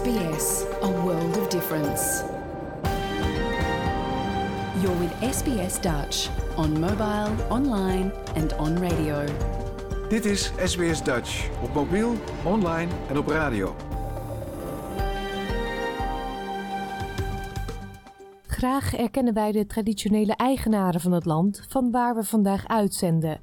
SBS, 0.00 0.64
a 0.82 1.02
world 1.02 1.36
of 1.38 1.48
difference. 1.48 2.24
You're 4.80 4.98
with 4.98 5.34
SBS 5.34 5.80
Dutch 5.80 6.28
on 6.56 6.80
mobile, 6.80 7.46
online 7.48 8.12
and 8.36 8.56
on 8.56 8.78
radio. 8.78 9.24
Dit 10.08 10.24
is 10.24 10.52
SBS 10.64 11.02
Dutch 11.02 11.48
op 11.62 11.74
mobiel, 11.74 12.12
online 12.44 12.90
en 13.08 13.18
op 13.18 13.26
radio. 13.26 13.74
Graag 18.46 18.96
erkennen 18.96 19.34
wij 19.34 19.52
de 19.52 19.66
traditionele 19.66 20.36
eigenaren 20.36 21.00
van 21.00 21.12
het 21.12 21.24
land 21.24 21.64
van 21.68 21.90
waar 21.90 22.14
we 22.14 22.24
vandaag 22.24 22.68
uitzenden. 22.68 23.40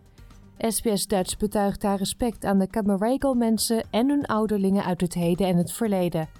SBS 0.57 1.07
Dutch 1.07 1.37
betuigt 1.37 1.83
haar 1.83 1.97
respect 1.97 2.45
aan 2.45 2.59
de 2.59 2.67
Camaragal 2.67 3.33
mensen 3.33 3.83
en 3.91 4.09
hun 4.09 4.25
ouderlingen 4.25 4.83
uit 4.83 5.01
het 5.01 5.13
heden 5.13 5.47
en 5.47 5.57
het 5.57 5.71
verleden. 5.71 6.36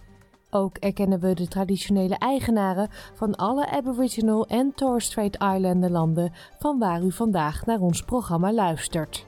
Ook 0.49 0.77
erkennen 0.77 1.19
we 1.19 1.33
de 1.33 1.47
traditionele 1.47 2.17
eigenaren 2.17 2.89
van 3.13 3.35
alle 3.35 3.69
Aboriginal 3.69 4.47
en 4.47 4.73
Torres 4.75 5.05
Strait 5.05 5.35
Islander 5.35 5.91
landen 5.91 6.33
van 6.59 6.79
waar 6.79 7.03
u 7.03 7.11
vandaag 7.11 7.65
naar 7.65 7.79
ons 7.79 8.03
programma 8.03 8.53
luistert. 8.53 9.25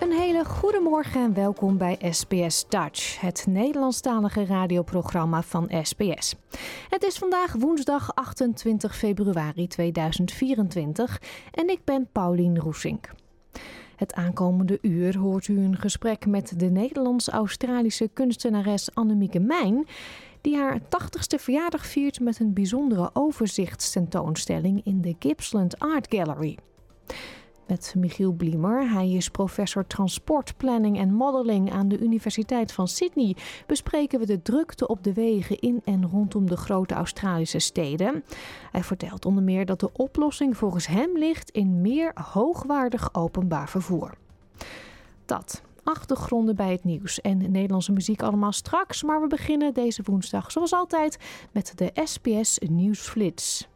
Een 0.00 0.12
hele 0.12 0.44
goede 0.44 0.80
morgen 0.80 1.22
en 1.22 1.34
welkom 1.34 1.78
bij 1.78 1.98
SBS 2.10 2.68
Dutch, 2.68 3.20
het 3.20 3.46
Nederlandstalige 3.48 4.44
radioprogramma 4.44 5.42
van 5.42 5.70
SBS. 5.82 6.34
Het 6.88 7.02
is 7.02 7.18
vandaag 7.18 7.52
woensdag 7.52 8.14
28 8.14 8.96
februari 8.96 9.66
2024 9.66 11.22
en 11.50 11.68
ik 11.68 11.84
ben 11.84 12.08
Paulien 12.12 12.58
Roesink. 12.58 13.10
Het 13.98 14.14
aankomende 14.14 14.78
uur 14.82 15.18
hoort 15.18 15.48
u 15.48 15.58
een 15.58 15.76
gesprek 15.76 16.26
met 16.26 16.52
de 16.56 16.70
Nederlands-Australische 16.70 18.08
kunstenares 18.12 18.94
Annemieke 18.94 19.38
Mijn, 19.38 19.86
die 20.40 20.56
haar 20.56 20.80
80ste 20.80 21.40
verjaardag 21.40 21.86
viert 21.86 22.20
met 22.20 22.40
een 22.40 22.52
bijzondere 22.52 23.10
overzichtstentoonstelling 23.12 24.80
in 24.84 25.00
de 25.00 25.16
Gippsland 25.18 25.78
Art 25.78 26.06
Gallery 26.14 26.58
met 27.68 27.94
Michiel 27.96 28.32
Bliemer. 28.32 28.90
Hij 28.90 29.10
is 29.10 29.28
professor 29.28 29.86
transportplanning 29.86 30.98
en 30.98 31.14
modeling 31.14 31.72
aan 31.72 31.88
de 31.88 31.98
Universiteit 31.98 32.72
van 32.72 32.88
Sydney. 32.88 33.36
Bespreken 33.66 34.18
we 34.18 34.26
de 34.26 34.42
drukte 34.42 34.86
op 34.86 35.04
de 35.04 35.12
wegen 35.12 35.58
in 35.58 35.80
en 35.84 36.08
rondom 36.08 36.46
de 36.46 36.56
grote 36.56 36.94
Australische 36.94 37.58
steden. 37.58 38.24
Hij 38.72 38.82
vertelt 38.82 39.26
onder 39.26 39.42
meer 39.42 39.66
dat 39.66 39.80
de 39.80 39.92
oplossing 39.92 40.56
volgens 40.56 40.86
hem 40.86 41.18
ligt 41.18 41.50
in 41.50 41.80
meer 41.80 42.12
hoogwaardig 42.14 43.14
openbaar 43.14 43.68
vervoer. 43.68 44.14
Dat 45.24 45.62
achtergronden 45.82 46.56
bij 46.56 46.70
het 46.70 46.84
nieuws 46.84 47.20
en 47.20 47.50
Nederlandse 47.50 47.92
muziek 47.92 48.22
allemaal 48.22 48.52
straks. 48.52 49.02
Maar 49.02 49.20
we 49.20 49.26
beginnen 49.26 49.74
deze 49.74 50.02
woensdag 50.04 50.50
zoals 50.50 50.72
altijd 50.72 51.18
met 51.52 51.72
de 51.76 51.90
SBS 52.04 52.58
Nieuwsflits. 52.58 53.68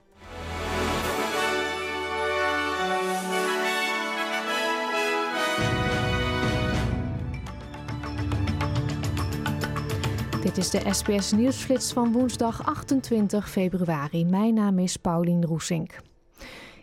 Dit 10.53 10.65
is 10.65 10.71
de 10.71 10.93
SBS 10.93 11.33
Nieuwsflits 11.33 11.93
van 11.93 12.13
woensdag 12.13 12.67
28 12.67 13.51
februari. 13.51 14.25
Mijn 14.25 14.55
naam 14.55 14.79
is 14.79 14.97
Paulien 14.97 15.45
Roesink. 15.45 16.01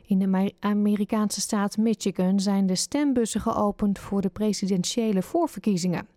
In 0.06 0.20
de 0.20 0.54
Amerikaanse 0.60 1.42
staat 1.42 1.78
Michigan 1.78 2.40
zijn 2.40 2.66
de 2.66 2.76
stembussen 2.76 3.42
geopend 3.42 4.00
voor 4.00 4.22
de 4.22 4.30
presidentiële 4.30 5.22
voorverkiezingen. 5.22 6.08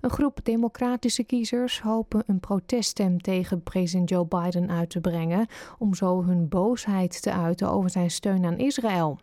Een 0.00 0.10
groep 0.10 0.38
democratische 0.42 1.24
kiezers 1.24 1.80
hopen 1.80 2.22
een 2.26 2.40
proteststem 2.40 3.20
tegen 3.20 3.62
president 3.62 4.08
Joe 4.08 4.26
Biden 4.26 4.70
uit 4.70 4.90
te 4.90 5.00
brengen 5.00 5.46
om 5.78 5.94
zo 5.94 6.24
hun 6.24 6.48
boosheid 6.48 7.22
te 7.22 7.32
uiten 7.32 7.70
over 7.70 7.90
zijn 7.90 8.10
steun 8.10 8.44
aan 8.44 8.58
Israël. 8.58 9.18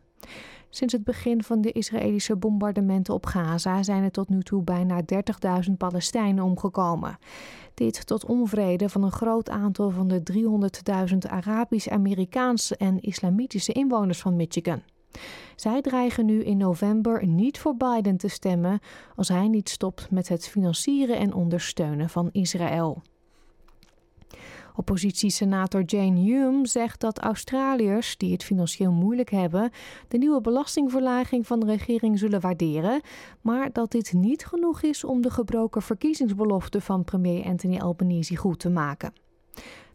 Sinds 0.73 0.93
het 0.93 1.03
begin 1.03 1.43
van 1.43 1.61
de 1.61 1.71
Israëlische 1.71 2.35
bombardementen 2.35 3.13
op 3.13 3.25
Gaza 3.25 3.83
zijn 3.83 4.03
er 4.03 4.11
tot 4.11 4.29
nu 4.29 4.41
toe 4.41 4.63
bijna 4.63 5.01
30.000 5.67 5.71
Palestijnen 5.77 6.43
omgekomen. 6.43 7.17
Dit 7.73 8.05
tot 8.05 8.25
onvrede 8.25 8.89
van 8.89 9.03
een 9.03 9.11
groot 9.11 9.49
aantal 9.49 9.89
van 9.89 10.07
de 10.07 10.23
300.000 11.11 11.17
Arabisch-Amerikaanse 11.29 12.77
en 12.77 13.01
islamitische 13.01 13.71
inwoners 13.71 14.19
van 14.19 14.35
Michigan. 14.35 14.81
Zij 15.55 15.81
dreigen 15.81 16.25
nu 16.25 16.43
in 16.43 16.57
november 16.57 17.27
niet 17.27 17.59
voor 17.59 17.75
Biden 17.75 18.17
te 18.17 18.27
stemmen 18.27 18.79
als 19.15 19.27
hij 19.27 19.47
niet 19.47 19.69
stopt 19.69 20.11
met 20.11 20.27
het 20.27 20.47
financieren 20.47 21.17
en 21.17 21.33
ondersteunen 21.33 22.09
van 22.09 22.29
Israël. 22.31 23.01
Oppositiesenator 24.81 25.83
Jane 25.83 26.19
Hume 26.19 26.67
zegt 26.67 26.99
dat 26.99 27.19
Australiërs 27.19 28.17
die 28.17 28.31
het 28.31 28.43
financieel 28.43 28.91
moeilijk 28.91 29.29
hebben, 29.29 29.71
de 30.07 30.17
nieuwe 30.17 30.41
belastingverlaging 30.41 31.47
van 31.47 31.59
de 31.59 31.65
regering 31.65 32.19
zullen 32.19 32.41
waarderen, 32.41 33.01
maar 33.41 33.71
dat 33.71 33.91
dit 33.91 34.13
niet 34.13 34.45
genoeg 34.45 34.81
is 34.81 35.03
om 35.03 35.21
de 35.21 35.29
gebroken 35.29 35.81
verkiezingsbelofte 35.81 36.81
van 36.81 37.03
premier 37.03 37.45
Anthony 37.45 37.79
Albanese 37.79 38.35
goed 38.35 38.59
te 38.59 38.69
maken. 38.69 39.13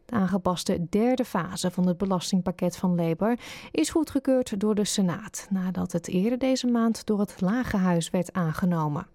De 0.05 0.15
aangepaste 0.15 0.87
derde 0.91 1.25
fase 1.25 1.71
van 1.71 1.87
het 1.87 1.97
belastingpakket 1.97 2.77
van 2.77 2.95
Labour 2.95 3.39
is 3.71 3.91
goedgekeurd 3.91 4.61
door 4.61 4.75
de 4.75 4.85
Senaat, 4.85 5.47
nadat 5.51 5.93
het 5.93 6.09
eerder 6.09 6.39
deze 6.39 6.67
maand 6.67 7.07
door 7.07 7.21
het 7.21 7.41
Lage 7.41 7.77
Huis 7.77 8.11
werd 8.11 8.33
aangenomen. 8.33 9.07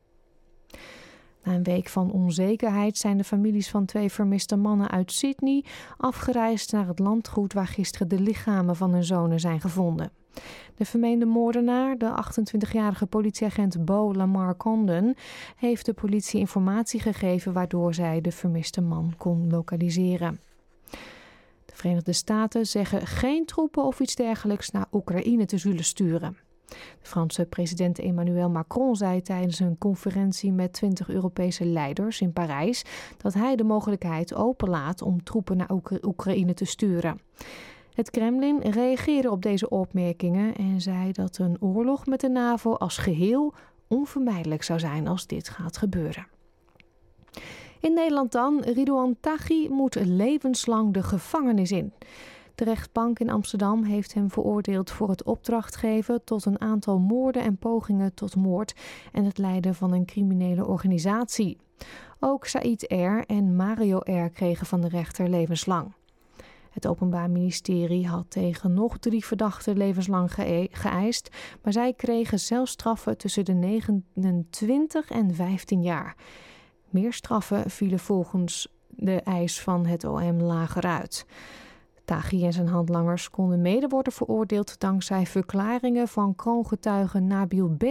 Na 1.43 1.53
een 1.53 1.63
week 1.63 1.87
van 1.87 2.11
onzekerheid 2.11 2.97
zijn 2.97 3.17
de 3.17 3.23
families 3.23 3.69
van 3.69 3.85
twee 3.85 4.11
vermiste 4.11 4.55
mannen 4.55 4.89
uit 4.89 5.11
Sydney 5.11 5.63
afgereisd 5.97 6.71
naar 6.71 6.87
het 6.87 6.99
landgoed 6.99 7.53
waar 7.53 7.67
gisteren 7.67 8.07
de 8.07 8.19
lichamen 8.19 8.75
van 8.75 8.93
hun 8.93 9.03
zonen 9.03 9.39
zijn 9.39 9.61
gevonden. 9.61 10.11
De 10.75 10.85
vermeende 10.85 11.25
moordenaar, 11.25 11.97
de 11.97 12.23
28-jarige 12.23 13.05
politieagent 13.05 13.85
Bo 13.85 14.13
Lamar 14.13 14.57
Condon, 14.57 15.15
heeft 15.55 15.85
de 15.85 15.93
politie 15.93 16.39
informatie 16.39 16.99
gegeven 16.99 17.53
waardoor 17.53 17.93
zij 17.93 18.21
de 18.21 18.31
vermiste 18.31 18.81
man 18.81 19.13
kon 19.17 19.49
lokaliseren. 19.49 20.39
De 21.65 21.77
Verenigde 21.77 22.13
Staten 22.13 22.65
zeggen 22.65 23.07
geen 23.07 23.45
troepen 23.45 23.83
of 23.83 23.99
iets 23.99 24.15
dergelijks 24.15 24.71
naar 24.71 24.85
Oekraïne 24.91 25.45
te 25.45 25.57
zullen 25.57 25.83
sturen. 25.83 26.37
De 26.71 27.07
Franse 27.07 27.45
president 27.45 27.99
Emmanuel 27.99 28.49
Macron 28.49 28.95
zei 28.95 29.21
tijdens 29.21 29.59
een 29.59 29.77
conferentie 29.77 30.51
met 30.51 30.73
20 30.73 31.09
Europese 31.09 31.65
leiders 31.65 32.21
in 32.21 32.33
Parijs 32.33 32.83
dat 33.17 33.33
hij 33.33 33.55
de 33.55 33.63
mogelijkheid 33.63 34.33
openlaat 34.33 35.01
om 35.01 35.23
troepen 35.23 35.57
naar 35.57 35.69
Oekraïne 36.01 36.53
te 36.53 36.65
sturen. 36.65 37.19
Het 37.93 38.09
Kremlin 38.09 38.61
reageerde 38.61 39.31
op 39.31 39.41
deze 39.41 39.69
opmerkingen 39.69 40.55
en 40.55 40.81
zei 40.81 41.11
dat 41.11 41.37
een 41.37 41.57
oorlog 41.59 42.05
met 42.05 42.19
de 42.19 42.29
NAVO 42.29 42.73
als 42.73 42.97
geheel 42.97 43.53
onvermijdelijk 43.87 44.63
zou 44.63 44.79
zijn 44.79 45.07
als 45.07 45.27
dit 45.27 45.49
gaat 45.49 45.77
gebeuren. 45.77 46.27
In 47.79 47.93
Nederland 47.93 48.31
dan, 48.31 48.61
Ridouan 48.61 49.15
Taghi 49.19 49.69
moet 49.69 49.95
levenslang 49.95 50.93
de 50.93 51.03
gevangenis 51.03 51.71
in. 51.71 51.93
De 52.61 52.67
rechtbank 52.67 53.19
in 53.19 53.29
Amsterdam 53.29 53.83
heeft 53.83 54.13
hem 54.13 54.31
veroordeeld 54.31 54.91
voor 54.91 55.09
het 55.09 55.23
opdrachtgeven 55.23 56.23
tot 56.23 56.45
een 56.45 56.61
aantal 56.61 56.99
moorden 56.99 57.41
en 57.41 57.57
pogingen 57.57 58.13
tot 58.13 58.35
moord 58.35 58.73
en 59.11 59.25
het 59.25 59.37
leiden 59.37 59.75
van 59.75 59.93
een 59.93 60.05
criminele 60.05 60.65
organisatie. 60.65 61.57
Ook 62.19 62.45
Said 62.45 62.85
R. 62.87 63.25
en 63.25 63.55
Mario 63.55 63.97
R. 63.97 64.29
kregen 64.29 64.65
van 64.65 64.81
de 64.81 64.87
rechter 64.87 65.29
levenslang. 65.29 65.93
Het 66.69 66.87
Openbaar 66.87 67.29
Ministerie 67.29 68.07
had 68.07 68.25
tegen 68.29 68.73
nog 68.73 68.97
drie 68.97 69.25
verdachten 69.25 69.77
levenslang 69.77 70.33
geëist, 70.71 71.29
maar 71.61 71.73
zij 71.73 71.93
kregen 71.93 72.39
zelfs 72.39 72.71
straffen 72.71 73.17
tussen 73.17 73.45
de 73.45 73.53
29 73.53 75.09
en 75.09 75.35
15 75.35 75.81
jaar. 75.81 76.15
Meer 76.89 77.13
straffen 77.13 77.69
vielen 77.69 77.99
volgens 77.99 78.67
de 78.87 79.21
eis 79.21 79.61
van 79.61 79.85
het 79.85 80.03
OM 80.03 80.41
lager 80.41 80.83
uit. 80.83 81.25
Taghi 82.11 82.45
en 82.45 82.53
zijn 82.53 82.67
handlangers 82.67 83.29
konden 83.29 83.61
mede 83.61 83.87
worden 83.87 84.13
veroordeeld 84.13 84.79
dankzij 84.79 85.25
verklaringen 85.25 86.07
van 86.07 86.35
kroongetuige 86.35 87.19
Nabil 87.19 87.69
B. 87.69 87.83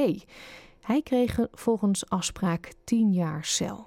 Hij 0.80 1.02
kreeg 1.02 1.38
volgens 1.52 2.08
afspraak 2.08 2.72
10 2.84 3.12
jaar 3.12 3.44
cel. 3.44 3.86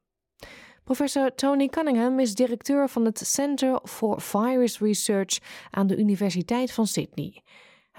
Professor 0.84 1.36
Tony 1.36 1.68
Cunningham 1.68 2.20
is 2.20 2.36
directeur 2.36 2.90
van 2.90 3.06
het 3.06 3.18
Center 3.28 3.80
for 3.84 4.22
Virus 4.22 4.80
Research 4.80 5.40
aan 5.72 5.88
de 5.88 5.98
Universiteit 5.98 6.72
van 6.72 6.88
Sydney. 6.88 7.44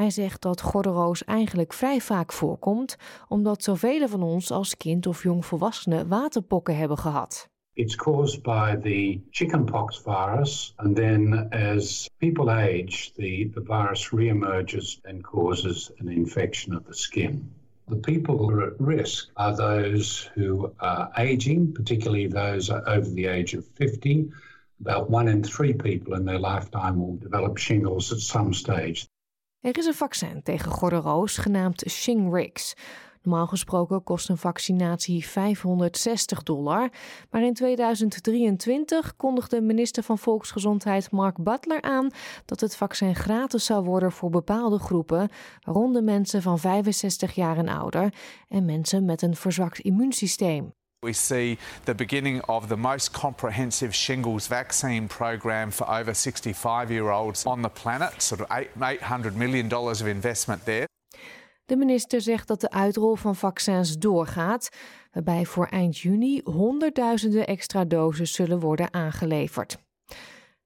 Hij 0.00 0.10
zegt 0.10 0.42
dat 0.42 0.60
gordelroos 0.60 1.24
eigenlijk 1.24 1.72
vrij 1.72 2.00
vaak 2.00 2.32
voorkomt, 2.32 2.96
omdat 3.28 3.62
zoveel 3.62 4.08
van 4.08 4.22
ons 4.22 4.50
als 4.50 4.76
kind 4.76 5.06
of 5.06 5.22
jongvolwassene 5.22 6.06
waterpokken 6.06 6.76
hebben 6.76 6.98
gehad. 6.98 7.48
It's 7.72 7.96
caused 7.96 8.42
by 8.42 8.76
the 8.82 9.20
chickenpox 9.30 10.02
virus, 10.04 10.72
and 10.76 10.96
then 10.96 11.48
as 11.50 12.10
people 12.18 12.52
age, 12.52 13.12
the, 13.14 13.50
the 13.54 13.62
virus 13.64 14.10
reemerges 14.10 14.98
and 15.02 15.22
causes 15.22 15.92
an 15.98 16.08
infection 16.08 16.76
of 16.76 16.82
the 16.84 16.94
skin. 16.94 17.52
The 17.88 17.96
people 17.96 18.36
who 18.36 18.50
are 18.50 18.66
at 18.66 18.80
risk 18.80 19.30
are 19.32 19.54
those 19.56 20.30
who 20.34 20.72
are 20.76 21.10
aging, 21.16 21.72
particularly 21.74 22.28
those 22.28 22.70
over 22.70 23.14
the 23.14 23.26
age 23.26 23.58
of 23.58 23.64
50. 23.74 24.30
About 24.80 25.10
one 25.10 25.30
in 25.30 25.42
three 25.42 25.72
people 25.72 26.14
in 26.16 26.24
their 26.24 26.40
lifetime 26.52 26.98
will 26.98 27.18
develop 27.18 27.58
shingles 27.58 28.12
at 28.12 28.18
some 28.20 28.52
stage. 28.52 29.06
Er 29.60 29.78
is 29.78 29.86
een 29.86 29.94
vaccin 29.94 30.42
tegen 30.42 30.70
gordelroos 30.70 31.36
genaamd 31.36 31.84
Shingrix. 31.88 32.74
Normaal 33.22 33.46
gesproken 33.46 34.02
kost 34.02 34.28
een 34.28 34.38
vaccinatie 34.38 35.26
560 35.26 36.42
dollar. 36.42 36.90
Maar 37.30 37.42
in 37.42 37.54
2023 37.54 39.16
kondigde 39.16 39.60
minister 39.60 40.02
van 40.02 40.18
Volksgezondheid 40.18 41.10
Mark 41.10 41.42
Butler 41.42 41.82
aan 41.82 42.10
dat 42.44 42.60
het 42.60 42.76
vaccin 42.76 43.14
gratis 43.14 43.64
zou 43.64 43.84
worden 43.84 44.12
voor 44.12 44.30
bepaalde 44.30 44.78
groepen, 44.78 45.28
waaronder 45.60 46.04
mensen 46.04 46.42
van 46.42 46.58
65 46.58 47.34
jaar 47.34 47.56
en 47.56 47.68
ouder 47.68 48.14
en 48.48 48.64
mensen 48.64 49.04
met 49.04 49.22
een 49.22 49.36
verzwakt 49.36 49.78
immuunsysteem. 49.78 50.72
We 51.06 51.12
see 51.12 51.58
the 51.84 51.94
beginning 51.94 52.42
of 52.42 52.68
the 52.68 52.76
most 52.76 53.12
comprehensive 53.12 53.94
shingles 53.94 54.46
vaccine 54.46 55.06
program 55.06 55.70
for 55.70 55.88
over 55.88 56.14
65 56.14 56.90
year 56.90 57.10
olds 57.10 57.44
on 57.44 57.62
the 57.62 57.68
planet, 57.68 58.22
sort 58.22 58.40
of 58.40 58.48
$800 58.48 59.34
million 59.34 59.72
of 59.72 60.06
investment 60.06 60.64
there. 60.64 60.86
De 61.64 61.76
minister 61.76 62.20
zegt 62.20 62.48
dat 62.48 62.60
de 62.60 62.70
uitrol 62.70 63.14
van 63.14 63.36
vaccins 63.36 63.98
doorgaat, 63.98 64.68
waarbij 65.12 65.46
voor 65.46 65.66
eind 65.66 65.98
juni 65.98 66.40
honderdduizenden 66.44 67.46
extra 67.46 67.84
doses 67.84 68.32
zullen 68.32 68.60
worden 68.60 68.92
aangeleverd. 68.92 69.78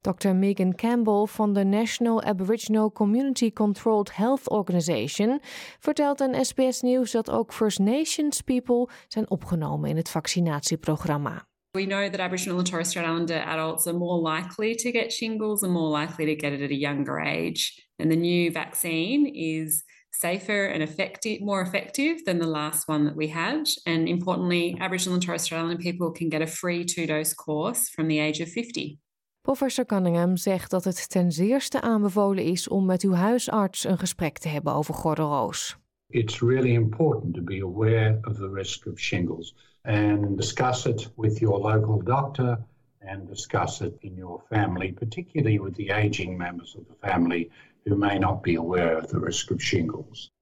Dr. 0.04 0.34
Megan 0.34 0.74
Campbell 0.74 1.26
van 1.26 1.52
de 1.52 1.64
National 1.64 2.22
Aboriginal 2.22 2.92
Community 2.92 3.52
Controlled 3.52 4.16
Health 4.16 4.50
Organization 4.50 5.40
vertelt 5.78 6.20
aan 6.20 6.44
SBS 6.44 6.80
Nieuws 6.80 7.10
dat 7.10 7.30
ook 7.30 7.52
First 7.52 7.78
Nations 7.78 8.40
people 8.40 8.88
zijn 9.08 9.30
opgenomen 9.30 9.90
in 9.90 9.96
het 9.96 10.10
vaccinatieprogramma. 10.10 11.46
We 11.70 11.86
know 11.86 12.10
that 12.10 12.20
Aboriginal 12.20 12.58
and 12.58 12.70
Torres 12.70 12.88
Strait 12.88 13.06
Islander 13.06 13.42
adults 13.42 13.86
are 13.86 13.96
more 13.96 14.36
likely 14.36 14.74
to 14.74 14.90
get 14.90 15.12
shingles 15.12 15.62
and 15.62 15.72
more 15.72 16.00
likely 16.00 16.34
to 16.34 16.46
get 16.46 16.52
it 16.52 16.60
at 16.60 16.70
a 16.70 16.78
younger 16.78 17.20
age. 17.20 17.88
And 17.96 18.10
the 18.10 18.16
new 18.16 18.52
vaccine 18.52 19.26
is 19.34 19.82
safer 20.10 20.66
and 20.66 20.82
effective, 20.82 21.40
more 21.40 21.62
effective 21.62 22.24
than 22.24 22.38
the 22.38 22.46
last 22.46 22.88
one 22.88 23.04
that 23.04 23.16
we 23.16 23.28
had. 23.28 23.68
And 23.86 24.08
importantly, 24.08 24.76
Aboriginal 24.80 25.14
and 25.14 25.22
Torres 25.22 25.42
Strait 25.42 25.58
Islander 25.58 25.82
people 25.82 26.12
can 26.12 26.28
get 26.28 26.42
a 26.42 26.46
free 26.46 26.84
two-dose 26.84 27.34
course 27.34 27.88
from 27.88 28.08
the 28.08 28.18
age 28.18 28.40
of 28.40 28.48
50. 28.48 28.98
Professor 29.44 29.86
Cunningham 29.86 30.36
zegt 30.36 30.70
dat 30.70 30.84
het 30.84 31.10
ten 31.10 31.32
zeerste 31.32 31.80
aanbevolen 31.80 32.44
is 32.44 32.68
om 32.68 32.84
met 32.84 33.02
uw 33.02 33.12
huisarts 33.12 33.84
een 33.84 33.98
gesprek 33.98 34.38
te 34.38 34.48
hebben 34.48 34.72
over 34.72 34.94
gordelroos. 34.94 35.76
It's 36.08 36.40
really 36.40 36.74
important 36.74 37.34
to 37.34 37.42
be 37.42 37.62
aware 37.62 38.18
of 38.22 38.36
the 38.36 38.50
risk 38.52 38.86
of 38.86 38.98
shingles 38.98 39.54
and 39.82 40.36
discuss 40.36 40.86
it 40.86 41.12
with 41.16 41.38
your 41.38 41.58
local 41.58 42.02
doctor 42.02 42.58
and 43.00 43.26
discuss 43.26 43.80
it 43.80 43.94
in 43.98 44.14
your 44.14 44.42
family, 44.48 44.92
particularly 44.92 45.60
with 45.60 45.74
the 45.74 45.92
aging 45.92 46.36
members 46.36 46.76
of 46.76 46.82
the 46.86 47.08
family 47.08 47.50
who 47.84 47.96
may 47.96 48.18
not 48.18 48.42
be 48.42 48.56
aware 48.56 48.98
of 48.98 49.06
the 49.06 49.18
risk 49.18 49.50
of 49.50 49.62
shingles. 49.62 50.32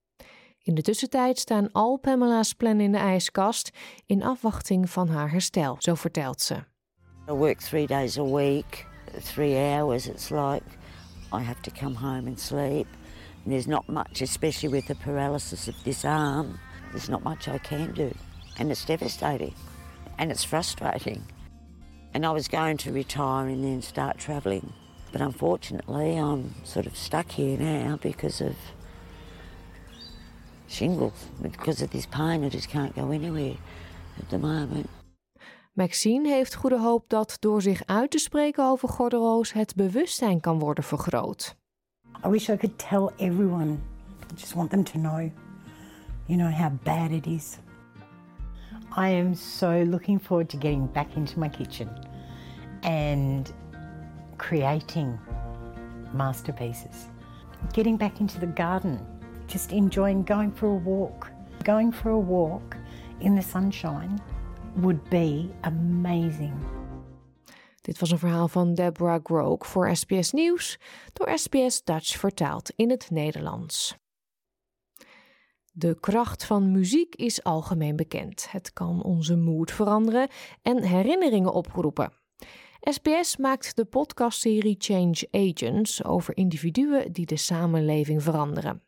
In 0.62 0.74
de 0.74 0.82
tussentijd 0.82 1.38
staan 1.38 1.72
al 1.72 1.96
Pamela's 1.96 2.52
plannen 2.52 2.84
in 2.84 2.92
de 2.92 2.98
ijskast 2.98 3.70
in 4.06 4.22
afwachting 4.22 4.90
van 4.90 5.08
haar 5.08 5.30
herstel, 5.30 5.76
zo 5.78 5.94
vertelt 5.94 6.40
ze. 6.40 6.54
I 7.28 7.32
work 7.32 7.58
three 7.58 7.86
days 7.86 8.18
a 8.18 8.24
week. 8.24 8.90
Three 9.20 9.58
hours, 9.58 10.06
it's 10.06 10.30
like 10.30 10.64
I 11.32 11.40
have 11.40 11.62
to 11.62 11.70
come 11.70 11.96
home 11.96 12.26
and 12.26 12.38
sleep. 12.38 12.86
And 13.44 13.52
there's 13.52 13.66
not 13.66 13.88
much, 13.88 14.20
especially 14.22 14.68
with 14.68 14.86
the 14.86 14.94
paralysis 14.94 15.68
of 15.68 15.74
this 15.84 16.04
arm, 16.04 16.58
there's 16.90 17.08
not 17.08 17.24
much 17.24 17.48
I 17.48 17.58
can 17.58 17.92
do. 17.92 18.14
And 18.58 18.70
it's 18.70 18.84
devastating 18.84 19.54
and 20.18 20.30
it's 20.30 20.44
frustrating. 20.44 21.24
And 22.14 22.26
I 22.26 22.30
was 22.30 22.46
going 22.48 22.76
to 22.78 22.92
retire 22.92 23.48
and 23.48 23.64
then 23.64 23.82
start 23.82 24.18
travelling. 24.18 24.72
But 25.10 25.20
unfortunately, 25.20 26.16
I'm 26.16 26.54
sort 26.64 26.86
of 26.86 26.96
stuck 26.96 27.30
here 27.32 27.58
now 27.58 27.98
because 28.00 28.40
of 28.40 28.54
shingles. 30.68 31.28
Because 31.40 31.82
of 31.82 31.90
this 31.90 32.06
pain, 32.06 32.44
I 32.44 32.48
just 32.48 32.68
can't 32.68 32.94
go 32.94 33.10
anywhere 33.10 33.56
at 34.18 34.28
the 34.30 34.38
moment. 34.38 34.88
Maxine 35.72 36.28
heeft 36.28 36.54
goede 36.54 36.78
hoop 36.78 37.04
dat 37.08 37.36
door 37.40 37.62
zich 37.62 37.82
uit 37.86 38.10
te 38.10 38.18
spreken 38.18 38.64
over 38.64 38.88
gordelroos 38.88 39.52
het 39.52 39.74
bewustzijn 39.74 40.40
kan 40.40 40.58
worden 40.58 40.84
vergroot. 40.84 41.56
I 42.26 42.28
wish 42.28 42.48
I 42.48 42.56
could 42.56 42.78
tell 42.78 43.26
everyone. 43.28 43.70
I 43.70 44.34
just 44.34 44.54
want 44.54 44.70
them 44.70 44.84
to 44.84 44.98
know, 44.98 45.30
you 46.26 46.38
know, 46.38 46.50
how 46.50 46.70
bad 46.82 47.10
it 47.10 47.26
is. 47.26 47.58
I 48.96 49.20
am 49.20 49.34
so 49.34 49.82
looking 49.84 50.22
forward 50.22 50.48
to 50.48 50.58
getting 50.58 50.92
back 50.92 51.14
into 51.14 51.38
my 51.38 51.48
kitchen 51.48 51.88
and 52.80 53.52
creating 54.36 55.18
masterpieces. 56.14 57.08
Getting 57.72 57.98
back 57.98 58.20
into 58.20 58.38
the 58.38 58.52
garden, 58.54 58.98
just 59.46 59.72
enjoying 59.72 60.24
going 60.24 60.52
for 60.54 60.66
a 60.68 60.80
walk. 60.84 61.30
Going 61.64 61.94
for 61.94 62.10
a 62.10 62.18
walk 62.18 62.76
in 63.20 63.34
the 63.34 63.42
sunshine 63.42 64.20
would 64.74 65.08
be 65.08 65.48
amazing. 65.60 66.52
Dit 67.80 67.98
was 67.98 68.10
een 68.10 68.18
verhaal 68.18 68.48
van 68.48 68.74
Deborah 68.74 69.24
Groke 69.24 69.66
voor 69.66 69.96
SBS 69.96 70.32
Nieuws, 70.32 70.78
door 71.12 71.38
SBS 71.38 71.82
Dutch 71.84 72.18
vertaald 72.18 72.72
in 72.76 72.90
het 72.90 73.10
Nederlands. 73.10 73.96
De 75.72 76.00
kracht 76.00 76.44
van 76.44 76.72
muziek 76.72 77.14
is 77.14 77.44
algemeen 77.44 77.96
bekend. 77.96 78.50
Het 78.50 78.72
kan 78.72 79.02
onze 79.02 79.36
moed 79.36 79.70
veranderen 79.70 80.28
en 80.62 80.82
herinneringen 80.82 81.52
oproepen. 81.52 82.21
SBS 82.90 83.36
maakt 83.36 83.76
de 83.76 83.84
podcastserie 83.84 84.76
Change 84.78 85.28
Agents 85.30 86.04
over 86.04 86.36
individuen 86.36 87.12
die 87.12 87.26
de 87.26 87.36
samenleving 87.36 88.22
veranderen. 88.22 88.82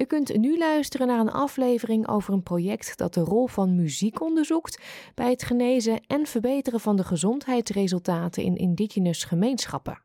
U 0.00 0.04
kunt 0.04 0.36
nu 0.36 0.58
luisteren 0.58 1.06
naar 1.06 1.20
een 1.20 1.30
aflevering 1.30 2.08
over 2.08 2.32
een 2.32 2.42
project 2.42 2.96
dat 2.96 3.14
de 3.14 3.20
rol 3.20 3.46
van 3.46 3.76
muziek 3.76 4.20
onderzoekt 4.20 4.82
bij 5.14 5.30
het 5.30 5.42
genezen 5.42 6.00
en 6.06 6.26
verbeteren 6.26 6.80
van 6.80 6.96
de 6.96 7.04
gezondheidsresultaten 7.04 8.42
in 8.42 8.56
indigenous 8.56 9.24
gemeenschappen. 9.24 10.02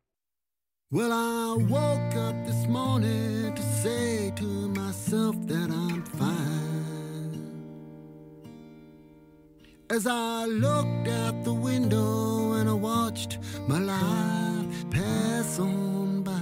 As 9.89 10.05
I 10.05 10.45
looked 10.45 11.07
out 11.07 11.43
the 11.45 11.53
window 11.53 12.53
and 12.53 12.69
I 12.69 12.73
watched 12.73 13.39
my 13.67 13.79
life 13.79 14.89
pass 14.89 15.59
on 15.59 16.23
by. 16.23 16.41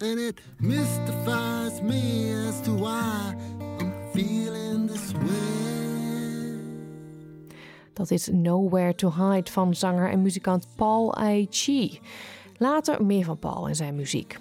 And 0.00 0.18
it 0.20 0.40
mystifies 0.60 1.80
me 1.80 2.32
as 2.48 2.60
to 2.62 2.72
why 2.72 3.34
I'm 3.80 3.92
feeling 4.12 4.86
this 4.86 5.14
way. 5.14 6.58
Dat 7.94 8.10
is 8.10 8.28
Nowhere 8.28 8.94
to 8.94 9.10
Hide 9.10 9.50
van 9.50 9.74
zanger 9.74 10.10
en 10.10 10.22
muzikant 10.22 10.66
Paul 10.76 11.14
Ai 11.14 11.46
Chi. 11.50 12.00
Later 12.58 13.04
meer 13.04 13.24
van 13.24 13.38
Paul 13.38 13.68
en 13.68 13.76
zijn 13.76 13.94
muziek. 13.94 14.38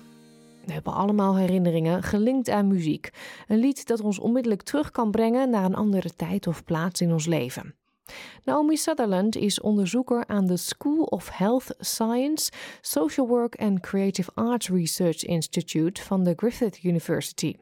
We 0.65 0.73
hebben 0.73 0.93
allemaal 0.93 1.37
herinneringen 1.37 2.03
gelinkt 2.03 2.49
aan 2.49 2.67
muziek. 2.67 3.09
Een 3.47 3.57
lied 3.57 3.87
dat 3.87 4.01
ons 4.01 4.19
onmiddellijk 4.19 4.61
terug 4.61 4.91
kan 4.91 5.11
brengen 5.11 5.49
naar 5.49 5.65
een 5.65 5.75
andere 5.75 6.15
tijd 6.15 6.47
of 6.47 6.63
plaats 6.63 7.01
in 7.01 7.11
ons 7.11 7.25
leven. 7.25 7.75
Naomi 8.43 8.77
Sutherland 8.77 9.35
is 9.35 9.61
onderzoeker 9.61 10.27
aan 10.27 10.45
de 10.45 10.57
School 10.57 11.03
of 11.03 11.29
Health 11.29 11.75
Science, 11.79 12.51
Social 12.81 13.27
Work 13.27 13.55
and 13.55 13.79
Creative 13.79 14.31
Arts 14.33 14.69
Research 14.69 15.23
Institute 15.23 16.01
van 16.01 16.23
de 16.23 16.33
Griffith 16.35 16.83
University. 16.83 17.55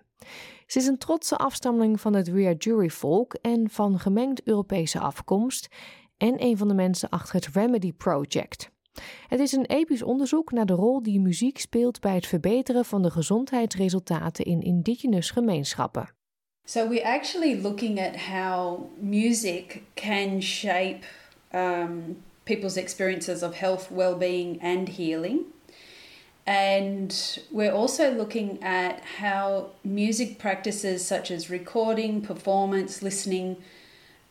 Ze 0.65 0.79
is 0.79 0.87
een 0.87 0.97
trotse 0.97 1.37
afstammeling 1.37 2.01
van 2.01 2.13
het 2.13 2.31
Wiradjuri-volk 2.31 3.33
en 3.33 3.69
van 3.69 3.99
gemengd 3.99 4.43
Europese 4.43 4.99
afkomst 4.99 5.67
en 6.17 6.43
een 6.43 6.57
van 6.57 6.67
de 6.67 6.73
mensen 6.73 7.09
achter 7.09 7.35
het 7.35 7.47
Remedy 7.53 7.93
Project. 7.93 8.71
Het 9.27 9.39
is 9.39 9.51
een 9.51 9.65
episch 9.65 10.03
onderzoek 10.03 10.51
naar 10.51 10.65
de 10.65 10.73
rol 10.73 11.03
die 11.03 11.19
muziek 11.19 11.59
speelt 11.59 11.99
bij 11.99 12.15
het 12.15 12.27
verbeteren 12.27 12.85
van 12.85 13.01
de 13.01 13.11
gezondheidsresultaten 13.11 14.45
in 14.45 14.61
indigenous 14.61 15.31
gemeenschappen. 15.31 16.09
So 16.63 16.87
we're 16.87 17.05
actually 17.05 17.61
looking 17.61 17.99
at 17.99 18.15
how 18.15 18.79
music 18.99 19.81
can 19.93 20.41
shape 20.41 20.99
um, 21.55 22.17
people's 22.43 22.75
experiences 22.75 23.43
of 23.43 23.59
health, 23.59 23.89
well-being, 23.89 24.61
and 24.61 24.89
healing. 24.89 25.39
And 26.43 27.39
we're 27.51 27.73
also 27.73 28.11
looking 28.11 28.63
at 28.63 29.01
how 29.19 29.71
music 29.81 30.37
practices 30.37 31.07
such 31.07 31.31
as 31.31 31.49
recording, 31.49 32.21
performance, 32.21 33.03
listening, 33.03 33.57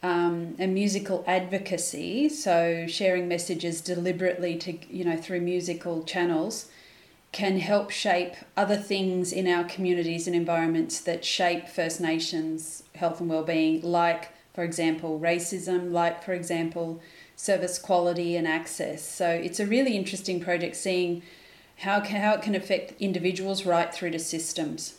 um, 0.03 0.55
and 0.59 0.75
musical 0.75 1.25
advocacy, 1.27 2.29
so 2.29 2.87
sharing 2.87 3.27
messages 3.27 3.81
deliberately 3.81 4.57
to 4.57 4.79
you 4.89 5.05
know 5.05 5.17
through 5.17 5.41
musical 5.41 6.05
channels, 6.05 6.71
can 7.33 7.59
help 7.59 7.91
shape 7.91 8.35
other 8.57 8.77
things 8.77 9.33
in 9.33 9.47
our 9.47 9.65
communities 9.65 10.27
and 10.27 10.35
environments 10.35 11.01
that 11.01 11.25
shape 11.25 11.69
First 11.69 12.01
Nations 12.01 12.85
health 12.95 13.21
and 13.21 13.29
well-being, 13.29 13.83
like, 13.83 14.31
for 14.55 14.65
example, 14.65 15.21
racism, 15.21 15.93
like, 15.93 16.25
for 16.25 16.33
example, 16.33 17.01
service 17.37 17.79
quality 17.79 18.37
and 18.37 18.49
access. 18.49 19.03
So 19.03 19.29
it's 19.29 19.61
a 19.61 19.67
really 19.67 19.97
interesting 19.97 20.41
project 20.41 20.75
seeing 20.77 21.23
how, 21.77 22.01
can, 22.01 22.21
how 22.21 22.35
it 22.35 22.43
can 22.43 22.55
affect 22.55 23.01
individuals 23.01 23.65
right 23.65 23.93
through 23.95 24.11
to 24.13 24.19
systems. 24.19 24.98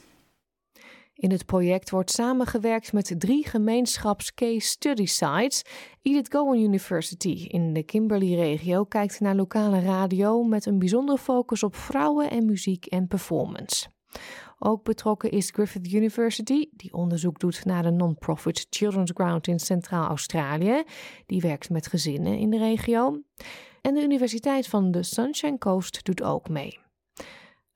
In 1.19 1.31
het 1.31 1.45
project 1.45 1.89
wordt 1.89 2.11
samengewerkt 2.11 2.93
met 2.93 3.15
drie 3.17 3.47
gemeenschapscase 3.47 4.67
study 4.67 5.05
sites. 5.05 5.61
Edith 6.01 6.31
Gowan 6.31 6.59
University 6.59 7.45
in 7.47 7.73
de 7.73 7.83
Kimberley-regio 7.83 8.83
kijkt 8.83 9.19
naar 9.19 9.35
lokale 9.35 9.79
radio 9.79 10.43
met 10.43 10.65
een 10.65 10.79
bijzondere 10.79 11.17
focus 11.17 11.63
op 11.63 11.75
vrouwen 11.75 12.29
en 12.29 12.45
muziek 12.45 12.85
en 12.85 13.07
performance. 13.07 13.87
Ook 14.59 14.83
betrokken 14.83 15.31
is 15.31 15.49
Griffith 15.49 15.93
University, 15.93 16.65
die 16.71 16.93
onderzoek 16.93 17.39
doet 17.39 17.65
naar 17.65 17.83
de 17.83 17.91
non-profit 17.91 18.67
Children's 18.69 19.11
Ground 19.13 19.47
in 19.47 19.59
Centraal-Australië. 19.59 20.83
Die 21.25 21.41
werkt 21.41 21.69
met 21.69 21.87
gezinnen 21.87 22.37
in 22.37 22.49
de 22.49 22.57
regio. 22.57 23.21
En 23.81 23.93
de 23.93 24.01
Universiteit 24.01 24.67
van 24.67 24.91
de 24.91 25.03
Sunshine 25.03 25.57
Coast 25.57 26.05
doet 26.05 26.23
ook 26.23 26.49
mee. 26.49 26.79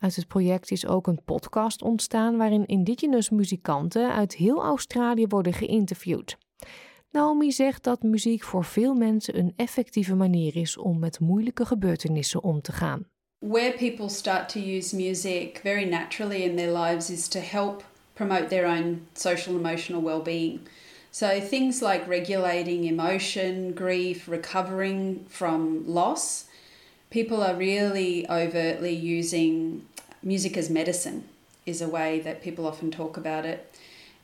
Uit 0.03 0.15
het 0.15 0.27
project 0.27 0.71
is 0.71 0.87
ook 0.87 1.07
een 1.07 1.23
podcast 1.25 1.81
ontstaan 1.81 2.37
waarin 2.37 2.65
indigenous 2.65 3.29
muzikanten 3.29 4.13
uit 4.13 4.35
heel 4.35 4.63
Australië 4.63 5.27
worden 5.27 5.53
geïnterviewd. 5.53 6.37
Naomi 7.11 7.51
zegt 7.51 7.83
dat 7.83 8.01
muziek 8.01 8.43
voor 8.43 8.65
veel 8.65 8.93
mensen 8.93 9.37
een 9.37 9.53
effectieve 9.55 10.15
manier 10.15 10.55
is 10.55 10.77
om 10.77 10.99
met 10.99 11.19
moeilijke 11.19 11.65
gebeurtenissen 11.65 12.43
om 12.43 12.61
te 12.61 12.71
gaan. 12.71 13.05
Where 13.39 13.73
people 13.77 14.09
start 14.09 14.49
to 14.49 14.59
use 14.59 14.95
music 14.95 15.59
very 15.63 15.89
naturally 15.89 16.41
in 16.41 16.55
their 16.55 16.77
lives 16.77 17.09
is 17.09 17.27
to 17.27 17.39
help 17.39 17.85
promote 18.13 18.45
their 18.45 18.65
own 18.65 19.07
social 19.13 19.55
emotional 19.55 20.03
well-being. 20.03 20.59
So 21.09 21.27
things 21.39 21.79
like 21.81 22.03
regulating 22.07 22.85
emotion, 22.85 23.71
grief, 23.75 24.27
recovering 24.27 25.17
from 25.27 25.83
loss. 25.85 26.45
People 27.09 27.43
are 27.43 27.57
really 27.57 28.25
overtly 28.29 29.17
using 29.19 29.81
music 30.23 30.57
as 30.57 30.69
medicine 30.69 31.27
is 31.65 31.81
a 31.81 31.87
way 31.87 32.19
that 32.19 32.41
people 32.41 32.65
often 32.65 32.91
talk 32.91 33.17
about 33.17 33.45
it. 33.45 33.73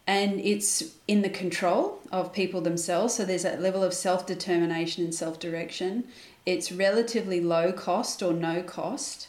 And 0.07 0.39
it's 0.39 0.95
in 1.07 1.21
the 1.21 1.29
control 1.29 1.99
of 2.11 2.33
people 2.33 2.61
themselves. 2.61 3.13
So 3.13 3.25
there's 3.25 3.43
that 3.43 3.61
level 3.61 3.83
of 3.83 3.93
self 3.93 4.25
determination 4.25 5.03
and 5.03 5.13
self 5.13 5.39
direction. 5.39 6.05
It's 6.45 6.71
relatively 6.71 7.41
low 7.41 7.71
cost 7.71 8.23
or 8.23 8.33
no 8.33 8.63
cost. 8.63 9.27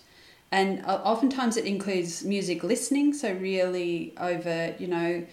And 0.50 0.85
oftentimes 0.87 1.57
it 1.57 1.67
includes 1.67 2.25
music 2.25 2.65
listening. 2.65 3.12
So, 3.12 3.33
really, 3.35 4.15
over, 4.19 4.75
you 4.79 4.89
know, 4.89 5.27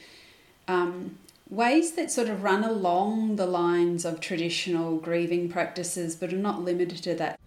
um, 0.68 1.18
ways 1.50 1.94
that 1.94 2.12
sort 2.12 2.30
of 2.30 2.44
run 2.44 2.64
along 2.64 3.38
the 3.38 3.48
lines 3.48 4.06
of 4.06 4.20
traditional 4.20 4.98
grieving 4.98 5.50
practices, 5.50 6.16
but 6.16 6.34
are 6.34 6.38
not 6.38 6.64
limited 6.64 7.02
to 7.04 7.16
that. 7.16 7.40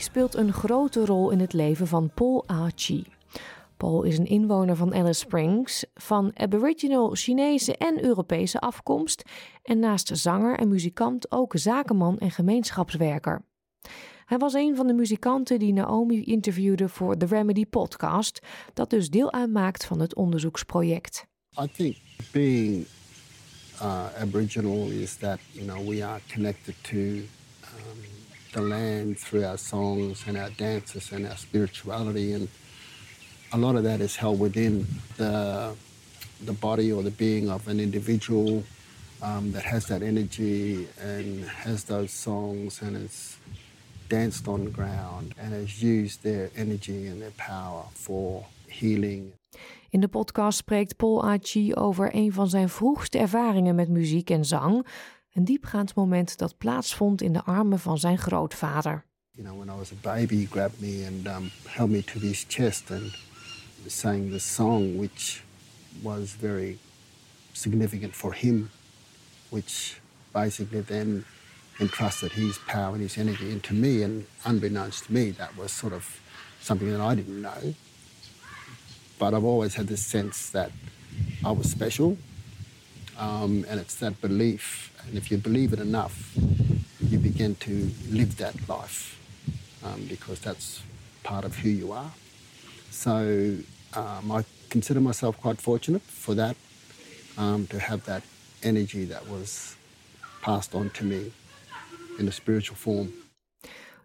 Speelt 0.00 0.34
een 0.34 0.52
grote 0.52 1.04
rol 1.04 1.30
in 1.30 1.40
het 1.40 1.52
leven 1.52 1.86
van 1.86 2.10
Paul 2.14 2.44
Achi. 2.46 3.04
Paul 3.76 4.02
is 4.02 4.18
een 4.18 4.26
inwoner 4.26 4.76
van 4.76 4.94
Alice 4.94 5.20
Springs, 5.20 5.84
van 5.94 6.30
Aboriginal 6.34 7.10
Chinese 7.14 7.76
en 7.76 8.04
Europese 8.04 8.58
afkomst 8.58 9.22
en 9.62 9.78
naast 9.78 10.10
zanger 10.12 10.58
en 10.58 10.68
muzikant 10.68 11.32
ook 11.32 11.52
zakenman 11.56 12.18
en 12.18 12.30
gemeenschapswerker. 12.30 13.42
Hij 14.24 14.38
was 14.38 14.54
een 14.54 14.76
van 14.76 14.86
de 14.86 14.92
muzikanten 14.92 15.58
die 15.58 15.72
Naomi 15.72 16.24
interviewde 16.24 16.88
voor 16.88 17.16
The 17.16 17.26
Remedy 17.26 17.66
podcast, 17.66 18.40
dat 18.74 18.90
dus 18.90 19.10
deel 19.10 19.32
uitmaakt 19.32 19.84
van 19.84 20.00
het 20.00 20.14
onderzoeksproject. 20.14 21.26
I 21.62 21.68
think 21.72 21.96
being 22.32 22.86
uh, 23.82 24.04
Aboriginal 24.20 24.88
is 24.88 25.16
that 25.16 25.38
you 25.52 25.66
know 25.66 25.88
we 25.88 26.04
are 26.04 26.20
connected 26.32 26.74
to 26.82 26.96
the 28.52 28.60
land 28.60 29.18
through 29.18 29.44
our 29.44 29.58
songs 29.58 30.24
and 30.26 30.36
our 30.36 30.50
dances 30.50 31.12
and 31.12 31.26
our 31.26 31.36
spirituality. 31.36 32.32
And 32.32 32.48
a 33.52 33.58
lot 33.58 33.76
of 33.76 33.84
that 33.84 34.00
is 34.00 34.16
held 34.16 34.40
within 34.40 34.86
the, 35.16 35.74
the 36.44 36.52
body 36.52 36.92
or 36.92 37.02
the 37.02 37.10
being 37.10 37.50
of 37.50 37.68
an 37.68 37.80
individual 37.80 38.64
um, 39.22 39.52
that 39.52 39.64
has 39.64 39.86
that 39.86 40.02
energy 40.02 40.88
and 41.00 41.44
has 41.44 41.84
those 41.84 42.12
songs 42.12 42.82
and 42.82 42.96
has 42.96 43.36
danced 44.08 44.48
on 44.48 44.70
ground 44.70 45.34
and 45.38 45.52
has 45.52 45.82
used 45.82 46.22
their 46.22 46.50
energy 46.56 47.06
and 47.06 47.20
their 47.20 47.34
power 47.36 47.84
for 47.92 48.46
healing. 48.66 49.32
In 49.90 50.00
de 50.00 50.08
podcast 50.08 50.58
spreekt 50.58 50.96
Paul 50.96 51.24
Achi 51.24 51.74
over 51.74 52.14
een 52.14 52.32
van 52.32 52.48
zijn 52.48 52.68
vroegste 52.68 53.18
ervaringen 53.18 53.74
met 53.74 53.88
muziek 53.88 54.30
en 54.30 54.44
zang, 54.44 54.86
Een 55.38 55.44
diepgaand 55.44 55.94
moment 55.94 56.38
dat 56.38 56.58
plaatsvond 56.58 57.22
in 57.22 57.32
de 57.32 57.42
armen 57.42 57.78
van 57.78 57.98
zijn 57.98 58.18
grootvader. 58.18 59.04
you 59.36 59.46
know, 59.46 59.58
when 59.58 59.70
I 59.70 59.78
was 59.78 59.92
a 59.92 59.94
baby, 59.94 60.36
he 60.36 60.46
grabbed 60.46 60.80
me 60.80 61.06
and 61.06 61.26
um, 61.26 61.50
held 61.66 61.90
me 61.90 62.02
to 62.02 62.18
his 62.18 62.44
chest 62.48 62.90
and 62.90 63.12
sang 63.86 64.30
the 64.30 64.40
song, 64.40 64.96
which 64.98 65.44
was 66.02 66.36
very 66.40 66.78
significant 67.52 68.14
for 68.14 68.32
him, 68.32 68.70
which 69.50 70.00
basically 70.32 70.80
then 70.80 71.24
entrusted 71.78 72.32
his 72.32 72.58
power 72.66 72.94
and 72.94 73.02
his 73.02 73.16
energy 73.16 73.50
into 73.50 73.74
me. 73.74 74.02
And 74.02 74.26
unbeknownst 74.44 75.04
to 75.04 75.12
me, 75.12 75.30
that 75.30 75.56
was 75.56 75.70
sort 75.70 75.92
of 75.92 76.20
something 76.60 76.90
that 76.90 77.00
I 77.00 77.14
didn't 77.14 77.40
know. 77.40 77.74
But 79.18 79.34
I've 79.34 79.44
always 79.44 79.76
had 79.76 79.86
this 79.86 80.04
sense 80.04 80.50
that 80.50 80.70
I 81.44 81.52
was 81.52 81.70
special. 81.70 82.16
Um, 83.18 83.64
and 83.68 83.80
it's 83.80 83.96
that 83.96 84.20
belief. 84.20 84.92
And 85.06 85.18
if 85.18 85.30
you 85.30 85.38
believe 85.38 85.72
it 85.72 85.80
enough, 85.80 86.32
you 87.00 87.18
begin 87.18 87.56
to 87.56 87.90
live 88.10 88.36
that 88.36 88.68
life 88.68 89.18
um, 89.84 90.06
because 90.08 90.40
that's 90.40 90.82
part 91.24 91.44
of 91.44 91.56
who 91.56 91.68
you 91.68 91.92
are. 91.92 92.12
So 92.90 93.56
um, 93.94 94.30
I 94.30 94.44
consider 94.70 95.00
myself 95.00 95.40
quite 95.40 95.60
fortunate 95.60 96.02
for 96.02 96.34
that, 96.34 96.56
um, 97.36 97.66
to 97.68 97.78
have 97.78 98.04
that 98.04 98.22
energy 98.62 99.04
that 99.06 99.28
was 99.28 99.76
passed 100.42 100.74
on 100.74 100.90
to 100.90 101.04
me 101.04 101.32
in 102.18 102.28
a 102.28 102.32
spiritual 102.32 102.76
form. 102.76 103.12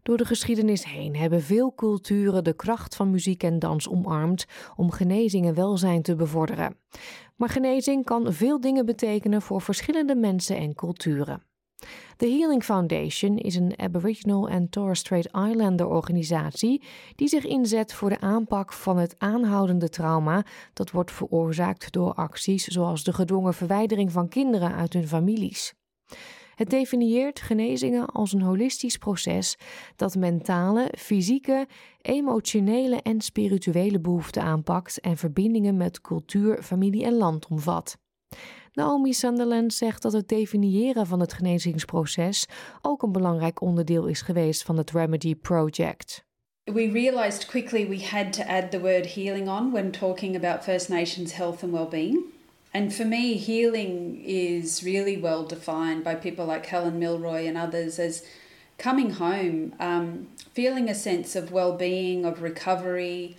Door 0.03 0.17
de 0.17 0.25
geschiedenis 0.25 0.86
heen 0.86 1.15
hebben 1.15 1.41
veel 1.41 1.74
culturen 1.75 2.43
de 2.43 2.53
kracht 2.53 2.95
van 2.95 3.12
muziek 3.12 3.43
en 3.43 3.60
dans 3.60 3.89
omarmd 3.89 4.45
om 4.75 4.91
genezing 4.91 5.45
en 5.45 5.53
welzijn 5.53 6.01
te 6.01 6.15
bevorderen. 6.15 6.77
Maar 7.36 7.50
genezing 7.50 8.05
kan 8.05 8.33
veel 8.33 8.62
dingen 8.62 8.86
betekenen 8.86 9.41
voor 9.41 9.62
verschillende 9.62 10.15
mensen 10.15 10.57
en 10.57 10.75
culturen. 10.75 11.43
De 12.17 12.27
Healing 12.27 12.63
Foundation 12.63 13.38
is 13.38 13.55
een 13.55 13.79
Aboriginal 13.79 14.50
en 14.50 14.69
Torres 14.69 15.00
Strait 15.00 15.25
Islander 15.25 15.88
organisatie 15.88 16.83
die 17.15 17.27
zich 17.27 17.45
inzet 17.45 17.93
voor 17.93 18.10
de 18.10 18.19
aanpak 18.19 18.74
van 18.74 18.98
het 18.98 19.15
aanhoudende 19.17 19.89
trauma 19.89 20.45
dat 20.74 20.91
wordt 20.91 21.12
veroorzaakt 21.12 21.91
door 21.91 22.13
acties 22.13 22.63
zoals 22.63 23.03
de 23.03 23.13
gedwongen 23.13 23.53
verwijdering 23.53 24.12
van 24.12 24.27
kinderen 24.27 24.75
uit 24.75 24.93
hun 24.93 25.07
families. 25.07 25.74
Het 26.55 26.69
definieert 26.69 27.41
genezingen 27.41 28.05
als 28.05 28.33
een 28.33 28.41
holistisch 28.41 28.98
proces 28.98 29.57
dat 29.95 30.15
mentale, 30.15 30.93
fysieke, 30.98 31.67
emotionele 32.01 33.01
en 33.01 33.22
spirituele 33.22 34.00
behoeften 34.00 34.43
aanpakt 34.43 35.00
en 35.00 35.17
verbindingen 35.17 35.77
met 35.77 36.01
cultuur, 36.01 36.63
familie 36.63 37.03
en 37.05 37.17
land 37.17 37.48
omvat. 37.48 37.98
Naomi 38.74 39.13
Sunderland 39.13 39.74
zegt 39.74 40.01
dat 40.01 40.13
het 40.13 40.27
definiëren 40.27 41.07
van 41.07 41.19
het 41.19 41.33
genezingsproces 41.33 42.45
ook 42.81 43.03
een 43.03 43.12
belangrijk 43.12 43.62
onderdeel 43.62 44.05
is 44.05 44.22
geweest 44.22 44.63
van 44.63 44.77
het 44.77 44.91
Remedy 44.91 45.36
Project. 45.36 46.25
We 46.63 46.89
realized 46.91 47.45
quickly 47.45 47.88
we 47.88 48.03
had 48.03 48.33
to 48.33 48.43
add 48.43 48.72
the 48.72 48.79
word 48.79 49.13
healing 49.13 49.50
on 49.50 49.72
when 49.72 49.91
talking 49.91 50.36
about 50.36 50.63
First 50.63 50.89
Nations 50.89 51.33
health 51.33 51.63
and 51.63 51.72
well-being. 51.72 52.32
And 52.73 52.93
for 52.93 53.05
me, 53.05 53.35
healing 53.35 54.21
is 54.25 54.83
really 54.83 55.15
well 55.15 55.43
defined 55.43 56.03
by 56.03 56.15
people 56.15 56.45
like 56.45 56.65
Helen 56.65 56.99
Milroy 56.99 57.45
and 57.45 57.57
others 57.57 57.99
as 57.99 58.25
coming 58.79 59.11
home, 59.11 59.75
um, 59.79 60.27
feeling 60.53 60.89
a 60.89 60.95
sense 60.95 61.35
of 61.35 61.51
well 61.51 61.77
being, 61.77 62.25
of 62.25 62.41
recovery, 62.41 63.37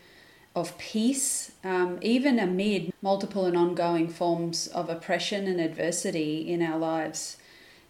of 0.55 0.79
peace, 0.79 1.51
um, 1.65 1.99
even 2.01 2.39
amid 2.39 2.93
multiple 3.03 3.45
and 3.45 3.57
ongoing 3.57 4.09
forms 4.09 4.69
of 4.69 4.89
oppression 4.89 5.49
and 5.49 5.61
adversity 5.61 6.49
in 6.49 6.63
our 6.63 6.79
lives. 6.79 7.37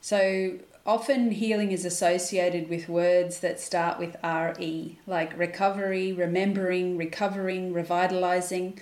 So 0.00 0.58
often 0.86 1.30
healing 1.30 1.72
is 1.72 1.84
associated 1.84 2.70
with 2.70 2.88
words 2.88 3.40
that 3.40 3.60
start 3.60 3.98
with 3.98 4.16
RE, 4.24 4.98
like 5.06 5.38
recovery, 5.38 6.12
remembering, 6.12 6.96
recovering, 6.96 7.74
revitalizing. 7.74 8.80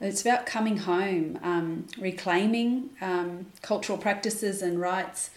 It's 0.00 0.22
about 0.22 0.46
coming 0.46 0.78
home, 0.78 1.38
um, 1.42 1.86
reclaiming 1.98 2.90
um, 3.00 3.46
cultural 3.62 3.98
practices 3.98 4.60
and 4.62 4.80
rights, 4.80 5.30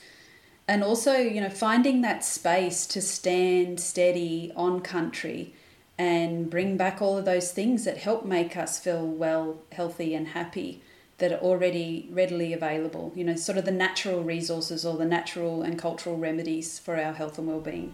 and 0.68 0.84
also, 0.84 1.14
you 1.14 1.40
know, 1.40 1.50
finding 1.50 2.02
that 2.02 2.26
space 2.26 2.86
to 2.88 3.02
stand 3.02 3.80
steady 3.80 4.52
on 4.56 4.82
country 4.82 5.54
and 5.98 6.50
bring 6.50 6.78
back 6.78 7.02
all 7.02 7.18
of 7.18 7.26
those 7.26 7.52
things 7.52 7.86
that 7.86 7.98
help 7.98 8.26
make 8.26 8.58
us 8.58 8.78
feel 8.80 9.06
well, 9.06 9.60
healthy, 9.72 10.14
and 10.14 10.30
happy 10.30 10.82
that 11.18 11.32
are 11.32 11.40
already 11.40 12.08
readily 12.12 12.54
available. 12.54 13.12
You 13.16 13.24
know, 13.24 13.36
sort 13.36 13.58
of 13.58 13.66
the 13.66 13.72
natural 13.72 14.24
resources 14.24 14.86
or 14.86 14.98
the 14.98 15.06
natural 15.06 15.64
and 15.64 15.80
cultural 15.80 16.18
remedies 16.18 16.78
for 16.78 17.00
our 17.00 17.14
health 17.14 17.38
and 17.38 17.48
well-being. 17.48 17.94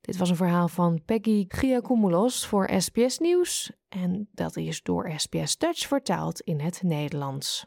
Dit 0.00 0.16
was 0.16 0.30
een 0.30 0.36
verhaal 0.36 0.68
van 0.68 1.00
Peggy 1.04 1.44
Giacomoulos 1.48 2.46
voor 2.46 2.70
SBS 2.78 3.18
Nieuws 3.18 3.72
en 3.88 4.28
dat 4.32 4.56
is 4.56 4.82
door 4.82 5.12
SBS 5.16 5.58
Dutch 5.58 5.86
vertaald 5.86 6.40
in 6.40 6.60
het 6.60 6.82
Nederlands. 6.82 7.66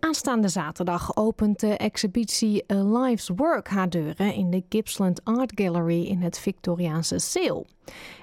Aanstaande 0.00 0.48
zaterdag 0.48 1.16
opent 1.16 1.60
de 1.60 1.76
exhibitie 1.76 2.72
A 2.72 2.82
Life's 2.82 3.30
Work 3.36 3.68
haar 3.68 3.90
deuren 3.90 4.34
in 4.34 4.50
de 4.50 4.64
Gippsland 4.68 5.24
Art 5.24 5.52
Gallery 5.54 6.04
in 6.06 6.22
het 6.22 6.38
Victoriaanse 6.38 7.18
Seel. 7.18 7.66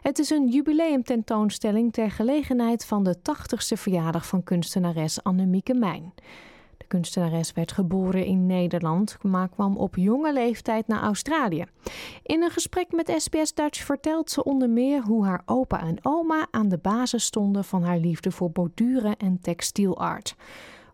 Het 0.02 0.20
is 0.20 0.30
een 0.30 0.48
jubileumtentoonstelling 0.48 1.94
ter 1.94 2.12
gelegenheid 2.12 2.86
van 2.86 3.04
de 3.04 3.18
80ste 3.18 3.78
verjaardag 3.78 4.28
van 4.28 4.44
kunstenares 4.44 5.24
Annemieke 5.24 5.74
Mijn. 5.74 6.14
Kunstenares 6.94 7.52
werd 7.52 7.72
geboren 7.72 8.26
in 8.26 8.46
Nederland, 8.46 9.18
maar 9.22 9.50
kwam 9.50 9.78
op 9.78 9.96
jonge 9.96 10.34
leeftijd 10.34 10.88
naar 10.88 11.02
Australië. 11.02 11.66
In 12.24 12.44
een 12.44 12.50
gesprek 12.50 12.92
met 12.92 13.14
SBS 13.18 13.54
Dutch 13.54 13.84
vertelt 13.84 14.30
ze 14.30 14.44
onder 14.44 14.70
meer 14.70 15.02
hoe 15.02 15.26
haar 15.26 15.42
opa 15.46 15.82
en 15.82 15.98
oma 16.02 16.48
aan 16.52 16.70
de 16.70 16.78
basis 16.78 17.24
stonden 17.24 17.64
van 17.64 17.84
haar 17.84 17.98
liefde 17.98 18.32
voor 18.32 18.52
borduren 18.52 19.18
en 19.18 19.40
textielart. 19.42 20.36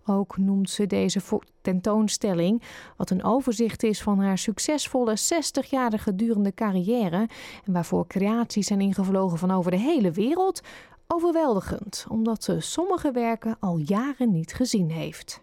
Ook 0.06 0.38
noemt 0.38 0.70
ze 0.70 0.88
deze 0.88 1.22
tentoonstelling, 1.62 2.62
wat 2.98 3.10
een 3.10 3.24
overzicht 3.24 3.84
is 3.84 4.02
van 4.02 4.20
haar 4.20 4.38
succesvolle 4.38 5.18
60-jarige 5.18 6.16
durende 6.16 6.54
carrière 6.54 7.28
en 7.66 7.74
waarvoor 7.74 8.08
creaties 8.08 8.68
zijn 8.68 8.82
ingevlogen 8.82 9.38
van 9.38 9.52
over 9.52 9.72
de 9.72 9.80
hele 9.80 10.12
wereld, 10.12 10.62
overweldigend, 11.08 12.06
omdat 12.10 12.44
ze 12.44 12.60
sommige 12.60 13.12
werken 13.12 13.58
al 13.60 13.78
jaren 13.78 14.32
niet 14.32 14.54
gezien 14.54 14.92
heeft. 14.92 15.42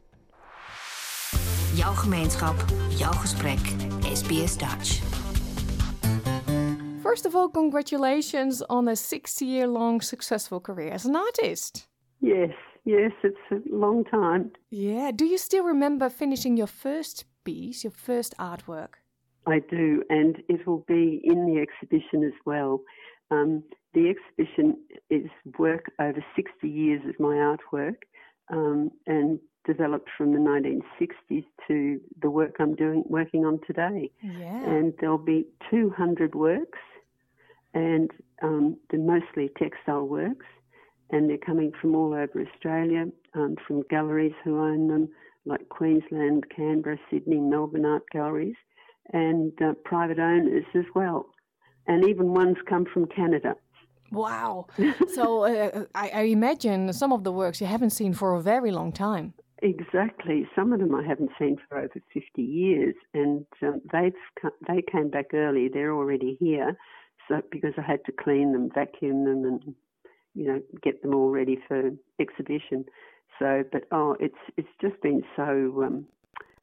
Jouw 1.77 1.95
gemeenschap, 1.95 2.57
jouw 2.89 3.13
gesprek. 3.13 3.61
SBS 4.03 4.57
Dutch. 4.59 5.01
First 7.03 7.27
of 7.27 7.35
all, 7.35 7.51
congratulations 7.51 8.67
on 8.67 8.89
a 8.89 8.95
60 8.95 9.45
year 9.45 9.67
long 9.67 10.03
successful 10.03 10.61
career 10.61 10.93
as 10.93 11.05
an 11.05 11.15
artist. 11.15 11.89
Yes, 12.19 12.55
yes, 12.83 13.13
it's 13.23 13.51
a 13.51 13.61
long 13.71 14.05
time. 14.05 14.51
Yeah. 14.69 15.11
Do 15.15 15.25
you 15.25 15.39
still 15.39 15.65
remember 15.65 16.11
finishing 16.11 16.57
your 16.57 16.69
first 16.69 17.25
piece, 17.43 17.85
your 17.85 17.93
first 17.95 18.35
artwork? 18.39 18.97
I 19.47 19.61
do, 19.71 20.03
and 20.09 20.37
it 20.49 20.67
will 20.67 20.85
be 20.87 21.21
in 21.23 21.45
the 21.47 21.61
exhibition 21.61 22.25
as 22.25 22.39
well. 22.45 22.81
Um, 23.31 23.63
the 23.93 24.09
exhibition 24.09 24.77
is 25.09 25.31
work 25.59 25.85
over 25.99 26.25
60 26.35 26.69
years 26.69 27.03
of 27.07 27.15
my 27.19 27.35
artwork, 27.35 27.97
um, 28.51 28.91
and 29.07 29.39
developed 29.67 30.09
from 30.17 30.33
the 30.33 30.39
1960s 30.39 31.45
to 31.69 32.01
the 32.23 32.31
work 32.31 32.57
I'm 32.61 32.75
doing 32.75 33.03
working 33.07 33.45
on 33.45 33.61
today. 33.67 34.11
Yeah. 34.23 34.65
And 34.65 34.95
there'll 35.01 35.19
be 35.19 35.47
200 35.71 36.35
works, 36.35 36.79
and 37.75 38.11
um, 38.43 38.77
they're 38.91 39.01
mostly 39.01 39.51
textile 39.59 40.07
works, 40.07 40.47
and 41.11 41.29
they're 41.29 41.39
coming 41.39 41.73
from 41.81 41.95
all 41.95 42.15
over 42.15 42.47
Australia, 42.47 43.07
um, 43.35 43.57
from 43.67 43.83
galleries 43.91 44.35
who 44.45 44.59
own 44.59 44.89
them, 44.89 45.09
like 45.45 45.69
Queensland, 45.69 46.45
Canberra, 46.55 46.99
Sydney, 47.11 47.39
Melbourne 47.39 47.85
art 47.85 48.05
galleries, 48.13 48.57
and 49.13 49.53
uh, 49.63 49.75
private 49.85 50.19
owners 50.19 50.65
as 50.75 50.85
well. 50.95 51.27
And 51.87 52.09
even 52.09 52.35
one's 52.35 52.57
come 52.69 52.87
from 52.93 53.07
Canada. 53.07 53.55
Wow. 54.11 54.67
so 55.15 55.45
uh, 55.45 55.85
I, 55.95 56.09
I 56.09 56.21
imagine 56.23 56.93
some 56.93 57.13
of 57.13 57.25
the 57.25 57.33
works 57.33 57.61
you 57.61 57.67
haven't 57.67 57.91
seen 57.91 58.13
for 58.13 58.35
a 58.35 58.41
very 58.41 58.71
long 58.71 58.93
time. 58.93 59.35
Exactly. 59.63 60.47
Some 60.55 60.73
of 60.73 60.81
them 60.81 60.95
I 60.95 61.03
haven't 61.03 61.31
seen 61.39 61.57
for 61.69 61.79
over 61.79 61.95
50 62.13 62.43
years, 62.43 62.95
and 63.15 63.47
um, 63.63 63.81
they've 63.91 64.13
they 64.69 64.83
came 64.83 65.09
back 65.09 65.33
early. 65.33 65.69
They're 65.69 65.95
already 65.95 66.37
here, 66.39 66.77
so 67.27 67.41
because 67.51 67.73
I 67.79 67.83
had 67.83 68.05
to 68.05 68.13
clean 68.13 68.53
them, 68.53 68.71
vacuum 68.75 69.25
them, 69.25 69.45
and 69.45 69.75
you 70.35 70.47
know 70.47 70.63
get 70.83 71.01
them 71.03 71.15
all 71.15 71.31
ready 71.31 71.59
for 71.67 71.91
exhibition. 72.21 72.85
So, 73.39 73.65
but 73.73 73.85
oh, 73.93 74.17
it's 74.21 74.37
it's 74.59 74.69
just 74.81 75.01
been 75.01 75.23
so 75.37 75.83
um, 75.87 76.07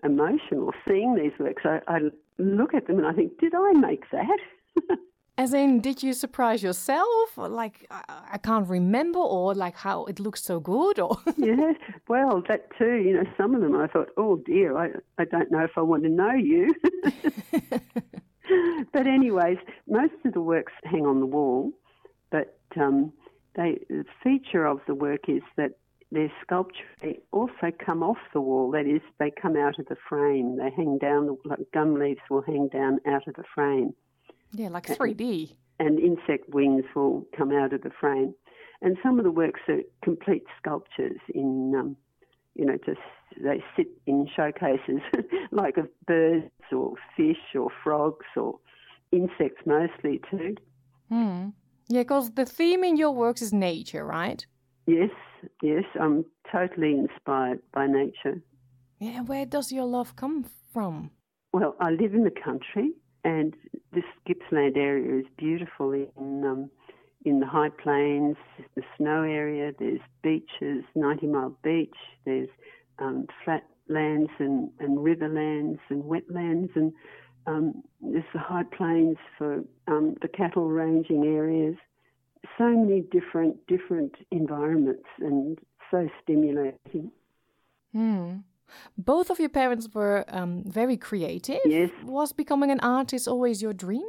emotional 0.03 0.71
seeing 0.87 1.15
these 1.15 1.33
works. 1.39 1.63
I, 1.65 1.79
I 1.87 1.99
look 2.37 2.75
at 2.75 2.85
them 2.87 2.99
and 2.99 3.07
I 3.07 3.13
think, 3.13 3.39
did 3.39 3.53
I 3.55 3.71
make 3.73 4.03
that? 4.11 4.39
As 5.35 5.51
in, 5.51 5.81
did 5.81 6.03
you 6.03 6.13
surprise 6.13 6.61
yourself? 6.61 7.37
Like, 7.37 7.87
I, 7.89 8.03
I 8.33 8.37
can't 8.37 8.69
remember, 8.69 9.17
or 9.17 9.55
like 9.55 9.75
how 9.75 10.05
it 10.05 10.19
looks 10.19 10.43
so 10.43 10.59
good, 10.59 10.99
or 10.99 11.17
yeah, 11.37 11.73
well, 12.07 12.43
that 12.47 12.67
too. 12.77 12.97
You 12.97 13.15
know, 13.15 13.23
some 13.35 13.55
of 13.55 13.61
them 13.61 13.75
I 13.75 13.87
thought, 13.87 14.09
oh 14.15 14.37
dear, 14.45 14.77
I 14.77 14.89
I 15.17 15.25
don't 15.25 15.49
know 15.51 15.63
if 15.63 15.71
I 15.75 15.81
want 15.81 16.03
to 16.03 16.09
know 16.09 16.33
you. 16.33 16.71
but 18.93 19.07
anyways, 19.07 19.57
most 19.87 20.13
of 20.23 20.33
the 20.33 20.41
works 20.41 20.73
hang 20.83 21.07
on 21.07 21.19
the 21.19 21.25
wall, 21.25 21.71
but 22.29 22.59
um, 22.79 23.11
they 23.55 23.79
the 23.89 24.05
feature 24.23 24.67
of 24.67 24.81
the 24.85 24.93
work 24.93 25.27
is 25.27 25.41
that 25.57 25.71
their 26.11 26.31
sculpture 26.43 26.83
they 27.01 27.17
also 27.31 27.71
come 27.83 28.03
off 28.03 28.19
the 28.33 28.41
wall. 28.41 28.69
That 28.69 28.85
is, 28.85 29.01
they 29.17 29.31
come 29.31 29.57
out 29.57 29.79
of 29.79 29.87
the 29.87 29.97
frame. 30.07 30.57
They 30.57 30.69
hang 30.69 30.99
down. 30.99 31.39
Like 31.43 31.71
gum 31.73 31.95
leaves 31.95 32.21
will 32.29 32.43
hang 32.43 32.67
down 32.67 32.99
out 33.07 33.27
of 33.27 33.33
the 33.33 33.43
frame. 33.55 33.95
Yeah, 34.53 34.69
like 34.69 34.85
3D. 34.85 35.55
And 35.79 35.99
insect 35.99 36.49
wings 36.49 36.85
will 36.95 37.25
come 37.35 37.51
out 37.51 37.73
of 37.73 37.81
the 37.81 37.91
frame. 37.99 38.33
And 38.81 38.97
some 39.01 39.17
of 39.17 39.23
the 39.23 39.31
works 39.31 39.61
are 39.67 39.79
complete 40.03 40.43
sculptures 40.59 41.19
in, 41.33 41.73
um, 41.75 41.95
you 42.55 42.65
know, 42.65 42.77
just 42.85 42.99
they 43.41 43.63
sit 43.75 43.87
in 44.05 44.27
showcases 44.35 45.01
like 45.51 45.77
of 45.77 45.87
birds 46.05 46.51
or 46.71 46.93
fish 47.17 47.55
or 47.55 47.69
frogs 47.83 48.25
or 48.35 48.59
insects 49.11 49.65
mostly 49.65 50.21
too. 50.29 50.55
Hmm. 51.09 51.49
Yeah, 51.87 52.01
because 52.01 52.31
the 52.31 52.45
theme 52.45 52.83
in 52.83 52.97
your 52.97 53.11
works 53.11 53.41
is 53.41 53.53
nature, 53.53 54.05
right? 54.05 54.45
Yes, 54.85 55.11
yes. 55.61 55.83
I'm 55.99 56.25
totally 56.51 56.93
inspired 56.93 57.59
by 57.73 57.87
nature. 57.87 58.41
Yeah, 58.99 59.21
where 59.21 59.45
does 59.45 59.71
your 59.71 59.85
love 59.85 60.15
come 60.15 60.45
from? 60.71 61.11
Well, 61.51 61.75
I 61.79 61.91
live 61.91 62.13
in 62.13 62.23
the 62.23 62.31
country 62.31 62.93
and 63.23 63.55
this 63.93 64.03
Gippsland 64.25 64.77
area 64.77 65.19
is 65.19 65.25
beautiful 65.37 65.91
in 65.93 66.43
um, 66.45 66.69
in 67.25 67.39
the 67.39 67.45
high 67.45 67.69
plains, 67.69 68.35
the 68.75 68.83
snow 68.97 69.23
area. 69.23 69.71
There's 69.77 70.01
beaches, 70.21 70.83
Ninety 70.95 71.27
Mile 71.27 71.55
Beach. 71.63 71.95
There's 72.25 72.49
um, 72.99 73.27
flat 73.43 73.65
lands 73.87 74.29
and, 74.39 74.69
and 74.79 74.97
riverlands 74.99 75.79
and 75.89 76.03
wetlands, 76.03 76.75
and 76.75 76.93
um, 77.47 77.83
there's 78.01 78.23
the 78.33 78.39
high 78.39 78.63
plains 78.63 79.17
for 79.37 79.63
um, 79.87 80.15
the 80.21 80.27
cattle 80.27 80.69
ranging 80.69 81.25
areas. 81.25 81.75
So 82.57 82.67
many 82.69 83.01
different 83.01 83.65
different 83.67 84.15
environments, 84.31 85.07
and 85.19 85.57
so 85.89 86.09
stimulating. 86.21 87.11
Hmm. 87.93 88.37
Both 88.97 89.29
of 89.29 89.39
your 89.39 89.49
parents 89.49 89.87
were 89.93 90.25
um, 90.27 90.63
very 90.65 90.97
creative. 90.97 91.59
Yes. 91.65 91.89
Was 92.05 92.33
becoming 92.33 92.71
an 92.71 92.79
artist 92.79 93.27
always 93.27 93.61
your 93.61 93.73
dream? 93.73 94.05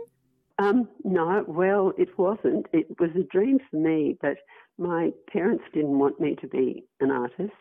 Um, 0.59 0.89
no, 1.03 1.45
well, 1.49 1.93
it 1.99 2.17
wasn't. 2.19 2.67
It 2.73 2.87
was 3.01 3.11
a 3.17 3.25
dream 3.25 3.59
for 3.71 3.77
me, 3.77 4.17
but 4.21 4.37
my 4.79 5.11
parents 5.33 5.65
didn't 5.73 5.99
want 5.99 6.21
me 6.21 6.37
to 6.41 6.47
be 6.47 6.85
an 7.01 7.11
artist. 7.11 7.53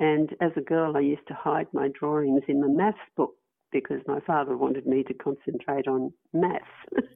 And 0.00 0.30
as 0.40 0.52
a 0.56 0.60
girl, 0.60 0.96
I 0.96 1.00
used 1.00 1.26
to 1.28 1.34
hide 1.34 1.66
my 1.72 1.88
drawings 1.88 2.42
in 2.48 2.60
the 2.60 2.68
maths 2.68 2.98
book 3.16 3.34
because 3.70 4.00
my 4.06 4.20
father 4.20 4.56
wanted 4.56 4.86
me 4.86 5.02
to 5.04 5.14
concentrate 5.14 5.86
on 5.86 6.12
maths. 6.32 6.64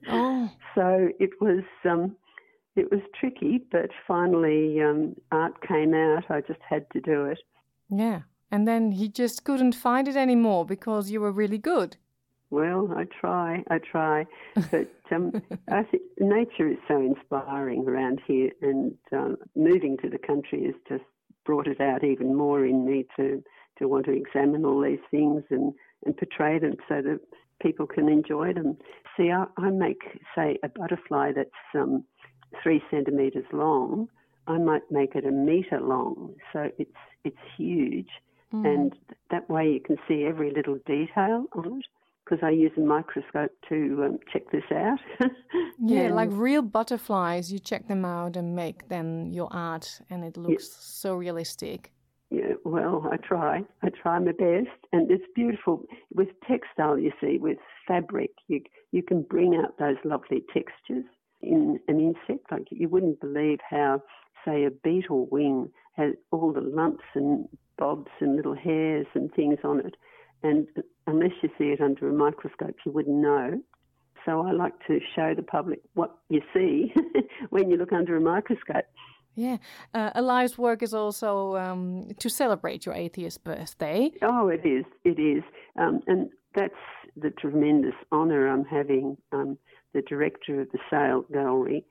Oh. 0.09 0.49
so 0.75 1.09
it 1.19 1.31
was 1.41 1.63
um, 1.83 2.15
it 2.75 2.91
was 2.91 3.01
tricky, 3.19 3.65
but 3.71 3.89
finally 4.07 4.81
um, 4.81 5.15
art 5.31 5.67
came 5.67 5.93
out. 5.93 6.25
I 6.29 6.41
just 6.41 6.59
had 6.67 6.85
to 6.91 7.01
do 7.01 7.25
it. 7.25 7.39
Yeah. 7.89 8.21
And 8.51 8.67
then 8.67 8.93
he 8.93 9.09
just 9.09 9.43
couldn't 9.43 9.75
find 9.75 10.07
it 10.07 10.15
anymore 10.15 10.65
because 10.65 11.11
you 11.11 11.19
were 11.21 11.31
really 11.31 11.57
good. 11.57 11.97
Well, 12.49 12.93
I 12.95 13.03
try, 13.03 13.63
I 13.69 13.79
try, 13.79 14.25
but 14.71 14.89
um, 15.11 15.33
I 15.67 15.83
think 15.83 16.03
nature 16.17 16.69
is 16.69 16.77
so 16.87 17.01
inspiring 17.01 17.85
around 17.87 18.21
here, 18.25 18.51
and 18.61 18.95
um, 19.11 19.37
moving 19.55 19.97
to 19.97 20.09
the 20.09 20.17
country 20.17 20.63
has 20.65 20.75
just 20.87 21.03
brought 21.45 21.67
it 21.67 21.81
out 21.81 22.05
even 22.05 22.35
more 22.35 22.65
in 22.65 22.85
me 22.85 23.05
to 23.17 23.43
to 23.79 23.87
want 23.87 24.05
to 24.05 24.11
examine 24.11 24.65
all 24.65 24.81
these 24.81 25.03
things 25.11 25.43
and 25.49 25.73
and 26.05 26.15
portray 26.15 26.57
them 26.57 26.75
so 26.87 27.01
that 27.01 27.19
people 27.61 27.85
can 27.85 28.07
enjoy 28.07 28.53
them. 28.53 28.77
See, 29.17 29.29
I, 29.29 29.45
I 29.57 29.69
make 29.69 30.21
say 30.33 30.57
a 30.63 30.69
butterfly 30.69 31.33
that's 31.35 31.49
um, 31.75 32.05
three 32.63 32.81
centimeters 32.89 33.45
long. 33.51 34.07
I 34.47 34.57
might 34.57 34.83
make 34.89 35.15
it 35.15 35.25
a 35.25 35.31
meter 35.31 35.81
long, 35.81 36.35
so 36.53 36.69
it's 36.77 36.95
it's 37.25 37.35
huge 37.57 38.07
Mm. 38.53 38.65
And 38.65 38.95
that 39.31 39.49
way 39.49 39.69
you 39.71 39.79
can 39.79 39.97
see 40.07 40.25
every 40.25 40.51
little 40.51 40.79
detail 40.85 41.45
on 41.53 41.79
it 41.79 41.85
because 42.23 42.43
I 42.43 42.49
use 42.49 42.71
a 42.77 42.81
microscope 42.81 43.51
to 43.69 44.03
um, 44.05 44.19
check 44.31 44.51
this 44.51 44.63
out. 44.73 44.99
yeah, 45.79 46.09
like 46.09 46.29
real 46.31 46.61
butterflies, 46.61 47.51
you 47.51 47.59
check 47.59 47.87
them 47.87 48.03
out 48.03 48.35
and 48.35 48.55
make 48.55 48.89
then 48.89 49.31
your 49.31 49.47
art, 49.51 50.01
and 50.09 50.23
it 50.23 50.35
looks 50.35 50.69
so 50.69 51.13
realistic. 51.13 51.91
Yeah, 52.29 52.53
well, 52.65 53.07
I 53.09 53.17
try. 53.17 53.63
I 53.81 53.89
try 53.89 54.19
my 54.19 54.33
best, 54.33 54.77
and 54.91 55.09
it's 55.09 55.23
beautiful 55.33 55.85
with 56.13 56.27
textile. 56.45 56.99
You 56.99 57.11
see, 57.21 57.37
with 57.37 57.57
fabric, 57.87 58.31
you 58.47 58.61
you 58.91 59.01
can 59.01 59.21
bring 59.21 59.55
out 59.55 59.77
those 59.79 59.97
lovely 60.03 60.43
textures 60.53 61.05
in 61.41 61.79
an 61.87 61.99
insect. 61.99 62.51
Like 62.51 62.67
you 62.69 62.89
wouldn't 62.89 63.21
believe 63.21 63.59
how, 63.69 64.03
say, 64.43 64.65
a 64.65 64.71
beetle 64.71 65.27
wing 65.31 65.69
has 65.97 66.13
all 66.31 66.53
the 66.53 66.61
lumps 66.61 67.03
and 67.15 67.47
bobs 67.77 68.11
and 68.19 68.35
little 68.35 68.55
hairs 68.55 69.07
and 69.13 69.33
things 69.33 69.59
on 69.63 69.79
it. 69.79 69.95
And 70.43 70.67
unless 71.07 71.31
you 71.41 71.49
see 71.57 71.65
it 71.65 71.81
under 71.81 72.07
a 72.09 72.13
microscope, 72.13 72.75
you 72.85 72.91
wouldn't 72.91 73.17
know. 73.17 73.59
So 74.25 74.41
I 74.41 74.51
like 74.51 74.73
to 74.87 74.99
show 75.15 75.33
the 75.35 75.43
public 75.43 75.79
what 75.93 76.15
you 76.29 76.41
see 76.53 76.93
when 77.49 77.71
you 77.71 77.77
look 77.77 77.93
under 77.93 78.15
a 78.17 78.21
microscope. 78.21 78.85
Yeah. 79.35 79.57
Uh, 79.93 80.11
Alive's 80.15 80.57
work 80.57 80.81
is 80.81 80.93
also 80.93 81.55
um, 81.57 82.09
to 82.19 82.29
celebrate 82.29 82.85
your 82.85 82.95
80th 82.95 83.43
birthday. 83.43 84.11
Oh, 84.21 84.49
it 84.49 84.65
is. 84.65 84.83
It 85.03 85.19
is. 85.19 85.43
Um, 85.79 86.01
and 86.07 86.29
that's 86.55 86.73
the 87.15 87.29
tremendous 87.29 87.93
honour 88.11 88.47
I'm 88.47 88.65
having. 88.65 89.17
Um, 89.31 89.57
the 89.93 90.01
director 90.01 90.61
of 90.61 90.71
the 90.71 90.79
Sale 90.89 91.25
Gallery 91.31 91.85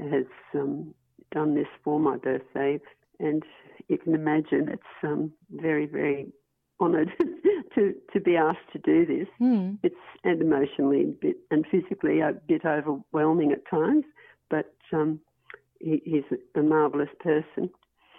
has 0.00 0.24
um, 0.54 0.94
done 1.32 1.54
this 1.54 1.68
for 1.84 2.00
my 2.00 2.16
birthday 2.16 2.80
and 3.20 3.42
you 3.88 3.98
can 3.98 4.14
imagine 4.14 4.68
it's 4.68 4.82
um, 5.02 5.32
very, 5.50 5.86
very 5.86 6.32
honoured 6.80 7.10
to 7.74 7.94
to 8.12 8.20
be 8.20 8.36
asked 8.36 8.70
to 8.72 8.78
do 8.78 9.06
this. 9.06 9.28
Mm. 9.40 9.78
It's 9.82 9.94
and 10.24 10.40
emotionally 10.40 11.02
a 11.02 11.06
bit, 11.06 11.36
and 11.50 11.64
physically 11.70 12.20
a 12.20 12.32
bit 12.48 12.64
overwhelming 12.64 13.52
at 13.52 13.68
times, 13.70 14.04
but 14.50 14.74
um, 14.92 15.20
he, 15.80 16.02
he's 16.04 16.38
a 16.54 16.62
marvellous 16.62 17.10
person. 17.20 17.70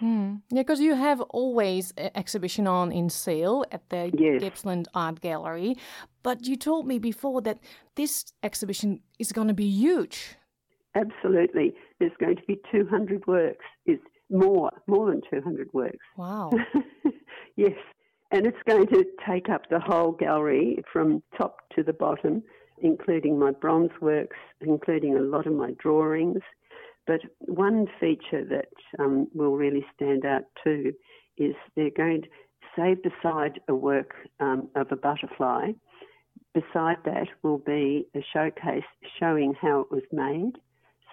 Mm. 0.01 0.41
Yeah, 0.51 0.61
because 0.61 0.79
you 0.79 0.93
have 0.93 1.21
always 1.21 1.91
an 1.97 2.11
exhibition 2.13 2.67
on 2.67 2.91
in 2.91 3.09
sale 3.09 3.65
at 3.71 3.89
the 3.89 4.11
yes. 4.17 4.41
Gippsland 4.41 4.87
Art 4.93 5.21
Gallery, 5.21 5.75
but 6.21 6.45
you 6.45 6.55
told 6.55 6.87
me 6.87 6.99
before 6.99 7.41
that 7.41 7.59
this 7.95 8.25
exhibition 8.43 9.01
is 9.17 9.31
going 9.31 9.47
to 9.47 9.55
be 9.55 9.65
huge. 9.65 10.35
Absolutely, 10.93 11.73
there's 11.99 12.11
going 12.19 12.35
to 12.35 12.43
be 12.47 12.59
200 12.71 13.25
works. 13.27 13.65
It's 13.85 14.03
more, 14.29 14.71
more 14.87 15.09
than 15.09 15.21
200 15.29 15.69
works. 15.73 15.97
Wow. 16.17 16.51
yes. 17.55 17.77
And 18.31 18.45
it's 18.45 18.57
going 18.67 18.87
to 18.87 19.05
take 19.27 19.49
up 19.49 19.69
the 19.69 19.79
whole 19.79 20.11
gallery 20.11 20.83
from 20.91 21.23
top 21.37 21.57
to 21.75 21.83
the 21.83 21.93
bottom, 21.93 22.43
including 22.79 23.39
my 23.39 23.51
bronze 23.51 23.91
works, 24.01 24.35
including 24.61 25.15
a 25.15 25.21
lot 25.21 25.47
of 25.47 25.53
my 25.53 25.71
drawings. 25.79 26.41
But 27.05 27.21
one 27.39 27.87
feature 27.99 28.43
that 28.43 28.67
um, 28.99 29.27
will 29.33 29.55
really 29.55 29.85
stand 29.95 30.25
out 30.25 30.43
too 30.61 30.93
is 31.37 31.55
they're 31.75 31.89
going 31.89 32.23
to 32.23 32.27
save 32.75 32.97
beside 33.01 33.61
a 33.69 33.75
work 33.75 34.13
um, 34.41 34.67
of 34.75 34.91
a 34.91 34.97
butterfly, 34.97 35.71
beside 36.53 36.97
that 37.05 37.27
will 37.43 37.59
be 37.59 38.07
a 38.15 38.19
showcase 38.33 38.83
showing 39.19 39.53
how 39.59 39.81
it 39.81 39.91
was 39.91 40.03
made. 40.11 40.53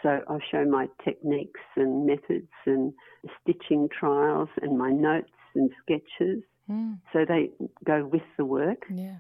So 0.05 0.21
I'll 0.29 0.39
show 0.51 0.67
my 0.67 0.87
techniques 1.03 1.61
and 1.77 2.07
methods 2.07 2.53
and 2.67 2.93
stitching 3.41 3.89
trials 3.89 4.51
and 4.61 4.79
my 4.79 4.91
notes 4.91 5.31
and 5.55 5.71
sketches. 5.83 6.43
Mm. 6.71 7.01
So 7.11 7.25
they 7.27 7.51
go 7.85 8.05
with 8.05 8.23
the 8.37 8.45
work. 8.45 8.85
Yeah, 8.95 9.17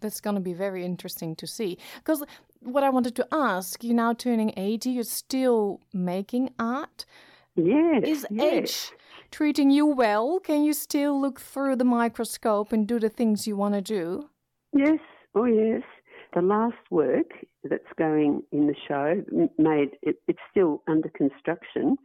that's 0.00 0.20
going 0.20 0.36
to 0.36 0.40
be 0.40 0.52
very 0.52 0.84
interesting 0.84 1.34
to 1.36 1.46
see. 1.48 1.76
Because 1.96 2.22
what 2.60 2.84
I 2.84 2.90
wanted 2.90 3.16
to 3.16 3.26
ask, 3.32 3.82
you're 3.82 3.96
now 3.96 4.12
turning 4.12 4.52
80, 4.56 4.90
you're 4.90 5.02
still 5.02 5.80
making 5.92 6.50
art. 6.56 7.04
Yes. 7.56 8.04
Is 8.04 8.26
yes. 8.30 8.52
age 8.52 8.92
treating 9.32 9.70
you 9.72 9.86
well? 9.86 10.38
Can 10.38 10.62
you 10.62 10.72
still 10.72 11.20
look 11.20 11.40
through 11.40 11.74
the 11.74 11.84
microscope 11.84 12.72
and 12.72 12.86
do 12.86 13.00
the 13.00 13.08
things 13.08 13.48
you 13.48 13.56
want 13.56 13.74
to 13.74 13.80
do? 13.80 14.30
Yes, 14.72 15.00
oh 15.34 15.46
yes. 15.46 15.82
The 16.34 16.42
last 16.42 16.76
work 16.90 17.30
that's 17.64 17.92
going 17.98 18.42
in 18.52 18.66
the 18.66 18.74
show 18.86 19.22
made 19.58 19.96
it, 20.02 20.16
it's 20.28 20.38
still 20.50 20.82
under 20.86 21.08
construction 21.08 21.96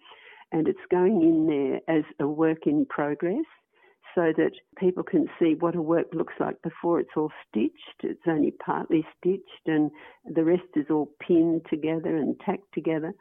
and 0.52 0.68
it's 0.68 0.80
going 0.90 1.22
in 1.22 1.48
there 1.48 1.98
as 1.98 2.04
a 2.20 2.28
work 2.28 2.66
in 2.66 2.86
progress 2.86 3.46
so 4.16 4.32
that 4.38 4.52
people 4.78 5.04
can 5.04 5.28
see 5.40 5.56
what 5.56 5.76
a 5.76 5.82
work 5.82 6.08
looks 6.14 6.36
like 6.40 6.62
before 6.62 7.00
it's 7.00 7.10
all 7.18 7.32
stitched. 7.50 8.04
It's 8.04 8.22
only 8.28 8.52
partly 8.52 9.06
stitched 9.18 9.68
and 9.68 9.92
the 10.34 10.44
rest 10.44 10.64
is 10.76 10.86
all 10.90 11.10
pinned 11.20 11.66
together 11.70 12.16
and 12.16 12.40
tacked 12.46 12.74
together 12.74 13.14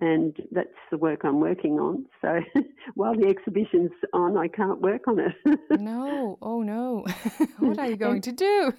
and 0.00 0.36
that's 0.50 0.68
the 0.90 0.96
work 0.96 1.20
I'm 1.24 1.40
working 1.40 1.78
on. 1.78 2.06
So 2.22 2.40
while 2.94 3.14
the 3.14 3.28
exhibition's 3.28 3.90
on, 4.12 4.36
I 4.36 4.48
can't 4.48 4.80
work 4.80 5.06
on 5.06 5.20
it. 5.20 5.58
no, 5.80 6.38
oh 6.42 6.62
no, 6.62 7.04
what 7.58 7.78
are 7.78 7.88
you 7.88 7.96
going 7.96 8.22
to 8.22 8.32
do? 8.32 8.72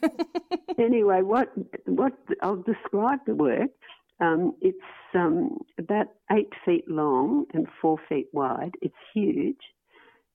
anyway, 0.77 1.21
what 1.21 1.51
what 1.85 2.13
I'll 2.41 2.63
describe 2.63 3.19
the 3.25 3.35
work. 3.35 3.69
Um, 4.19 4.53
it's 4.61 4.77
um, 5.15 5.57
about 5.79 6.07
eight 6.31 6.53
feet 6.63 6.87
long 6.87 7.45
and 7.53 7.67
four 7.81 7.97
feet 8.07 8.27
wide. 8.33 8.75
It's 8.81 8.93
huge, 9.13 9.61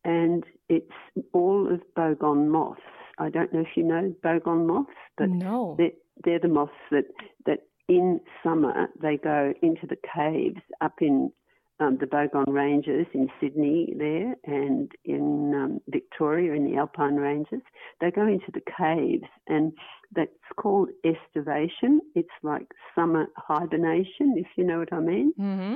and 0.05 0.45
it's 0.69 0.91
all 1.33 1.73
of 1.73 1.81
bogon 1.97 2.49
moths. 2.49 2.81
I 3.19 3.31
don't 3.31 3.53
know 3.53 3.61
if 3.61 3.77
you 3.77 3.85
know 3.85 4.15
bogon 4.25 4.67
moths, 4.67 4.91
but 5.17 5.29
no. 5.29 5.77
they're, 5.79 5.91
they're 6.25 6.41
the 6.41 6.49
moths 6.49 6.73
that 6.91 7.05
that 7.47 7.61
in 7.89 8.21
summer, 8.43 8.89
they 9.01 9.17
go 9.17 9.55
into 9.63 9.87
the 9.87 9.97
caves 10.15 10.61
up 10.81 10.95
in 11.01 11.31
um, 11.79 11.99
the 12.01 12.07
Bogon 12.07 12.47
Ranges 12.49 13.07
in 13.13 13.29
Sydney 13.41 13.95
there 13.99 14.35
and 14.45 14.91
in 15.05 15.53
um, 15.55 15.81
Victoria 15.89 16.55
in 16.55 16.65
the 16.65 16.79
Alpine 16.79 17.17
Ranges. 17.17 17.61
They 18.01 18.11
go 18.11 18.27
into 18.27 18.51
the 18.53 18.63
caves 18.63 19.29
and 19.47 19.73
that's 20.15 20.31
called 20.57 20.89
estivation. 21.05 22.01
It's 22.15 22.29
like 22.43 22.67
summer 22.95 23.27
hibernation, 23.37 24.35
if 24.37 24.47
you 24.57 24.65
know 24.65 24.79
what 24.79 24.93
I 24.93 25.01
mean. 25.01 25.35
Mm-hmm. 25.39 25.75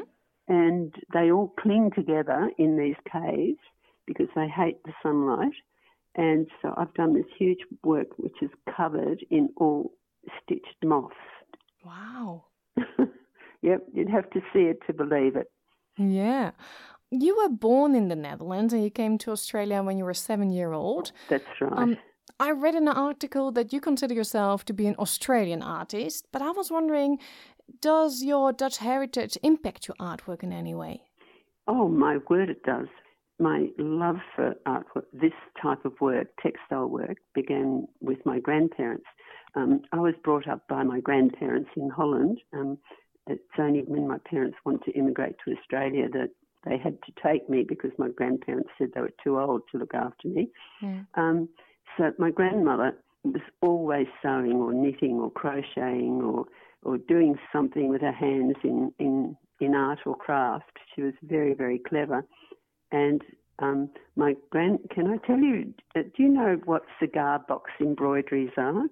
And 0.49 0.95
they 1.13 1.31
all 1.31 1.55
cling 1.61 1.91
together 1.95 2.51
in 2.59 2.77
these 2.77 2.97
caves 3.11 3.61
because 4.07 4.29
they 4.35 4.49
hate 4.49 4.83
the 4.85 4.93
sunlight. 5.03 5.53
And 6.17 6.49
so 6.61 6.75
I've 6.77 6.93
done 6.95 7.15
this 7.15 7.31
huge 7.39 7.61
work 7.85 8.19
which 8.19 8.37
is 8.43 8.51
covered 8.75 9.25
in 9.31 9.51
all 9.57 9.93
stitched 10.43 10.83
moths. 10.83 11.15
Wow. 11.85 12.45
yep, 13.63 13.87
you'd 13.93 14.11
have 14.11 14.31
to 14.31 14.41
see 14.53 14.61
it 14.61 14.79
to 14.87 14.93
believe 14.93 15.37
it. 15.37 15.51
Yeah. 15.97 16.53
You 17.11 17.37
were 17.37 17.49
born 17.49 17.95
in 17.95 18.09
the 18.09 18.17
Netherlands 18.17 18.73
and 18.73 18.85
you 18.85 18.91
came 18.91 19.19
to 19.19 19.33
Australia 19.33 19.83
when 19.83 19.99
you 19.99 20.05
were 20.05 20.15
seven 20.15 20.51
year 20.51 20.73
old. 20.73 21.13
That's 21.29 21.45
right. 21.61 21.73
Um, 21.73 21.97
I 22.39 22.53
read 22.53 22.75
in 22.75 22.89
an 22.89 22.97
article 22.97 23.51
that 23.53 23.73
you 23.73 23.81
consider 23.81 24.15
yourself 24.15 24.65
to 24.67 24.73
be 24.73 24.87
an 24.87 24.95
Australian 24.97 25.63
artist, 25.63 26.27
but 26.33 26.41
I 26.41 26.51
was 26.53 26.71
wondering 26.71 27.19
does 27.81 28.23
your 28.23 28.53
Dutch 28.53 28.79
heritage 28.79 29.39
impact 29.43 29.87
your 29.87 29.95
artwork 30.01 30.43
in 30.43 30.53
any 30.53 30.75
way? 30.75 31.03
Oh, 31.69 31.89
my 31.89 32.19
word, 32.29 32.51
it 32.51 32.63
does. 32.65 32.89
My 33.39 33.69
love 33.79 34.17
for 34.35 34.55
artwork, 34.67 35.05
this 35.13 35.33
type 35.63 35.85
of 35.85 35.93
work, 36.01 36.29
textile 36.43 36.89
work, 36.89 37.19
began 37.35 37.87
with 38.01 38.19
my 38.27 38.41
grandparents. 38.41 39.07
Um, 39.55 39.83
I 39.93 39.99
was 39.99 40.15
brought 40.23 40.49
up 40.49 40.67
by 40.69 40.83
my 40.83 41.01
grandparents 41.01 41.71
in 41.77 41.91
Holland. 41.91 42.41
Um, 42.53 42.79
it's 43.27 43.43
only 43.59 43.83
when 43.87 44.09
my 44.09 44.19
parents 44.19 44.57
wanted 44.65 44.85
to 44.85 44.99
immigrate 44.99 45.37
to 45.45 45.55
Australia 45.57 46.09
that 46.13 46.31
they 46.65 46.77
had 46.77 46.99
to 47.03 47.13
take 47.23 47.49
me 47.49 47.65
because 47.67 47.91
my 47.99 48.09
grandparents 48.09 48.71
said 48.77 48.89
they 48.95 49.01
were 49.01 49.15
too 49.23 49.39
old 49.39 49.63
to 49.73 49.79
look 49.79 49.95
after 49.95 50.29
me. 50.29 50.49
Mm. 50.83 51.07
Um, 51.15 51.49
so 51.97 52.13
my 52.19 52.31
grandmother 52.31 52.97
was 53.25 53.43
always 53.61 54.07
sewing 54.23 54.57
or 54.57 54.73
knitting 54.73 55.19
or 55.19 55.31
crocheting 55.31 56.21
or 56.23 56.47
or 56.83 56.97
doing 56.97 57.39
something 57.53 57.89
with 57.89 58.01
her 58.01 58.13
hands 58.13 58.57
in 58.65 58.93
in 58.99 59.37
in 59.61 59.75
art 59.75 60.01
or 60.07 60.17
craft. 60.17 60.79
She 60.95 61.03
was 61.03 61.15
very 61.23 61.55
very 61.55 61.79
clever, 61.79 62.25
and 62.93 63.23
um, 63.59 63.91
my 64.17 64.35
grand. 64.51 64.81
Can 64.91 65.07
I 65.07 65.19
tell 65.27 65.39
you? 65.39 65.75
Uh, 65.95 66.03
do 66.03 66.23
you 66.23 66.29
know 66.29 66.59
what 66.65 66.83
cigar 66.99 67.39
box 67.47 67.71
embroideries 67.81 68.53
are? 68.57 68.85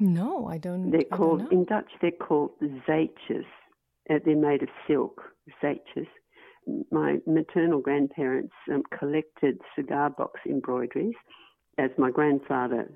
No, 0.00 0.46
I 0.46 0.56
don't. 0.56 0.90
They're 0.90 1.02
called 1.02 1.40
don't 1.40 1.52
know. 1.52 1.58
in 1.58 1.64
Dutch. 1.66 1.90
They're 2.00 2.10
called 2.10 2.52
zeetjes. 2.88 3.44
Uh, 4.08 4.18
they're 4.24 4.34
made 4.34 4.62
of 4.62 4.70
silk. 4.88 5.20
Zeetjes. 5.62 6.08
My 6.90 7.18
maternal 7.26 7.80
grandparents 7.80 8.54
um, 8.72 8.82
collected 8.98 9.60
cigar 9.76 10.10
box 10.10 10.40
embroideries, 10.46 11.14
as 11.78 11.90
my 11.98 12.10
grandfather 12.10 12.90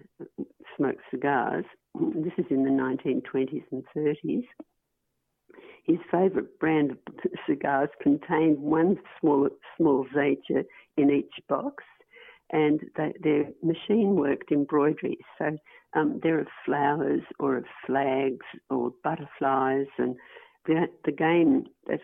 smoked 0.77 1.03
cigars. 1.11 1.65
This 1.95 2.33
is 2.39 2.47
in 2.51 2.65
the 2.65 2.71
1920s 2.71 3.65
and 3.71 3.85
30s. 3.97 4.45
His 5.85 5.99
favourite 6.11 6.59
brand 6.59 6.93
of 6.93 6.99
cigars 7.49 7.91
contained 8.03 8.59
one 8.59 8.97
small 9.21 9.49
small 9.77 10.07
zeetje 10.17 10.65
in 10.97 11.11
each 11.11 11.35
box, 11.49 11.85
and 12.51 12.81
they, 12.97 13.13
they're 13.23 13.49
machine 13.63 14.17
worked 14.17 14.51
embroideries. 14.51 15.19
So 15.39 15.57
um, 15.95 16.21
there 16.23 16.39
are 16.39 16.47
flowers 16.65 17.23
or 17.39 17.57
of 17.57 17.65
flags 17.87 18.47
or 18.71 18.93
butterflies, 19.03 19.87
and 19.99 20.17
the, 20.67 20.87
the 21.05 21.13
game 21.13 21.65
that 21.87 22.01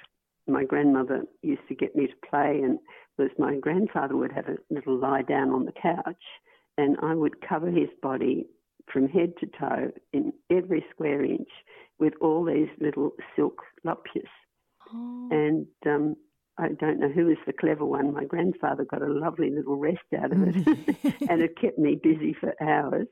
my 0.46 0.64
grandmother 0.64 1.24
used 1.42 1.66
to 1.68 1.74
get 1.74 1.94
me 1.94 2.06
to 2.06 2.28
play 2.28 2.60
and 2.62 2.78
was 3.18 3.30
my 3.38 3.56
grandfather 3.56 4.16
would 4.16 4.32
have 4.32 4.48
a 4.48 4.56
little 4.70 4.98
lie 4.98 5.22
down 5.22 5.50
on 5.50 5.64
the 5.66 5.72
couch, 5.72 6.24
and 6.78 6.96
I 7.02 7.14
would 7.14 7.46
cover 7.46 7.70
his 7.70 7.88
body 8.02 8.46
from 8.92 9.08
head 9.08 9.34
to 9.40 9.46
toe 9.46 9.90
in 10.12 10.32
every 10.50 10.84
square 10.90 11.24
inch 11.24 11.48
with 11.98 12.14
all 12.20 12.44
these 12.44 12.68
little 12.80 13.12
silk 13.36 13.60
lopjes. 13.86 14.24
Oh. 14.92 15.28
And 15.30 15.66
um, 15.86 16.16
I 16.58 16.68
don't 16.68 16.98
know 16.98 17.08
who 17.08 17.26
was 17.26 17.36
the 17.46 17.52
clever 17.52 17.84
one. 17.84 18.12
My 18.12 18.24
grandfather 18.24 18.84
got 18.84 19.02
a 19.02 19.12
lovely 19.12 19.50
little 19.50 19.76
rest 19.76 19.98
out 20.18 20.32
of 20.32 20.42
it, 20.42 20.96
and 21.30 21.42
it 21.42 21.58
kept 21.60 21.78
me 21.78 21.98
busy 22.02 22.34
for 22.38 22.54
hours. 22.62 23.06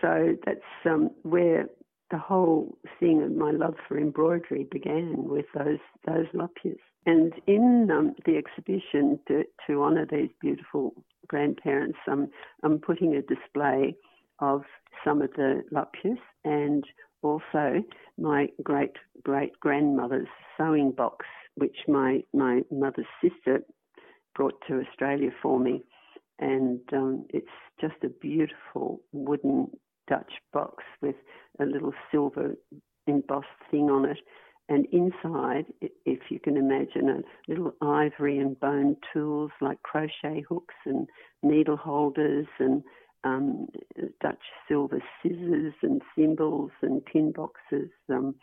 So 0.00 0.36
that's 0.44 0.60
um, 0.86 1.10
where 1.22 1.66
the 2.10 2.18
whole 2.18 2.78
thing 3.00 3.22
of 3.22 3.32
my 3.32 3.50
love 3.50 3.74
for 3.88 3.98
embroidery 3.98 4.66
began 4.70 5.24
with 5.28 5.46
those 5.54 5.78
those 6.06 6.26
lopjes. 6.34 6.78
And 7.06 7.34
in 7.46 7.90
um, 7.92 8.14
the 8.24 8.36
exhibition 8.36 9.18
to, 9.28 9.44
to 9.66 9.82
honour 9.82 10.06
these 10.10 10.30
beautiful 10.40 10.94
grandparents, 11.28 11.98
um, 12.10 12.28
I'm 12.62 12.78
putting 12.78 13.14
a 13.14 13.22
display 13.22 13.94
of 14.38 14.62
some 15.04 15.20
of 15.20 15.30
the 15.36 15.62
lopjes 15.72 16.18
and 16.44 16.82
also 17.22 17.82
my 18.18 18.48
great 18.62 18.92
great 19.22 19.58
grandmother's 19.60 20.28
sewing 20.56 20.92
box, 20.92 21.26
which 21.56 21.76
my, 21.88 22.22
my 22.32 22.62
mother's 22.70 23.06
sister 23.22 23.60
brought 24.34 24.54
to 24.68 24.80
Australia 24.80 25.30
for 25.42 25.58
me. 25.58 25.82
And 26.38 26.80
um, 26.92 27.26
it's 27.30 27.46
just 27.80 27.94
a 28.02 28.08
beautiful 28.08 29.00
wooden 29.12 29.70
Dutch 30.08 30.32
box 30.52 30.84
with 31.00 31.16
a 31.60 31.64
little 31.64 31.94
silver 32.10 32.54
embossed 33.06 33.46
thing 33.70 33.90
on 33.90 34.04
it. 34.04 34.18
And 34.68 34.86
inside, 34.92 35.66
if 36.06 36.20
you 36.30 36.40
can 36.40 36.56
imagine, 36.56 37.08
a 37.10 37.22
little 37.48 37.74
ivory 37.82 38.38
and 38.38 38.58
bone 38.58 38.96
tools 39.12 39.50
like 39.60 39.82
crochet 39.82 40.42
hooks 40.48 40.74
and 40.86 41.06
needle 41.42 41.76
holders 41.76 42.46
and 42.58 42.82
um, 43.24 43.66
Dutch 44.22 44.42
silver 44.66 45.02
scissors 45.22 45.74
and 45.82 46.00
thimbles 46.16 46.70
and 46.82 47.02
tin 47.12 47.32
boxes. 47.32 47.90
Um, 48.08 48.34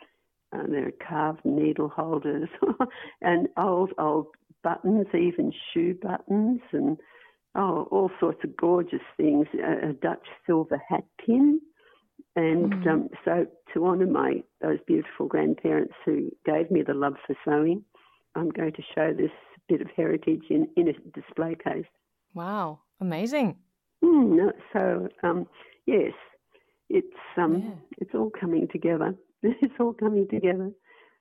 uh, 0.54 0.64
there 0.68 0.86
are 0.88 1.06
carved 1.08 1.44
needle 1.44 1.88
holders 1.88 2.48
and 3.22 3.48
old, 3.56 3.92
old 3.98 4.26
buttons, 4.62 5.06
even 5.14 5.52
shoe 5.72 5.94
buttons, 6.00 6.60
and 6.72 6.98
oh, 7.54 7.88
all 7.90 8.10
sorts 8.20 8.40
of 8.44 8.56
gorgeous 8.56 9.02
things. 9.16 9.46
A, 9.54 9.90
a 9.90 9.92
Dutch 9.94 10.26
silver 10.46 10.80
hat 10.88 11.04
pin. 11.24 11.60
And 12.36 12.72
Mm. 12.72 12.86
um, 12.90 13.08
so, 13.24 13.46
to 13.74 13.86
honour 13.86 14.06
my 14.06 14.42
those 14.60 14.78
beautiful 14.86 15.26
grandparents 15.26 15.92
who 16.04 16.30
gave 16.46 16.70
me 16.70 16.82
the 16.82 16.94
love 16.94 17.14
for 17.26 17.36
sewing, 17.44 17.84
I'm 18.34 18.48
going 18.50 18.72
to 18.72 18.82
show 18.94 19.12
this 19.12 19.30
bit 19.68 19.80
of 19.82 19.88
heritage 19.96 20.44
in, 20.50 20.68
in 20.76 20.88
a 20.88 20.92
display 21.18 21.54
case. 21.62 21.84
Wow, 22.34 22.80
amazing. 23.00 23.56
Mm, 24.02 24.50
so 24.72 25.08
um, 25.22 25.46
yes, 25.86 26.12
it's 26.88 27.06
um, 27.36 27.54
Yeah. 27.62 27.74
it's 27.98 28.14
all 28.14 28.30
coming 28.30 28.66
together. 28.68 29.14
It's 29.42 29.74
all 29.80 29.92
coming 29.92 30.26
together. 30.28 30.70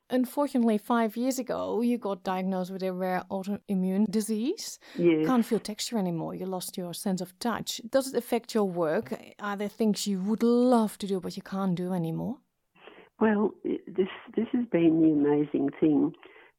Unfortunately, 0.10 0.78
five 0.78 1.16
years 1.16 1.40
ago, 1.40 1.82
you 1.82 1.98
got 1.98 2.24
diagnosed 2.24 2.72
with 2.72 2.84
a 2.84 2.92
rare 2.92 3.24
autoimmune 3.30 4.10
disease. 4.10 4.80
Yes. 4.98 5.26
Can't 5.26 5.46
feel 5.46 5.60
texture 5.60 5.98
anymore. 5.98 6.36
You 6.36 6.46
lost 6.46 6.78
your 6.78 6.94
sense 6.94 7.22
of 7.22 7.38
touch. 7.40 7.82
Does 7.90 8.14
it 8.14 8.18
affect 8.18 8.54
your 8.54 8.66
work? 8.66 9.14
Are 9.40 9.56
there 9.56 9.70
things 9.70 10.08
you 10.08 10.20
would 10.22 10.44
love 10.44 10.98
to 11.00 11.08
do 11.08 11.20
but 11.20 11.36
you 11.36 11.44
can't 11.44 11.76
do 11.76 11.94
anymore? 11.94 12.38
Well, 13.20 13.52
this 13.64 14.08
this 14.36 14.48
has 14.54 14.66
been 14.72 15.02
the 15.02 15.12
amazing 15.12 15.70
thing 15.80 16.14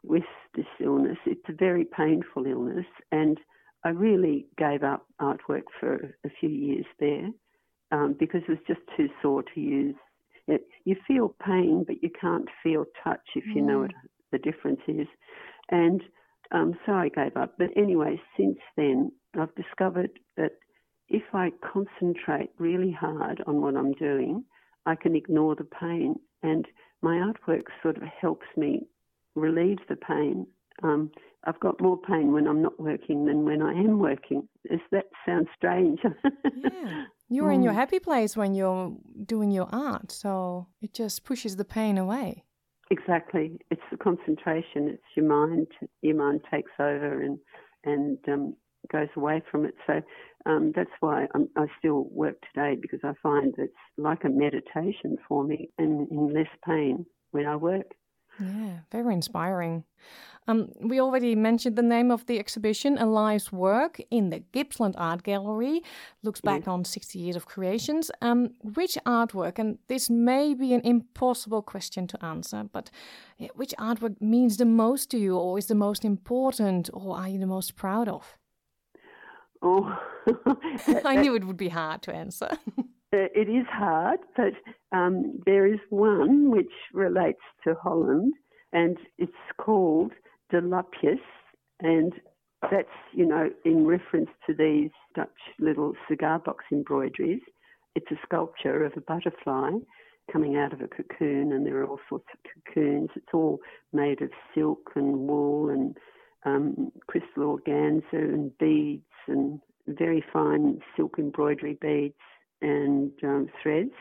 with 0.04 0.22
this 0.54 0.66
illness. 0.80 1.18
It's 1.26 1.48
a 1.48 1.52
very 1.52 1.84
painful 1.84 2.46
illness, 2.46 2.86
and 3.10 3.38
I 3.84 3.88
really 3.88 4.46
gave 4.56 4.84
up 4.84 5.06
artwork 5.20 5.64
for 5.80 6.14
a 6.24 6.30
few 6.38 6.48
years 6.48 6.86
there 7.00 7.30
um, 7.90 8.14
because 8.18 8.42
it 8.46 8.50
was 8.50 8.58
just 8.66 8.80
too 8.96 9.08
sore 9.20 9.42
to 9.42 9.60
use. 9.60 9.96
It, 10.48 10.62
you 10.84 10.96
feel 11.06 11.34
pain, 11.44 11.84
but 11.86 12.02
you 12.02 12.10
can't 12.20 12.48
feel 12.62 12.84
touch 13.04 13.20
if 13.36 13.44
you 13.54 13.62
know 13.62 13.80
what 13.80 13.90
the 14.32 14.38
difference 14.38 14.80
is. 14.88 15.06
And 15.70 16.02
um, 16.50 16.74
so 16.84 16.92
I 16.92 17.08
gave 17.08 17.36
up. 17.36 17.54
But 17.58 17.68
anyway, 17.76 18.20
since 18.36 18.58
then, 18.76 19.12
I've 19.38 19.54
discovered 19.54 20.10
that 20.36 20.52
if 21.08 21.22
I 21.32 21.50
concentrate 21.72 22.50
really 22.58 22.92
hard 22.92 23.42
on 23.46 23.60
what 23.60 23.76
I'm 23.76 23.92
doing, 23.92 24.44
I 24.86 24.94
can 24.94 25.14
ignore 25.14 25.54
the 25.54 25.64
pain. 25.64 26.16
And 26.42 26.66
my 27.02 27.16
artwork 27.16 27.64
sort 27.82 27.96
of 27.96 28.02
helps 28.20 28.46
me 28.56 28.86
relieve 29.34 29.78
the 29.88 29.96
pain. 29.96 30.46
Um, 30.82 31.10
I've 31.44 31.60
got 31.60 31.80
more 31.80 31.98
pain 31.98 32.32
when 32.32 32.46
I'm 32.46 32.62
not 32.62 32.78
working 32.78 33.26
than 33.26 33.44
when 33.44 33.62
I 33.62 33.72
am 33.72 33.98
working. 33.98 34.48
Does 34.70 34.80
that 34.90 35.06
sound 35.26 35.48
strange? 35.56 36.00
yeah. 36.54 37.04
You're 37.32 37.50
in 37.50 37.62
your 37.62 37.72
happy 37.72 37.98
place 37.98 38.36
when 38.36 38.54
you're 38.54 38.94
doing 39.24 39.50
your 39.50 39.68
art, 39.72 40.12
so 40.12 40.68
it 40.80 40.92
just 40.92 41.24
pushes 41.24 41.56
the 41.56 41.64
pain 41.64 41.96
away. 41.96 42.44
Exactly. 42.90 43.58
It's 43.70 43.82
the 43.90 43.96
concentration. 43.96 44.88
It's 44.88 45.02
your 45.16 45.26
mind. 45.26 45.66
Your 46.02 46.16
mind 46.16 46.42
takes 46.50 46.72
over 46.78 47.22
and 47.22 47.38
and 47.84 48.18
um, 48.28 48.54
goes 48.90 49.08
away 49.16 49.42
from 49.50 49.64
it. 49.64 49.74
So 49.86 50.02
um, 50.44 50.72
that's 50.76 50.90
why 51.00 51.26
I'm, 51.34 51.48
I 51.56 51.66
still 51.78 52.06
work 52.10 52.36
today 52.52 52.76
because 52.80 53.00
I 53.02 53.12
find 53.22 53.54
it's 53.56 53.72
like 53.96 54.24
a 54.24 54.28
meditation 54.28 55.16
for 55.28 55.42
me 55.44 55.70
and 55.78 56.08
in 56.10 56.34
less 56.34 56.52
pain 56.66 57.06
when 57.30 57.46
I 57.46 57.56
work. 57.56 57.92
Yeah, 58.40 58.78
very 58.90 59.14
inspiring. 59.14 59.84
Um, 60.48 60.72
we 60.80 61.00
already 61.00 61.36
mentioned 61.36 61.76
the 61.76 61.82
name 61.82 62.10
of 62.10 62.26
the 62.26 62.38
exhibition, 62.38 62.98
A 62.98 63.06
Life's 63.06 63.52
Work, 63.52 64.00
in 64.10 64.30
the 64.30 64.40
Gippsland 64.52 64.96
Art 64.98 65.22
Gallery. 65.22 65.82
Looks 66.24 66.40
back 66.40 66.66
on 66.66 66.84
60 66.84 67.18
years 67.18 67.36
of 67.36 67.46
creations. 67.46 68.10
Um, 68.20 68.50
which 68.74 68.98
artwork, 69.06 69.60
and 69.60 69.78
this 69.86 70.10
may 70.10 70.54
be 70.54 70.74
an 70.74 70.80
impossible 70.82 71.62
question 71.62 72.08
to 72.08 72.24
answer, 72.24 72.64
but 72.72 72.90
which 73.54 73.72
artwork 73.78 74.20
means 74.20 74.56
the 74.56 74.64
most 74.64 75.10
to 75.10 75.18
you, 75.18 75.36
or 75.36 75.58
is 75.58 75.66
the 75.66 75.76
most 75.76 76.04
important, 76.04 76.90
or 76.92 77.16
are 77.16 77.28
you 77.28 77.38
the 77.38 77.46
most 77.46 77.76
proud 77.76 78.08
of? 78.08 78.36
Oh, 79.62 79.96
I 81.04 81.16
knew 81.16 81.34
it 81.34 81.44
would 81.44 81.56
be 81.56 81.68
hard 81.68 82.02
to 82.02 82.14
answer. 82.14 82.48
it 83.12 83.48
is 83.48 83.66
hard, 83.70 84.20
but 84.36 84.54
um, 84.96 85.40
there 85.46 85.66
is 85.66 85.78
one 85.90 86.50
which 86.50 86.72
relates 86.92 87.42
to 87.64 87.74
Holland, 87.80 88.34
and 88.72 88.98
it's 89.18 89.32
called 89.60 90.12
De 90.50 90.60
Lapjes, 90.60 91.20
and 91.80 92.12
that's 92.70 92.88
you 93.12 93.26
know 93.26 93.50
in 93.64 93.86
reference 93.86 94.30
to 94.46 94.54
these 94.54 94.90
Dutch 95.14 95.28
little 95.58 95.92
cigar 96.08 96.38
box 96.38 96.64
embroideries. 96.72 97.42
It's 97.94 98.10
a 98.10 98.18
sculpture 98.24 98.84
of 98.84 98.92
a 98.96 99.00
butterfly 99.00 99.70
coming 100.32 100.56
out 100.56 100.72
of 100.72 100.80
a 100.80 100.88
cocoon, 100.88 101.52
and 101.52 101.66
there 101.66 101.78
are 101.78 101.86
all 101.86 102.00
sorts 102.08 102.26
of 102.32 102.38
cocoons. 102.64 103.10
It's 103.14 103.34
all 103.34 103.58
made 103.92 104.22
of 104.22 104.30
silk 104.54 104.92
and 104.94 105.18
wool 105.18 105.68
and 105.68 105.96
um, 106.44 106.92
crystal 107.06 107.58
organza 107.58 108.02
and 108.12 108.56
beads 108.58 109.02
and 109.28 109.60
very 109.88 110.24
fine 110.32 110.80
silk 110.96 111.16
embroidery 111.18 111.78
beads 111.80 112.14
and 112.60 113.10
um, 113.22 113.48
threads. 113.62 113.92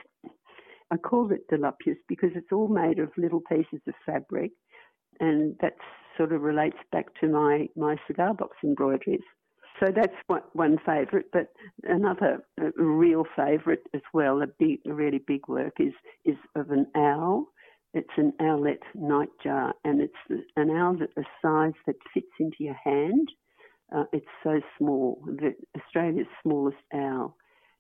I 0.92 0.98
call 0.98 1.32
it 1.32 1.50
Delapjes 1.50 1.98
because 2.08 2.32
it's 2.36 2.52
all 2.52 2.68
made 2.68 3.00
of 3.00 3.12
little 3.18 3.42
pieces 3.42 3.80
of 3.88 3.94
fabric, 4.06 4.52
and 5.20 5.56
that 5.62 5.76
sort 6.18 6.34
of 6.34 6.42
relates 6.42 6.78
back 6.92 7.08
to 7.22 7.28
my, 7.28 7.70
my 7.76 7.96
cigar 8.08 8.34
box 8.34 8.58
embroideries. 8.64 9.22
So 9.80 9.88
that's 9.96 10.14
one, 10.54 10.78
favourite, 10.86 11.26
but 11.34 11.48
another 11.84 12.46
real 12.76 13.26
favourite 13.36 13.80
as 13.96 14.02
well, 14.14 14.42
a 14.44 14.48
big, 14.48 14.80
a 14.86 14.94
really 14.94 15.18
big 15.26 15.48
work 15.48 15.74
is 15.80 15.94
is 16.24 16.36
of 16.56 16.70
an 16.70 16.86
owl. 16.96 17.48
It's 17.94 18.10
an 18.18 18.34
owlet 18.40 18.82
nightjar, 18.96 19.74
and 19.84 20.02
it's 20.02 20.46
an 20.56 20.72
owl 20.72 20.96
that 21.00 21.14
the 21.16 21.26
size 21.42 21.74
that 21.86 21.96
fits 22.14 22.32
into 22.40 22.58
your 22.64 22.78
hand. 22.84 23.28
Uh, 23.94 24.06
it's 24.14 24.26
so 24.44 24.62
small, 24.78 25.22
the, 25.26 25.54
Australia's 25.78 26.28
smallest 26.42 26.78
owl, 26.94 27.36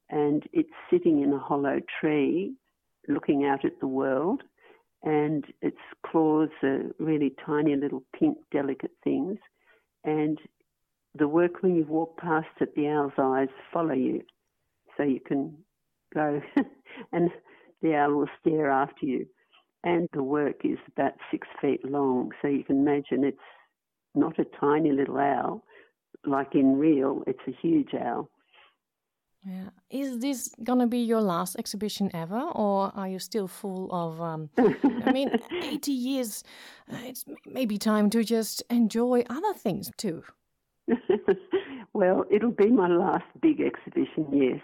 and 0.09 0.43
it's 0.51 0.69
sitting 0.89 1.21
in 1.21 1.31
a 1.31 1.39
hollow 1.39 1.79
tree, 1.99 2.53
looking 3.07 3.45
out 3.45 3.63
at 3.63 3.79
the 3.79 3.87
world. 3.87 4.43
And 5.03 5.45
its 5.61 5.79
claws 6.05 6.49
are 6.61 6.83
really 6.99 7.33
tiny 7.45 7.75
little 7.75 8.03
pink, 8.13 8.37
delicate 8.51 8.91
things. 9.03 9.37
And 10.03 10.37
the 11.15 11.27
work 11.27 11.63
when 11.63 11.75
you 11.75 11.85
walk 11.85 12.17
past 12.17 12.47
it, 12.59 12.75
the 12.75 12.87
owl's 12.87 13.13
eyes 13.17 13.49
follow 13.73 13.95
you. 13.95 14.21
So 14.97 15.03
you 15.03 15.19
can 15.19 15.57
go 16.13 16.41
and 17.13 17.31
the 17.81 17.95
owl 17.95 18.13
will 18.13 18.29
stare 18.41 18.69
after 18.69 19.05
you. 19.05 19.25
And 19.83 20.07
the 20.13 20.23
work 20.23 20.63
is 20.63 20.77
about 20.95 21.13
six 21.31 21.47
feet 21.59 21.83
long. 21.83 22.31
So 22.41 22.47
you 22.47 22.63
can 22.63 22.77
imagine 22.77 23.23
it's 23.23 23.37
not 24.13 24.37
a 24.39 24.45
tiny 24.59 24.91
little 24.91 25.17
owl. 25.17 25.63
Like 26.25 26.53
in 26.53 26.77
real, 26.77 27.23
it's 27.25 27.39
a 27.47 27.51
huge 27.61 27.93
owl. 27.95 28.29
Yeah. 29.43 29.69
Is 29.89 30.19
this 30.19 30.53
gonna 30.63 30.85
be 30.85 30.99
your 30.99 31.21
last 31.21 31.55
exhibition 31.55 32.11
ever, 32.13 32.39
or 32.39 32.91
are 32.95 33.07
you 33.07 33.17
still 33.17 33.47
full 33.47 33.89
of? 33.91 34.21
Um, 34.21 34.51
I 34.57 35.11
mean, 35.11 35.31
eighty 35.63 35.93
years. 35.93 36.43
Uh, 36.91 36.97
it's 37.05 37.25
maybe 37.47 37.79
time 37.79 38.11
to 38.11 38.23
just 38.23 38.61
enjoy 38.69 39.23
other 39.31 39.53
things 39.55 39.91
too. 39.97 40.23
well, 41.93 42.25
it'll 42.29 42.51
be 42.51 42.67
my 42.67 42.87
last 42.87 43.25
big 43.41 43.61
exhibition, 43.61 44.27
yes, 44.31 44.59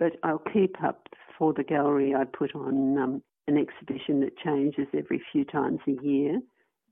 but 0.00 0.16
I'll 0.24 0.42
keep 0.52 0.82
up 0.82 1.08
for 1.38 1.52
the 1.52 1.62
gallery. 1.62 2.12
I 2.14 2.24
put 2.24 2.56
on 2.56 2.98
um, 2.98 3.22
an 3.48 3.56
exhibition 3.56 4.20
that 4.20 4.36
changes 4.38 4.86
every 4.96 5.20
few 5.32 5.44
times 5.44 5.80
a 5.88 5.96
year. 6.02 6.40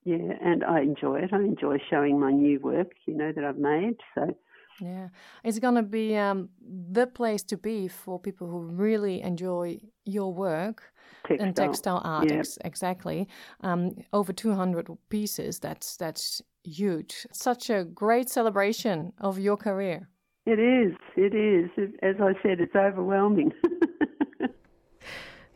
Yeah, 0.05 0.35
and 0.41 0.65
I 0.65 0.81
enjoy 0.81 1.21
it. 1.21 1.31
I 1.33 1.39
enjoy 1.39 1.79
showing 1.91 2.19
my 2.19 2.31
new 2.31 2.61
work, 2.61 2.93
you 3.07 3.15
know, 3.15 3.33
that 3.33 3.45
I've 3.45 3.59
made. 3.59 3.97
So 4.15 4.35
yeah, 4.81 5.09
it's 5.43 5.59
gonna 5.59 5.83
be 5.83 6.17
um, 6.17 6.49
the 6.93 7.07
place 7.07 7.43
to 7.45 7.57
be 7.57 7.89
for 7.89 8.19
people 8.19 8.49
who 8.49 8.61
really 8.61 9.23
enjoy 9.23 9.81
your 10.05 10.33
work 10.33 10.93
textile. 11.27 11.47
and 11.47 11.57
textile 11.57 12.03
art. 12.05 12.31
Ex- 12.31 12.59
exactly, 12.65 13.29
um, 13.63 13.97
over 14.13 14.33
two 14.33 14.55
hundred 14.55 14.89
pieces. 15.09 15.59
That's 15.59 15.97
that's 15.97 16.43
huge. 16.65 17.27
Such 17.33 17.71
a 17.71 17.85
great 17.85 18.29
celebration 18.29 19.13
of 19.21 19.39
your 19.39 19.57
career. 19.57 20.09
It 20.47 20.61
is. 20.61 20.95
It 21.17 21.35
is. 21.35 21.71
As 22.03 22.17
I 22.21 22.35
said, 22.43 22.61
it's 22.61 22.77
overwhelming. 22.77 23.53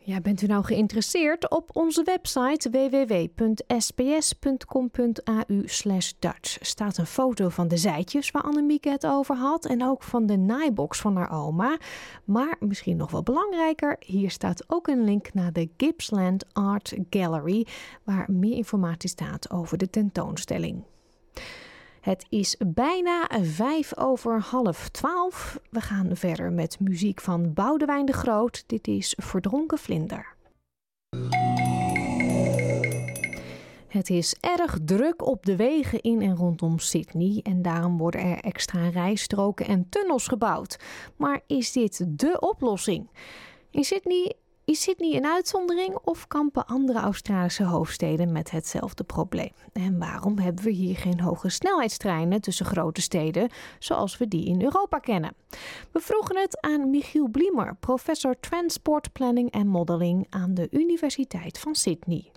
Ja, 0.03 0.21
bent 0.21 0.41
u 0.41 0.45
nou 0.45 0.63
geïnteresseerd? 0.63 1.49
Op 1.49 1.69
onze 1.73 2.03
website 2.03 2.69
www.sbs.com.au 2.69 4.05
Dutch 6.19 6.57
staat 6.61 6.97
een 6.97 7.05
foto 7.05 7.49
van 7.49 7.67
de 7.67 7.77
zijtjes 7.77 8.31
waar 8.31 8.41
Annemieke 8.41 8.89
het 8.89 9.05
over 9.05 9.35
had 9.35 9.65
en 9.65 9.83
ook 9.83 10.03
van 10.03 10.25
de 10.25 10.37
naaibox 10.37 10.99
van 10.99 11.15
haar 11.15 11.31
oma. 11.31 11.77
Maar 12.23 12.55
misschien 12.59 12.97
nog 12.97 13.11
wel 13.11 13.23
belangrijker, 13.23 13.95
hier 13.99 14.31
staat 14.31 14.63
ook 14.67 14.87
een 14.87 15.03
link 15.03 15.33
naar 15.33 15.53
de 15.53 15.69
Gippsland 15.77 16.53
Art 16.53 16.93
Gallery 17.09 17.67
waar 18.03 18.31
meer 18.31 18.55
informatie 18.55 19.09
staat 19.09 19.51
over 19.51 19.77
de 19.77 19.89
tentoonstelling. 19.89 20.83
Het 22.01 22.25
is 22.29 22.55
bijna 22.65 23.27
vijf 23.41 23.97
over 23.97 24.39
half 24.39 24.89
twaalf. 24.89 25.59
We 25.69 25.81
gaan 25.81 26.15
verder 26.15 26.51
met 26.51 26.79
muziek 26.79 27.21
van 27.21 27.53
Boudewijn 27.53 28.05
de 28.05 28.13
Groot. 28.13 28.63
Dit 28.67 28.87
is 28.87 29.15
Verdronken 29.17 29.77
Vlinder. 29.77 30.35
Het 33.87 34.09
is 34.09 34.35
erg 34.39 34.77
druk 34.85 35.25
op 35.25 35.45
de 35.45 35.55
wegen 35.55 36.01
in 36.01 36.21
en 36.21 36.35
rondom 36.35 36.79
Sydney 36.79 37.39
en 37.43 37.61
daarom 37.61 37.97
worden 37.97 38.21
er 38.21 38.39
extra 38.39 38.89
rijstroken 38.89 39.67
en 39.67 39.89
tunnels 39.89 40.27
gebouwd. 40.27 40.79
Maar 41.15 41.41
is 41.47 41.71
dit 41.71 42.19
dé 42.19 42.37
oplossing? 42.39 43.09
In 43.71 43.83
Sydney 43.83 44.35
is 44.71 44.81
Sydney 44.81 45.15
een 45.15 45.25
uitzondering 45.25 45.97
of 46.03 46.27
kampen 46.27 46.65
andere 46.65 46.99
Australische 46.99 47.63
hoofdsteden 47.63 48.31
met 48.31 48.51
hetzelfde 48.51 49.03
probleem? 49.03 49.51
En 49.73 49.99
waarom 49.99 50.37
hebben 50.37 50.63
we 50.63 50.69
hier 50.69 50.95
geen 50.95 51.19
hoge 51.19 51.49
snelheidstreinen 51.49 52.41
tussen 52.41 52.65
grote 52.65 53.01
steden 53.01 53.49
zoals 53.79 54.17
we 54.17 54.27
die 54.27 54.45
in 54.45 54.61
Europa 54.61 54.97
kennen? 54.97 55.33
We 55.91 55.99
vroegen 55.99 56.37
het 56.37 56.61
aan 56.61 56.89
Michiel 56.89 57.27
Bliemer, 57.27 57.75
professor 57.79 58.35
Transport 58.39 59.11
Planning 59.11 59.51
en 59.51 59.67
Modeling 59.67 60.27
aan 60.29 60.53
de 60.53 60.67
Universiteit 60.71 61.59
van 61.59 61.75
Sydney. 61.75 62.31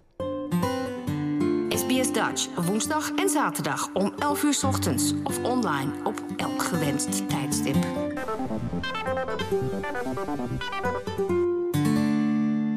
SBS 1.68 2.12
Dutch, 2.12 2.66
woensdag 2.66 3.12
en 3.14 3.28
zaterdag 3.28 3.92
om 3.92 4.12
11 4.18 4.42
uur 4.42 4.60
ochtends 4.66 5.14
of 5.24 5.44
online 5.44 5.92
op 6.04 6.24
elk 6.36 6.62
gewenst 6.62 7.28
tijdstip. 7.28 7.76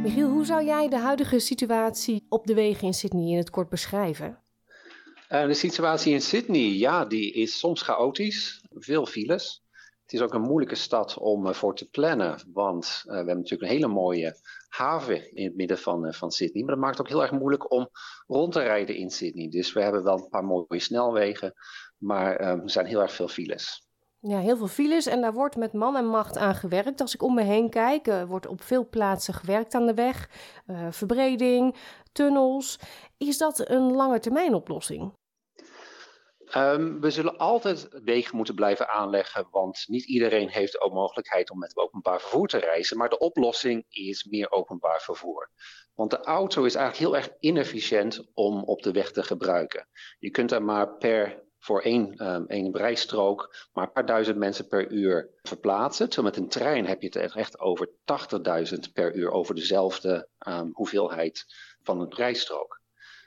Michiel, 0.02 0.30
hoe 0.30 0.46
zou 0.46 0.66
jij 0.66 0.90
de 0.90 0.98
huidige 0.98 1.40
situatie 1.40 2.26
op 2.30 2.48
de 2.48 2.54
wegen 2.54 2.88
in 2.88 2.94
Sydney 2.94 3.32
in 3.32 3.38
het 3.38 3.50
kort 3.50 3.70
beschrijven? 3.70 4.44
Uh, 5.30 5.46
de 5.46 5.54
situatie 5.54 6.14
in 6.14 6.22
Sydney, 6.22 6.62
ja, 6.62 7.06
die 7.06 7.34
is 7.34 7.60
soms 7.60 7.82
chaotisch. 7.82 8.64
Veel 8.70 9.06
files. 9.06 9.64
Het 10.02 10.14
is 10.14 10.22
ook 10.22 10.34
een 10.34 10.42
moeilijke 10.42 10.76
stad 10.76 11.18
om 11.18 11.54
voor 11.54 11.76
te 11.76 11.90
plannen, 11.90 12.44
want 12.54 12.86
uh, 12.86 13.12
we 13.12 13.16
hebben 13.16 13.36
natuurlijk 13.36 13.62
een 13.62 13.78
hele 13.78 13.94
mooie 13.94 14.36
haven 14.68 15.36
in 15.36 15.46
het 15.46 15.56
midden 15.56 15.78
van, 15.78 16.14
van 16.14 16.32
Sydney. 16.32 16.64
Maar 16.64 16.74
dat 16.74 16.84
maakt 16.84 16.98
het 16.98 17.08
ook 17.08 17.14
heel 17.14 17.22
erg 17.22 17.32
moeilijk 17.32 17.72
om 17.72 17.90
rond 18.28 18.54
te 18.54 18.62
rijden 18.62 18.96
in 18.96 19.10
Sydney. 19.10 19.50
Dus 19.50 19.74
we 19.74 19.82
hebben 19.82 20.04
wel 20.04 20.18
een 20.18 20.30
paar 20.30 20.46
mooie 20.46 20.80
snelwegen, 20.80 21.54
maar 21.98 22.36
er 22.36 22.62
zijn 22.66 22.86
heel 22.86 23.02
erg 23.02 23.14
veel 23.14 23.28
files. 23.28 23.87
Ja, 24.20 24.40
heel 24.40 24.58
veel 24.58 24.68
files 24.68 25.06
en 25.06 25.22
daar 25.22 25.34
wordt 25.34 25.56
met 25.56 25.74
man 25.74 25.96
en 25.96 26.06
macht 26.06 26.38
aan 26.38 26.56
gewerkt. 26.56 27.02
Als 27.02 27.14
ik 27.14 27.22
om 27.24 27.34
me 27.34 27.44
heen 27.44 27.70
kijk, 27.70 28.08
uh, 28.08 28.24
wordt 28.24 28.48
op 28.48 28.62
veel 28.62 28.90
plaatsen 28.90 29.34
gewerkt 29.34 29.74
aan 29.74 29.86
de 29.86 29.94
weg. 29.94 30.30
Uh, 30.68 30.88
verbreding, 30.92 31.76
tunnels. 32.12 32.80
Is 33.18 33.38
dat 33.38 33.70
een 33.70 33.92
lange 33.92 34.20
termijn 34.20 34.54
oplossing? 34.54 35.14
Um, 36.56 37.02
we 37.02 37.10
zullen 37.10 37.38
altijd 37.38 37.88
wegen 38.04 38.36
moeten 38.36 38.56
blijven 38.56 38.90
aanleggen, 38.90 39.48
want 39.52 39.84
niet 39.88 40.06
iedereen 40.06 40.50
heeft 40.50 40.82
ook 40.82 40.94
mogelijkheid 40.94 41.52
om 41.52 41.60
met 41.60 41.78
openbaar 41.78 42.20
vervoer 42.20 42.48
te 42.48 42.58
reizen. 42.58 42.98
Maar 42.98 43.10
de 43.10 43.18
oplossing 43.20 43.86
is 43.90 44.24
meer 44.24 44.52
openbaar 44.52 45.02
vervoer. 45.02 45.50
Want 45.96 46.12
de 46.12 46.24
auto 46.24 46.64
is 46.64 46.76
eigenlijk 46.76 47.06
heel 47.08 47.22
erg 47.22 47.40
inefficiënt 47.40 48.32
om 48.34 48.64
op 48.64 48.82
de 48.82 48.92
weg 48.92 49.12
te 49.12 49.24
gebruiken. 49.24 49.88
Je 50.20 50.30
kunt 50.30 50.52
er 50.52 50.64
maar 50.64 50.98
per 50.98 51.47
voor 51.60 51.82
één, 51.82 52.28
um, 52.28 52.46
één 52.48 52.78
rijstrook 52.78 53.68
maar 53.74 53.86
een 53.86 53.92
paar 53.92 54.06
duizend 54.06 54.38
mensen 54.38 54.68
per 54.68 54.92
uur 54.92 55.30
verplaatsen. 55.42 56.10
Terwijl 56.10 56.34
met 56.34 56.44
een 56.44 56.50
trein 56.50 56.86
heb 56.86 57.02
je 57.02 57.08
het 57.08 57.36
echt 57.36 57.60
over 57.60 57.90
80.000 58.74 58.94
per 58.94 59.16
uur 59.16 59.32
over 59.32 59.56
dezelfde 59.56 60.28
um, 60.48 60.70
hoeveelheid 60.74 61.46
van 61.84 62.02
een 62.02 62.14
rijstrook. 62.14 62.82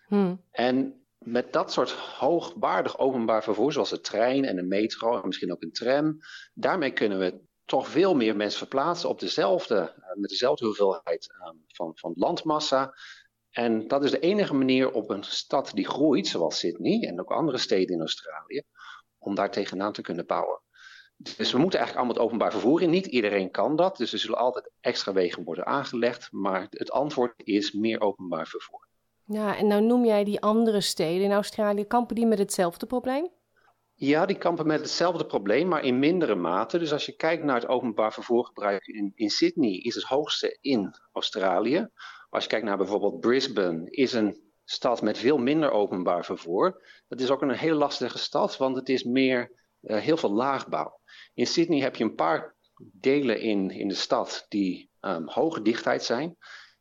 Hmm. 0.07 0.45
En 0.51 1.05
met 1.19 1.53
dat 1.53 1.73
soort 1.73 1.91
hoogwaardig 1.91 2.99
openbaar 2.99 3.43
vervoer, 3.43 3.73
zoals 3.73 3.91
de 3.91 4.01
trein 4.01 4.45
en 4.45 4.57
de 4.57 4.63
metro 4.63 5.21
en 5.21 5.27
misschien 5.27 5.53
ook 5.53 5.63
een 5.63 5.73
tram, 5.73 6.19
daarmee 6.55 6.93
kunnen 6.93 7.19
we 7.19 7.41
toch 7.65 7.89
veel 7.89 8.15
meer 8.15 8.37
mensen 8.37 8.59
verplaatsen 8.59 9.09
op 9.09 9.21
dezelfde, 9.21 9.75
uh, 9.75 10.21
met 10.21 10.31
dezelfde 10.31 10.65
hoeveelheid 10.65 11.35
um, 11.47 11.65
van, 11.67 11.93
van 11.95 12.13
landmassa. 12.17 12.95
En 13.51 13.89
dat 13.89 14.05
is 14.05 14.11
de 14.11 14.19
enige 14.19 14.55
manier 14.55 14.93
op 14.93 15.11
een 15.11 15.25
stad 15.25 15.71
die 15.75 15.89
groeit, 15.89 16.27
zoals 16.27 16.59
Sydney 16.59 17.09
en 17.09 17.21
ook 17.21 17.31
andere 17.31 17.59
steden 17.59 17.95
in 17.95 18.01
Australië, 18.01 18.63
om 19.19 19.35
daar 19.35 19.51
tegenaan 19.51 19.93
te 19.93 20.03
kunnen 20.03 20.27
bouwen. 20.27 20.61
Dus 21.17 21.53
we 21.53 21.59
moeten 21.59 21.79
eigenlijk 21.79 21.97
allemaal 21.97 22.15
het 22.15 22.25
openbaar 22.25 22.53
vervoer 22.53 22.83
in. 22.83 22.91
Niet 22.91 23.07
iedereen 23.07 23.51
kan 23.51 23.77
dat, 23.77 23.97
dus 23.97 24.13
er 24.13 24.19
zullen 24.19 24.39
altijd 24.39 24.71
extra 24.81 25.13
wegen 25.13 25.45
worden 25.45 25.67
aangelegd. 25.67 26.33
Maar 26.33 26.67
het 26.71 26.91
antwoord 26.91 27.33
is 27.37 27.73
meer 27.73 28.01
openbaar 28.01 28.47
vervoer. 28.47 28.89
Ja, 29.25 29.57
en 29.57 29.67
nou 29.67 29.83
noem 29.83 30.05
jij 30.05 30.25
die 30.25 30.41
andere 30.41 30.81
steden 30.81 31.25
in 31.25 31.33
Australië. 31.33 31.85
Kampen 31.85 32.15
die 32.15 32.27
met 32.27 32.39
hetzelfde 32.39 32.87
probleem? 32.87 33.31
Ja, 33.95 34.27
die 34.27 34.39
kampen 34.39 34.67
met 34.67 34.81
hetzelfde 34.81 35.27
probleem, 35.27 35.69
maar 35.69 35.85
in 35.85 35.99
mindere 35.99 36.35
mate. 36.35 36.79
Dus 36.79 36.93
als 36.93 37.07
je 37.07 37.17
kijkt 37.17 37.45
naar 37.45 37.61
het 37.61 37.69
openbaar 37.69 38.13
vervoergebruik 38.13 38.87
in, 38.87 39.13
in 39.15 39.31
Sydney, 39.31 39.73
is 39.73 39.95
het 39.95 40.05
hoogste 40.05 40.59
in 40.61 40.95
Australië. 41.13 41.89
Als 42.31 42.43
je 42.43 42.51
kijkt 42.51 42.67
naar 42.67 42.77
bijvoorbeeld 42.77 43.21
Brisbane, 43.21 43.91
is 43.91 44.13
een 44.13 44.51
stad 44.65 45.03
met 45.03 45.19
veel 45.19 45.39
minder 45.39 45.71
openbaar 45.71 46.25
vervoer. 46.25 46.83
Dat 47.09 47.21
is 47.21 47.31
ook 47.31 47.43
een 47.43 47.51
heel 47.51 47.77
lastige 47.77 48.19
stad, 48.19 48.57
want 48.57 48.77
het 48.77 48.89
is 48.89 49.05
meer 49.05 49.53
uh, 49.83 49.97
heel 49.97 50.17
veel 50.17 50.33
laagbouw. 50.33 51.01
In 51.35 51.47
Sydney 51.47 51.81
heb 51.81 51.97
je 51.97 52.05
een 52.05 52.15
paar 52.15 52.57
delen 52.93 53.41
in, 53.41 53.71
in 53.71 53.89
de 53.89 53.95
stad 53.95 54.45
die 54.49 54.91
um, 55.01 55.29
hoge 55.29 55.63
dichtheid 55.63 56.05
zijn. 56.05 56.37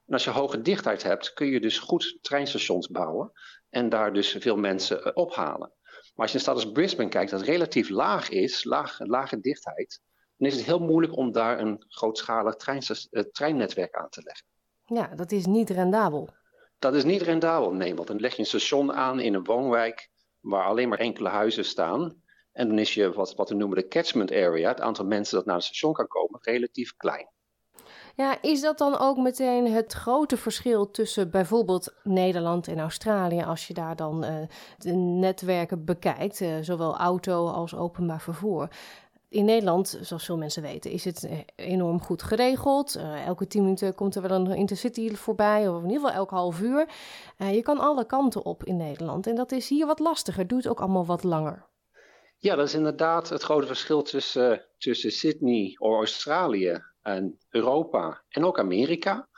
En 0.05 0.13
als 0.13 0.23
je 0.23 0.29
hoge 0.29 0.61
dichtheid 0.61 1.03
hebt, 1.03 1.33
kun 1.33 1.47
je 1.47 1.59
dus 1.59 1.79
goed 1.79 2.17
treinstations 2.21 2.87
bouwen 2.87 3.31
en 3.69 3.89
daar 3.89 4.13
dus 4.13 4.35
veel 4.39 4.57
mensen 4.57 5.07
uh, 5.07 5.11
ophalen. 5.13 5.73
Maar 6.13 6.27
als 6.27 6.31
je 6.31 6.35
een 6.35 6.43
stad 6.43 6.55
als 6.55 6.71
Brisbane 6.71 7.09
kijkt, 7.09 7.31
dat 7.31 7.41
relatief 7.41 7.89
laag 7.89 8.29
is, 8.29 8.63
laag, 8.63 8.99
lage 8.99 9.39
dichtheid, 9.39 10.01
dan 10.37 10.47
is 10.47 10.55
het 10.55 10.65
heel 10.65 10.79
moeilijk 10.79 11.15
om 11.15 11.31
daar 11.31 11.59
een 11.59 11.85
grootschalig 11.87 12.67
uh, 12.67 13.21
treinnetwerk 13.31 13.95
aan 13.95 14.09
te 14.09 14.21
leggen. 14.23 14.48
Ja, 14.89 15.15
dat 15.15 15.31
is 15.31 15.45
niet 15.45 15.69
rendabel. 15.69 16.29
Dat 16.79 16.93
is 16.93 17.03
niet 17.03 17.21
rendabel, 17.21 17.73
nee, 17.73 17.95
want 17.95 18.07
dan 18.07 18.19
leg 18.19 18.33
je 18.33 18.39
een 18.39 18.45
station 18.45 18.93
aan 18.93 19.19
in 19.19 19.33
een 19.33 19.43
woonwijk 19.43 20.09
waar 20.39 20.65
alleen 20.65 20.89
maar 20.89 20.99
enkele 20.99 21.29
huizen 21.29 21.65
staan. 21.65 22.21
En 22.51 22.67
dan 22.67 22.79
is 22.79 22.93
je 22.93 23.13
wat, 23.13 23.35
wat 23.35 23.49
we 23.49 23.55
noemen 23.55 23.77
de 23.77 23.87
catchment 23.87 24.31
area, 24.31 24.69
het 24.69 24.81
aantal 24.81 25.05
mensen 25.05 25.35
dat 25.37 25.45
naar 25.45 25.55
het 25.55 25.63
station 25.63 25.93
kan 25.93 26.07
komen, 26.07 26.39
relatief 26.41 26.95
klein. 26.95 27.29
Ja, 28.15 28.41
is 28.41 28.61
dat 28.61 28.77
dan 28.77 28.99
ook 28.99 29.17
meteen 29.17 29.71
het 29.71 29.93
grote 29.93 30.37
verschil 30.37 30.91
tussen 30.91 31.31
bijvoorbeeld 31.31 31.93
Nederland 32.03 32.67
en 32.67 32.79
Australië 32.79 33.43
als 33.43 33.67
je 33.67 33.73
daar 33.73 33.95
dan 33.95 34.23
uh, 34.23 34.35
de 34.77 34.91
netwerken 34.93 35.85
bekijkt, 35.85 36.39
uh, 36.39 36.57
zowel 36.61 36.97
auto 36.97 37.47
als 37.47 37.75
openbaar 37.75 38.21
vervoer? 38.21 38.69
In 39.29 39.45
Nederland, 39.45 39.99
zoals 40.01 40.25
veel 40.25 40.37
mensen 40.37 40.61
weten, 40.61 40.91
is 40.91 41.05
het 41.05 41.23
eh, 41.23 41.39
enorm 41.55 42.01
goed 42.01 42.23
geregeld. 42.23 42.97
Uh, 42.97 43.25
elke 43.25 43.47
tien 43.47 43.63
minuten 43.63 43.95
komt 43.95 44.15
er 44.15 44.21
wel 44.21 44.31
een 44.31 44.55
intercity 44.55 45.15
voorbij, 45.15 45.67
of 45.67 45.83
in 45.83 45.89
ieder 45.89 46.01
geval 46.01 46.15
elk 46.15 46.29
half 46.29 46.61
uur. 46.61 46.89
Uh, 47.37 47.53
je 47.53 47.61
kan 47.61 47.77
alle 47.77 48.05
kanten 48.05 48.45
op 48.45 48.63
in 48.63 48.77
Nederland. 48.77 49.27
En 49.27 49.35
dat 49.35 49.51
is 49.51 49.69
hier 49.69 49.85
wat 49.85 49.99
lastiger, 49.99 50.47
doet 50.47 50.67
ook 50.67 50.79
allemaal 50.79 51.05
wat 51.05 51.23
langer. 51.23 51.65
Ja, 52.37 52.55
dat 52.55 52.67
is 52.67 52.73
inderdaad 52.73 53.29
het 53.29 53.41
grote 53.41 53.67
verschil 53.67 54.01
tussen, 54.01 54.65
tussen 54.77 55.11
Sydney 55.11 55.75
of 55.77 55.95
Australië 55.95 56.83
en 57.01 57.37
Europa 57.49 58.23
en 58.29 58.45
ook 58.45 58.59
Amerika. 58.59 59.29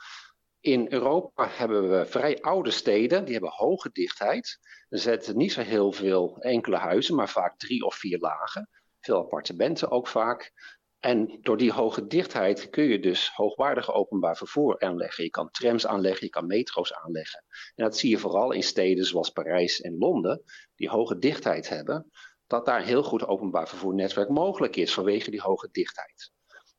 In 0.60 0.86
Europa 0.92 1.48
hebben 1.48 1.90
we 1.90 2.06
vrij 2.06 2.40
oude 2.40 2.70
steden, 2.70 3.24
die 3.24 3.32
hebben 3.32 3.52
hoge 3.52 3.90
dichtheid. 3.92 4.58
Er 4.88 4.98
zetten 4.98 5.36
niet 5.36 5.52
zo 5.52 5.60
heel 5.60 5.92
veel 5.92 6.36
enkele 6.40 6.76
huizen, 6.76 7.14
maar 7.14 7.28
vaak 7.28 7.58
drie 7.58 7.84
of 7.84 7.94
vier 7.94 8.18
lagen 8.18 8.68
veel 9.04 9.16
appartementen 9.16 9.90
ook 9.90 10.08
vaak. 10.08 10.52
En 10.98 11.38
door 11.40 11.56
die 11.56 11.72
hoge 11.72 12.06
dichtheid 12.06 12.70
kun 12.70 12.84
je 12.84 12.98
dus 12.98 13.30
hoogwaardig 13.34 13.92
openbaar 13.92 14.36
vervoer 14.36 14.80
aanleggen. 14.80 15.24
Je 15.24 15.30
kan 15.30 15.50
trams 15.50 15.86
aanleggen, 15.86 16.26
je 16.26 16.32
kan 16.32 16.46
metro's 16.46 16.92
aanleggen. 16.92 17.44
En 17.74 17.84
dat 17.84 17.96
zie 17.96 18.10
je 18.10 18.18
vooral 18.18 18.52
in 18.52 18.62
steden 18.62 19.04
zoals 19.04 19.30
Parijs 19.30 19.80
en 19.80 19.98
Londen, 19.98 20.42
die 20.74 20.88
hoge 20.88 21.18
dichtheid 21.18 21.68
hebben, 21.68 22.10
dat 22.46 22.66
daar 22.66 22.78
een 22.78 22.86
heel 22.86 23.02
goed 23.02 23.26
openbaar 23.26 23.68
vervoernetwerk 23.68 24.28
mogelijk 24.28 24.76
is 24.76 24.94
vanwege 24.94 25.30
die 25.30 25.40
hoge 25.40 25.68
dichtheid. 25.72 26.32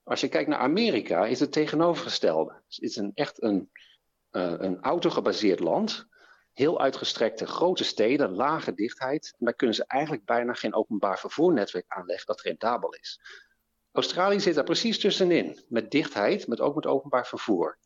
Als 0.04 0.22
je 0.22 0.28
kijkt 0.28 0.50
naar 0.50 0.60
Amerika, 0.60 1.26
is 1.26 1.40
het 1.40 1.52
tegenovergestelde. 1.52 2.54
Het 2.54 2.82
is 2.82 2.96
een, 2.96 3.12
echt 3.14 3.42
een, 3.42 3.70
uh, 4.32 4.54
een 4.58 4.82
autogebaseerd 4.82 5.60
land 5.60 6.08
heel 6.54 6.80
uitgestrekte 6.80 7.46
grote 7.46 7.84
steden, 7.84 8.36
lage 8.36 8.74
dichtheid. 8.74 9.34
En 9.40 9.46
daar 9.46 9.54
kunnen 9.56 9.76
ze 9.76 9.86
eigenlijk 9.88 10.26
bijna 10.26 10.54
geen 10.54 10.74
openbaar 10.74 11.20
vervoernetwerk 11.20 11.86
aanleggen 11.88 12.26
dat 12.26 12.42
rendabel 12.42 12.94
is. 12.94 13.20
Australië 13.92 14.40
zit 14.40 14.56
daar 14.56 14.64
precies 14.64 15.00
tussenin, 15.00 15.64
met 15.70 15.92
dichtheid, 15.92 16.48
met 16.48 16.60
ook 16.60 16.76
met 16.76 16.86
openbaar 16.86 17.28
vervoer. 17.28 17.78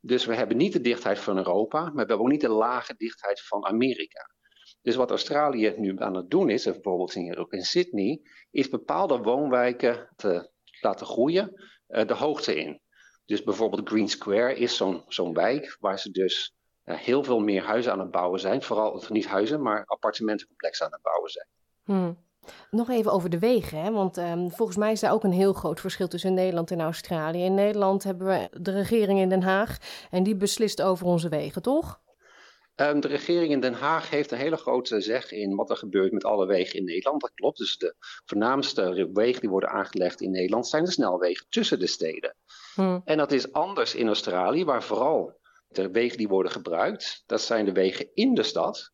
Dus 0.00 0.24
we 0.24 0.34
hebben 0.34 0.56
niet 0.56 0.72
de 0.72 0.80
dichtheid 0.80 1.18
van 1.18 1.36
Europa, 1.36 1.80
maar 1.80 1.92
we 1.92 1.98
hebben 1.98 2.18
ook 2.18 2.28
niet 2.28 2.40
de 2.40 2.48
lage 2.48 2.94
dichtheid 2.96 3.42
van 3.42 3.64
Amerika. 3.64 4.34
Dus 4.82 4.94
wat 4.94 5.10
Australië 5.10 5.74
nu 5.76 5.94
aan 5.98 6.14
het 6.14 6.30
doen 6.30 6.50
is, 6.50 6.64
bijvoorbeeld 6.64 7.14
in, 7.14 7.46
in 7.50 7.62
Sydney, 7.62 8.20
is 8.50 8.68
bepaalde 8.68 9.18
woonwijken 9.18 10.08
te 10.16 10.50
laten 10.80 11.06
groeien 11.06 11.52
uh, 11.88 12.06
de 12.06 12.14
hoogte 12.14 12.56
in. 12.56 12.80
Dus 13.24 13.42
bijvoorbeeld 13.42 13.88
Green 13.88 14.08
Square 14.08 14.54
is 14.54 14.76
zo'n 14.76 15.04
zo'n 15.08 15.34
wijk 15.34 15.76
waar 15.80 15.98
ze 15.98 16.10
dus 16.10 16.55
heel 16.94 17.24
veel 17.24 17.38
meer 17.38 17.62
huizen 17.62 17.92
aan 17.92 17.98
het 17.98 18.10
bouwen 18.10 18.40
zijn. 18.40 18.62
Vooral 18.62 19.02
niet 19.08 19.26
huizen, 19.26 19.62
maar 19.62 19.84
appartementencomplexen 19.86 20.86
aan 20.86 20.92
het 20.92 21.02
bouwen 21.02 21.30
zijn. 21.30 21.46
Hmm. 21.84 22.24
Nog 22.70 22.90
even 22.90 23.12
over 23.12 23.30
de 23.30 23.38
wegen, 23.38 23.78
hè? 23.78 23.90
want 23.90 24.16
um, 24.16 24.50
volgens 24.50 24.78
mij 24.78 24.92
is 24.92 25.00
daar 25.00 25.12
ook 25.12 25.24
een 25.24 25.32
heel 25.32 25.52
groot 25.52 25.80
verschil 25.80 26.08
tussen 26.08 26.34
Nederland 26.34 26.70
en 26.70 26.80
Australië. 26.80 27.44
In 27.44 27.54
Nederland 27.54 28.04
hebben 28.04 28.26
we 28.26 28.48
de 28.60 28.70
regering 28.70 29.18
in 29.18 29.28
Den 29.28 29.42
Haag 29.42 29.76
en 30.10 30.22
die 30.22 30.36
beslist 30.36 30.82
over 30.82 31.06
onze 31.06 31.28
wegen, 31.28 31.62
toch? 31.62 32.00
Um, 32.76 33.00
de 33.00 33.08
regering 33.08 33.52
in 33.52 33.60
Den 33.60 33.74
Haag 33.74 34.10
heeft 34.10 34.30
een 34.30 34.38
hele 34.38 34.56
grote 34.56 35.00
zeg 35.00 35.32
in 35.32 35.54
wat 35.54 35.70
er 35.70 35.76
gebeurt 35.76 36.12
met 36.12 36.24
alle 36.24 36.46
wegen 36.46 36.78
in 36.78 36.84
Nederland. 36.84 37.20
Dat 37.20 37.34
klopt. 37.34 37.58
Dus 37.58 37.76
de 37.78 37.94
voornaamste 38.24 39.10
wegen 39.12 39.40
die 39.40 39.50
worden 39.50 39.70
aangelegd 39.70 40.20
in 40.20 40.30
Nederland 40.30 40.68
zijn 40.68 40.84
de 40.84 40.90
snelwegen 40.90 41.46
tussen 41.48 41.78
de 41.78 41.86
steden. 41.86 42.36
Hmm. 42.74 43.02
En 43.04 43.16
dat 43.16 43.32
is 43.32 43.52
anders 43.52 43.94
in 43.94 44.06
Australië, 44.06 44.64
waar 44.64 44.82
vooral 44.82 45.38
de 45.76 45.90
wegen 45.90 46.18
die 46.18 46.28
worden 46.28 46.52
gebruikt, 46.52 47.22
dat 47.26 47.40
zijn 47.40 47.64
de 47.64 47.72
wegen 47.72 48.10
in 48.14 48.34
de 48.34 48.42
stad. 48.42 48.92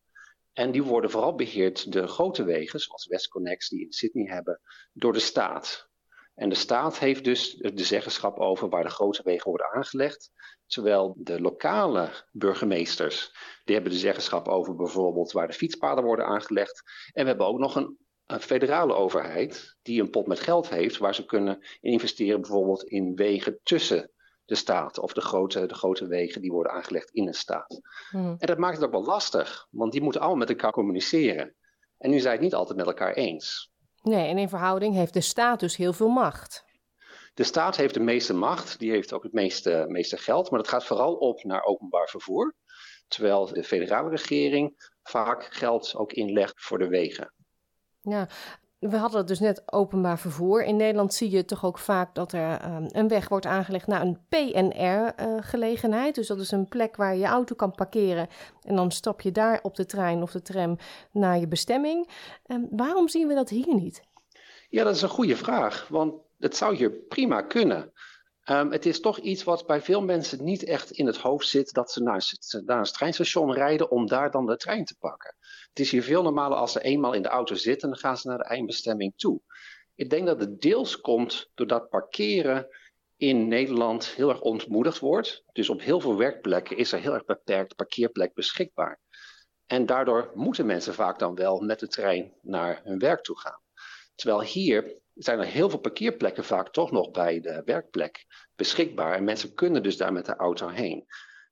En 0.53 0.71
die 0.71 0.83
worden 0.83 1.09
vooral 1.09 1.35
beheerd, 1.35 1.91
de 1.91 2.07
grote 2.07 2.43
wegen, 2.43 2.79
zoals 2.79 3.07
WestConnex 3.07 3.69
die 3.69 3.81
in 3.81 3.91
Sydney 3.91 4.33
hebben, 4.33 4.61
door 4.93 5.13
de 5.13 5.19
staat. 5.19 5.91
En 6.35 6.49
de 6.49 6.55
staat 6.55 6.99
heeft 6.99 7.23
dus 7.23 7.55
de 7.55 7.83
zeggenschap 7.83 8.39
over 8.39 8.69
waar 8.69 8.83
de 8.83 8.89
grote 8.89 9.23
wegen 9.23 9.49
worden 9.49 9.71
aangelegd. 9.71 10.31
Terwijl 10.65 11.15
de 11.17 11.41
lokale 11.41 12.09
burgemeesters, 12.31 13.31
die 13.63 13.75
hebben 13.75 13.93
de 13.93 13.99
zeggenschap 13.99 14.47
over 14.47 14.75
bijvoorbeeld 14.75 15.31
waar 15.31 15.47
de 15.47 15.53
fietspaden 15.53 16.03
worden 16.03 16.25
aangelegd. 16.25 16.83
En 17.13 17.21
we 17.21 17.29
hebben 17.29 17.47
ook 17.47 17.59
nog 17.59 17.75
een, 17.75 17.97
een 18.25 18.41
federale 18.41 18.93
overheid 18.93 19.75
die 19.81 20.01
een 20.01 20.09
pot 20.09 20.27
met 20.27 20.39
geld 20.39 20.69
heeft 20.69 20.97
waar 20.97 21.15
ze 21.15 21.25
kunnen 21.25 21.65
investeren 21.79 22.41
bijvoorbeeld 22.41 22.83
in 22.83 23.15
wegen 23.15 23.59
tussen 23.63 24.11
de 24.45 24.55
staat 24.55 24.99
of 24.99 25.13
de 25.13 25.21
grote, 25.21 25.65
de 25.65 25.73
grote 25.73 26.07
wegen 26.07 26.41
die 26.41 26.51
worden 26.51 26.71
aangelegd 26.71 27.09
in 27.09 27.27
een 27.27 27.33
staat. 27.33 27.81
Hmm. 28.09 28.35
En 28.37 28.47
dat 28.47 28.57
maakt 28.57 28.75
het 28.75 28.85
ook 28.85 28.91
wel 28.91 29.05
lastig, 29.05 29.67
want 29.71 29.91
die 29.91 30.01
moeten 30.01 30.21
allemaal 30.21 30.39
met 30.39 30.49
elkaar 30.49 30.71
communiceren. 30.71 31.55
En 31.97 32.09
nu 32.09 32.19
zijn 32.19 32.33
het 32.33 32.41
niet 32.41 32.53
altijd 32.53 32.77
met 32.77 32.87
elkaar 32.87 33.13
eens. 33.13 33.71
Nee, 34.01 34.27
en 34.27 34.37
in 34.37 34.49
verhouding 34.49 34.95
heeft 34.95 35.13
de 35.13 35.21
staat 35.21 35.59
dus 35.59 35.75
heel 35.75 35.93
veel 35.93 36.09
macht. 36.09 36.63
De 37.33 37.43
staat 37.43 37.75
heeft 37.75 37.93
de 37.93 37.99
meeste 37.99 38.33
macht, 38.33 38.79
die 38.79 38.91
heeft 38.91 39.13
ook 39.13 39.23
het 39.23 39.33
meeste, 39.33 39.85
meeste 39.87 40.17
geld, 40.17 40.49
maar 40.49 40.59
dat 40.59 40.69
gaat 40.69 40.85
vooral 40.85 41.13
op 41.13 41.43
naar 41.43 41.63
openbaar 41.63 42.07
vervoer. 42.07 42.55
Terwijl 43.07 43.45
de 43.45 43.63
federale 43.63 44.09
regering 44.09 44.91
vaak 45.03 45.43
geld 45.43 45.95
ook 45.95 46.11
inlegt 46.13 46.61
voor 46.61 46.79
de 46.79 46.87
wegen. 46.87 47.33
Ja, 48.01 48.27
we 48.89 48.97
hadden 48.97 49.19
het 49.19 49.27
dus 49.27 49.39
net 49.39 49.63
openbaar 49.65 50.19
vervoer. 50.19 50.63
In 50.63 50.75
Nederland 50.75 51.13
zie 51.13 51.29
je 51.29 51.45
toch 51.45 51.65
ook 51.65 51.77
vaak 51.77 52.15
dat 52.15 52.31
er 52.31 52.59
ehm, 52.59 52.85
een 52.87 53.07
weg 53.07 53.29
wordt 53.29 53.45
aangelegd 53.45 53.87
naar 53.87 54.01
een 54.01 54.19
PNR-gelegenheid. 54.29 56.09
Uh, 56.09 56.13
dus 56.13 56.27
dat 56.27 56.39
is 56.39 56.51
een 56.51 56.67
plek 56.67 56.95
waar 56.95 57.13
je 57.13 57.19
je 57.19 57.25
auto 57.25 57.55
kan 57.55 57.71
parkeren. 57.71 58.27
En 58.61 58.75
dan 58.75 58.91
stap 58.91 59.21
je 59.21 59.31
daar 59.31 59.59
op 59.61 59.75
de 59.75 59.85
trein 59.85 60.21
of 60.21 60.31
de 60.31 60.41
tram 60.41 60.77
naar 61.11 61.39
je 61.39 61.47
bestemming. 61.47 62.09
Um, 62.47 62.67
waarom 62.71 63.07
zien 63.07 63.27
we 63.27 63.33
dat 63.33 63.49
hier 63.49 63.75
niet? 63.75 64.01
Ja, 64.69 64.83
dat 64.83 64.95
is 64.95 65.01
een 65.01 65.09
goede 65.09 65.37
vraag. 65.37 65.87
Want 65.89 66.13
het 66.39 66.55
zou 66.55 66.75
hier 66.75 66.91
prima 66.91 67.41
kunnen. 67.41 67.91
Um, 68.49 68.71
het 68.71 68.85
is 68.85 68.99
toch 68.99 69.17
iets 69.17 69.43
wat 69.43 69.67
bij 69.67 69.81
veel 69.81 70.01
mensen 70.01 70.43
niet 70.43 70.63
echt 70.63 70.91
in 70.91 71.05
het 71.05 71.17
hoofd 71.17 71.47
zit 71.47 71.73
dat 71.73 71.91
ze 71.91 72.03
naar, 72.03 72.23
naar 72.65 72.77
een 72.77 72.83
treinstation 72.83 73.53
rijden 73.53 73.91
om 73.91 74.07
daar 74.07 74.31
dan 74.31 74.45
de 74.45 74.57
trein 74.57 74.85
te 74.85 74.95
pakken. 74.99 75.35
Het 75.73 75.85
is 75.85 75.91
hier 75.91 76.03
veel 76.03 76.23
normaler 76.23 76.57
als 76.57 76.71
ze 76.71 76.81
eenmaal 76.81 77.13
in 77.13 77.21
de 77.21 77.27
auto 77.27 77.55
zitten, 77.55 77.89
dan 77.89 77.97
gaan 77.97 78.17
ze 78.17 78.27
naar 78.27 78.37
de 78.37 78.43
eindbestemming 78.43 79.13
toe. 79.15 79.41
Ik 79.95 80.09
denk 80.09 80.25
dat 80.25 80.39
het 80.39 80.61
deels 80.61 81.01
komt 81.01 81.51
doordat 81.53 81.89
parkeren 81.89 82.67
in 83.17 83.47
Nederland 83.47 84.05
heel 84.05 84.29
erg 84.29 84.41
ontmoedigd 84.41 84.99
wordt. 84.99 85.43
Dus 85.51 85.69
op 85.69 85.81
heel 85.81 85.99
veel 85.99 86.17
werkplekken 86.17 86.77
is 86.77 86.91
er 86.91 86.99
heel 86.99 87.13
erg 87.13 87.25
beperkt 87.25 87.75
parkeerplek 87.75 88.33
beschikbaar. 88.33 88.99
En 89.65 89.85
daardoor 89.85 90.31
moeten 90.33 90.65
mensen 90.65 90.93
vaak 90.93 91.19
dan 91.19 91.35
wel 91.35 91.59
met 91.59 91.79
de 91.79 91.87
trein 91.87 92.33
naar 92.41 92.81
hun 92.83 92.99
werk 92.99 93.21
toe 93.23 93.39
gaan. 93.39 93.61
Terwijl 94.15 94.41
hier 94.41 95.01
zijn 95.13 95.39
er 95.39 95.45
heel 95.45 95.69
veel 95.69 95.79
parkeerplekken 95.79 96.43
vaak 96.43 96.71
toch 96.71 96.91
nog 96.91 97.11
bij 97.11 97.39
de 97.39 97.61
werkplek 97.65 98.25
beschikbaar. 98.55 99.15
En 99.15 99.23
mensen 99.23 99.53
kunnen 99.53 99.83
dus 99.83 99.97
daar 99.97 100.13
met 100.13 100.25
de 100.25 100.35
auto 100.35 100.67
heen. 100.67 101.05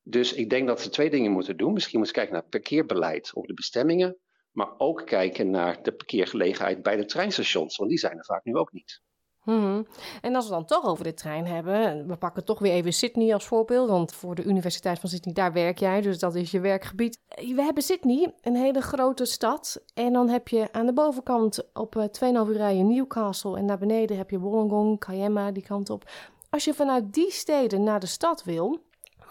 Dus 0.04 0.34
ik 0.34 0.50
denk 0.50 0.68
dat 0.68 0.82
ze 0.82 0.90
twee 0.90 1.10
dingen 1.10 1.32
moeten 1.32 1.58
doen. 1.58 1.74
Misschien 1.74 2.00
moeten 2.00 2.16
ze 2.16 2.22
kijken 2.22 2.42
naar 2.42 2.50
parkeerbeleid 2.50 3.32
op 3.34 3.48
de 3.48 3.54
bestemmingen. 3.54 4.18
Maar 4.52 4.74
ook 4.78 5.06
kijken 5.06 5.50
naar 5.50 5.84
de 5.84 5.92
parkeergelegenheid 5.92 6.82
bij 6.82 6.96
de 6.96 7.06
treinstations. 7.06 7.78
Want 7.78 7.90
die 7.90 8.00
zijn 8.00 8.18
er 8.18 8.26
vaak 8.26 8.44
nu 8.44 8.56
ook 8.56 8.72
niet. 8.72 9.02
Hmm. 9.42 9.88
En 10.22 10.36
als 10.36 10.46
we 10.46 10.52
dan 10.52 10.66
toch 10.66 10.86
over 10.86 11.04
de 11.04 11.14
trein 11.14 11.46
hebben, 11.46 12.08
we 12.08 12.16
pakken 12.16 12.46
toch 12.46 12.60
weer 12.60 12.72
even 12.72 12.94
Sydney 12.94 13.34
als 13.34 13.46
voorbeeld, 13.46 13.90
want 13.90 14.14
voor 14.14 14.36
de 14.36 14.44
Universiteit 14.44 15.00
van 15.00 15.10
Sydney, 15.10 15.34
daar 15.34 15.54
werk 15.54 15.78
jij, 15.78 16.02
dus 16.02 16.20
dat 16.20 16.36
is 16.36 16.52
je 16.52 16.60
werkgebied. 16.60 17.20
We 17.28 17.62
hebben 17.62 17.84
Sydney, 17.84 18.34
een 18.42 18.56
hele 18.56 18.82
grote 18.82 19.26
stad, 19.26 19.84
en 19.94 20.14
dan 20.14 20.30
heb 20.30 20.48
je 20.48 20.72
aan 20.72 20.86
de 20.86 20.94
bovenkant 20.94 21.70
op 21.74 21.96
2,5 21.96 22.22
eh, 22.22 22.30
uur 22.30 22.58
rijden 22.58 22.88
Newcastle 22.88 23.58
en 23.58 23.66
naar 23.66 23.78
beneden 23.78 24.18
heb 24.18 24.30
je 24.30 24.40
Wollongong, 24.40 25.00
Kiama, 25.00 25.52
die 25.52 25.64
kant 25.64 25.90
op. 25.90 26.10
Als 26.50 26.66
je 26.66 26.74
vanuit 26.74 27.14
die 27.14 27.32
steden 27.32 27.84
naar 27.84 28.00
de 28.00 28.06
stad 28.06 28.44
wil, 28.44 28.80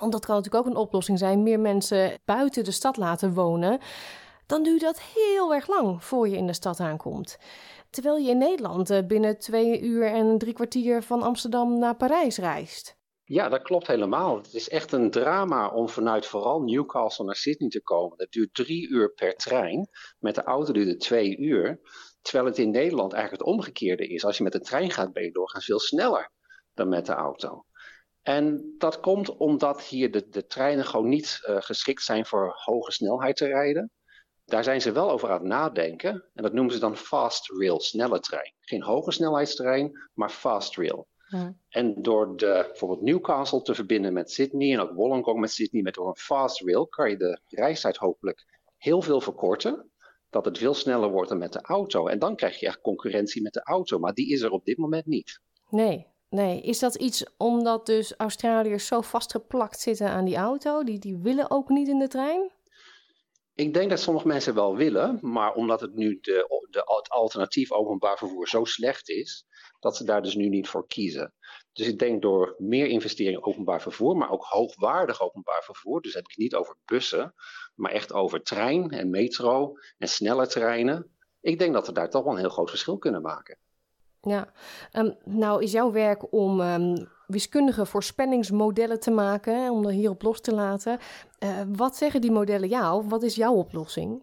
want 0.01 0.12
dat 0.12 0.26
kan 0.26 0.36
natuurlijk 0.36 0.66
ook 0.66 0.72
een 0.72 0.80
oplossing 0.80 1.18
zijn, 1.18 1.42
meer 1.42 1.61
mensen 1.61 2.18
buiten 2.24 2.64
de 2.64 2.70
stad 2.70 2.96
laten 2.96 3.34
wonen, 3.34 3.78
dan 4.46 4.62
duurt 4.62 4.80
dat 4.80 5.01
heel 5.01 5.55
erg 5.55 5.68
lang 5.68 6.05
voor 6.05 6.28
je 6.28 6.36
in 6.36 6.46
de 6.46 6.53
stad 6.53 6.80
aankomt. 6.80 7.38
Terwijl 7.90 8.16
je 8.16 8.30
in 8.30 8.38
Nederland 8.38 8.90
eh, 8.90 9.07
binnen 9.07 9.38
twee 9.38 9.80
uur 9.80 10.07
en 10.07 10.38
drie 10.38 10.53
kwartier 10.53 11.03
van 11.03 11.22
Amsterdam 11.22 11.78
naar 11.78 11.96
Parijs 11.96 12.38
reist. 12.38 12.98
Ja, 13.24 13.48
dat 13.48 13.62
klopt 13.62 13.86
helemaal. 13.86 14.36
Het 14.36 14.55
is 14.55 14.68
echt 14.68 14.92
een 14.92 15.11
drama 15.11 15.68
om 15.68 15.88
vanuit 15.88 16.26
vooral 16.26 16.62
Newcastle 16.62 17.24
naar 17.24 17.36
Sydney 17.36 17.68
te 17.68 17.82
komen. 17.82 18.18
Dat 18.18 18.32
duurt 18.32 18.55
drie 18.55 18.88
uur 18.88 19.12
per 19.12 19.34
trein. 19.34 19.88
Met 20.18 20.34
de 20.34 20.42
auto 20.42 20.72
duurt 20.72 20.88
het 20.88 21.01
twee 21.01 21.36
uur. 21.36 21.80
Terwijl 22.22 22.44
het 22.44 22.59
in 22.59 22.70
Nederland 22.70 23.12
eigenlijk 23.12 23.42
het 23.42 23.55
omgekeerde 23.55 24.07
is. 24.07 24.24
Als 24.24 24.36
je 24.36 24.42
met 24.42 24.53
de 24.53 24.61
trein 24.61 24.90
gaat, 24.90 25.12
ben 25.12 25.22
je 25.22 25.30
doorgaans 25.30 25.64
veel 25.64 25.80
sneller 25.80 26.30
dan 26.74 26.88
met 26.88 27.07
de 27.07 27.12
auto. 27.12 27.64
En 28.23 28.75
dat 28.79 29.01
komt 29.01 29.37
omdat 29.37 29.83
hier 29.83 30.11
de, 30.11 30.29
de 30.29 30.47
treinen 30.47 30.85
gewoon 30.85 31.09
niet 31.09 31.41
uh, 31.49 31.57
geschikt 31.61 32.03
zijn 32.03 32.27
voor 32.27 32.53
hoge 32.64 32.93
snelheid 32.93 33.37
te 33.37 33.47
rijden. 33.47 33.91
Daar 34.45 34.64
zijn 34.64 34.81
ze 34.81 34.93
wel 34.93 35.11
over 35.11 35.29
aan 35.29 35.39
het 35.39 35.47
nadenken. 35.47 36.25
En 36.35 36.43
dat 36.43 36.53
noemen 36.53 36.75
ze 36.75 36.81
dan 36.81 36.97
fast 36.97 37.51
rail, 37.51 37.81
snelle 37.81 38.21
trein. 38.21 38.55
Geen 38.61 38.83
hoge 38.83 39.12
snelheidstrein, 39.12 40.09
maar 40.14 40.31
fast 40.31 40.77
rail. 40.77 41.09
Ja. 41.29 41.55
En 41.68 42.03
door 42.03 42.37
de, 42.37 42.64
bijvoorbeeld 42.68 43.03
Newcastle 43.03 43.62
te 43.62 43.75
verbinden 43.75 44.12
met 44.12 44.31
Sydney 44.31 44.73
en 44.73 44.81
ook 44.81 44.93
Wollongong 44.93 45.41
met 45.41 45.51
Sydney 45.51 45.83
met 45.83 45.95
door 45.95 46.09
een 46.09 46.16
fast 46.16 46.61
rail, 46.61 46.87
kan 46.87 47.11
je 47.11 47.16
de 47.16 47.41
reistijd 47.49 47.97
hopelijk 47.97 48.61
heel 48.77 49.03
veel 49.03 49.21
verkorten. 49.21 49.91
Dat 50.31 50.45
het 50.45 50.59
veel 50.59 50.75
sneller 50.75 51.11
wordt 51.11 51.29
dan 51.29 51.39
met 51.39 51.53
de 51.53 51.62
auto. 51.62 52.07
En 52.07 52.18
dan 52.18 52.37
krijg 52.37 52.61
je 52.61 52.66
echt 52.66 52.81
concurrentie 52.81 53.43
met 53.43 53.53
de 53.53 53.62
auto. 53.62 53.99
Maar 53.99 54.14
die 54.14 54.33
is 54.33 54.41
er 54.41 54.51
op 54.51 54.64
dit 54.64 54.79
moment 54.79 55.07
niet. 55.07 55.41
Nee, 55.68 56.07
nee. 56.31 56.61
Is 56.61 56.78
dat 56.78 56.95
iets 56.95 57.24
omdat 57.37 57.87
dus 57.87 58.14
Australiërs 58.16 58.87
zo 58.87 59.01
vastgeplakt 59.01 59.81
zitten 59.81 60.09
aan 60.09 60.24
die 60.24 60.37
auto? 60.37 60.85
Die, 60.85 60.99
die 60.99 61.18
willen 61.18 61.51
ook 61.51 61.68
niet 61.68 61.89
in 61.89 61.99
de 61.99 62.09
trein? 62.09 62.51
Ik 63.55 63.74
denk 63.74 63.91
dat 63.91 64.01
sommige 64.01 64.26
mensen 64.26 64.55
wel 64.55 64.76
willen, 64.76 65.18
maar 65.20 65.55
omdat 65.55 65.81
het 65.81 65.95
nu 65.95 66.18
de, 66.20 66.64
het 66.70 67.09
alternatief 67.09 67.72
openbaar 67.72 68.18
vervoer 68.18 68.49
zo 68.49 68.64
slecht 68.64 69.09
is, 69.09 69.45
dat 69.81 69.97
ze 69.97 70.05
daar 70.05 70.22
dus 70.22 70.35
nu 70.35 70.49
niet 70.49 70.68
voor 70.68 70.87
kiezen. 70.87 71.35
Dus 71.72 71.87
ik 71.87 71.99
denk 71.99 72.22
door 72.22 72.55
meer 72.59 72.87
investering 72.87 73.37
in 73.37 73.45
openbaar 73.45 73.83
vervoer, 73.83 74.16
maar 74.16 74.31
ook 74.31 74.45
hoogwaardig 74.45 75.22
openbaar 75.22 75.62
vervoer, 75.62 76.01
dus 76.01 76.14
heb 76.14 76.28
ik 76.28 76.37
niet 76.37 76.55
over 76.55 76.76
bussen, 76.85 77.35
maar 77.74 77.93
echt 77.93 78.12
over 78.12 78.43
trein 78.43 78.91
en 78.91 79.11
metro 79.11 79.72
en 79.99 80.09
snelle 80.09 80.47
treinen. 80.47 81.16
Ik 81.41 81.59
denk 81.59 81.72
dat 81.74 81.87
we 81.87 81.93
daar 81.93 82.11
toch 82.11 82.24
wel 82.24 82.33
een 82.33 82.39
heel 82.39 82.49
groot 82.49 82.70
verschil 82.70 82.99
kunnen 82.99 83.22
maken. 83.22 83.59
Ja, 84.21 84.53
um, 84.93 85.16
nou 85.25 85.62
is 85.62 85.73
jouw 85.73 85.93
werk 85.93 86.33
om 86.33 86.61
um, 86.61 87.09
wiskundige 87.27 87.87
voorspellingsmodellen 87.87 89.01
te 89.01 89.11
maken, 89.11 89.71
om 89.71 89.85
er 89.85 89.93
hierop 89.93 90.23
los 90.23 90.41
te 90.41 90.55
laten. 90.55 90.99
Uh, 91.45 91.61
wat 91.77 91.97
zeggen 91.97 92.21
die 92.21 92.31
modellen 92.31 92.68
jou? 92.68 93.09
Wat 93.09 93.23
is 93.23 93.35
jouw 93.35 93.55
oplossing? 93.55 94.23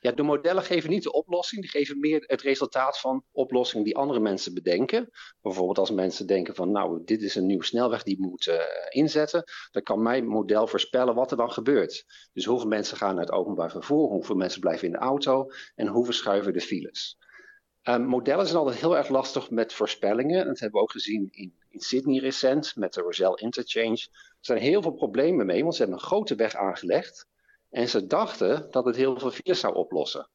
Ja, 0.00 0.12
de 0.12 0.22
modellen 0.22 0.62
geven 0.62 0.90
niet 0.90 1.02
de 1.02 1.12
oplossing, 1.12 1.60
die 1.60 1.70
geven 1.70 2.00
meer 2.00 2.24
het 2.26 2.42
resultaat 2.42 2.98
van 2.98 3.24
oplossingen 3.32 3.84
die 3.84 3.96
andere 3.96 4.20
mensen 4.20 4.54
bedenken. 4.54 5.10
Bijvoorbeeld 5.40 5.78
als 5.78 5.90
mensen 5.90 6.26
denken 6.26 6.54
van 6.54 6.70
nou, 6.70 7.04
dit 7.04 7.22
is 7.22 7.34
een 7.34 7.46
nieuwe 7.46 7.64
snelweg 7.64 8.02
die 8.02 8.20
moet 8.20 8.46
uh, 8.46 8.60
inzetten, 8.88 9.44
dan 9.70 9.82
kan 9.82 10.02
mijn 10.02 10.26
model 10.26 10.66
voorspellen 10.66 11.14
wat 11.14 11.30
er 11.30 11.36
dan 11.36 11.52
gebeurt. 11.52 12.04
Dus 12.32 12.44
hoeveel 12.44 12.68
mensen 12.68 12.96
gaan 12.96 13.14
naar 13.14 13.24
het 13.24 13.34
openbaar 13.34 13.70
vervoer, 13.70 14.08
hoeveel 14.08 14.36
mensen 14.36 14.60
blijven 14.60 14.86
in 14.86 14.92
de 14.92 14.98
auto 14.98 15.50
en 15.74 15.86
hoe 15.86 16.04
verschuiven 16.04 16.52
de 16.52 16.60
files. 16.60 17.18
Um, 17.88 18.06
modellen 18.06 18.46
zijn 18.46 18.58
altijd 18.58 18.80
heel 18.80 18.96
erg 18.96 19.08
lastig 19.08 19.50
met 19.50 19.72
voorspellingen. 19.72 20.46
Dat 20.46 20.58
hebben 20.58 20.78
we 20.78 20.84
ook 20.86 20.90
gezien 20.90 21.28
in, 21.30 21.54
in 21.68 21.80
Sydney 21.80 22.20
recent 22.20 22.76
met 22.76 22.94
de 22.94 23.00
Roselle 23.00 23.40
Interchange. 23.40 24.08
Er 24.12 24.36
zijn 24.40 24.58
heel 24.58 24.82
veel 24.82 24.92
problemen 24.92 25.46
mee, 25.46 25.62
want 25.62 25.74
ze 25.74 25.82
hebben 25.82 26.00
een 26.00 26.06
grote 26.06 26.34
weg 26.34 26.54
aangelegd. 26.54 27.26
En 27.70 27.88
ze 27.88 28.06
dachten 28.06 28.66
dat 28.70 28.84
het 28.84 28.96
heel 28.96 29.18
veel 29.18 29.30
files 29.30 29.60
zou 29.60 29.74
oplossen. 29.74 30.28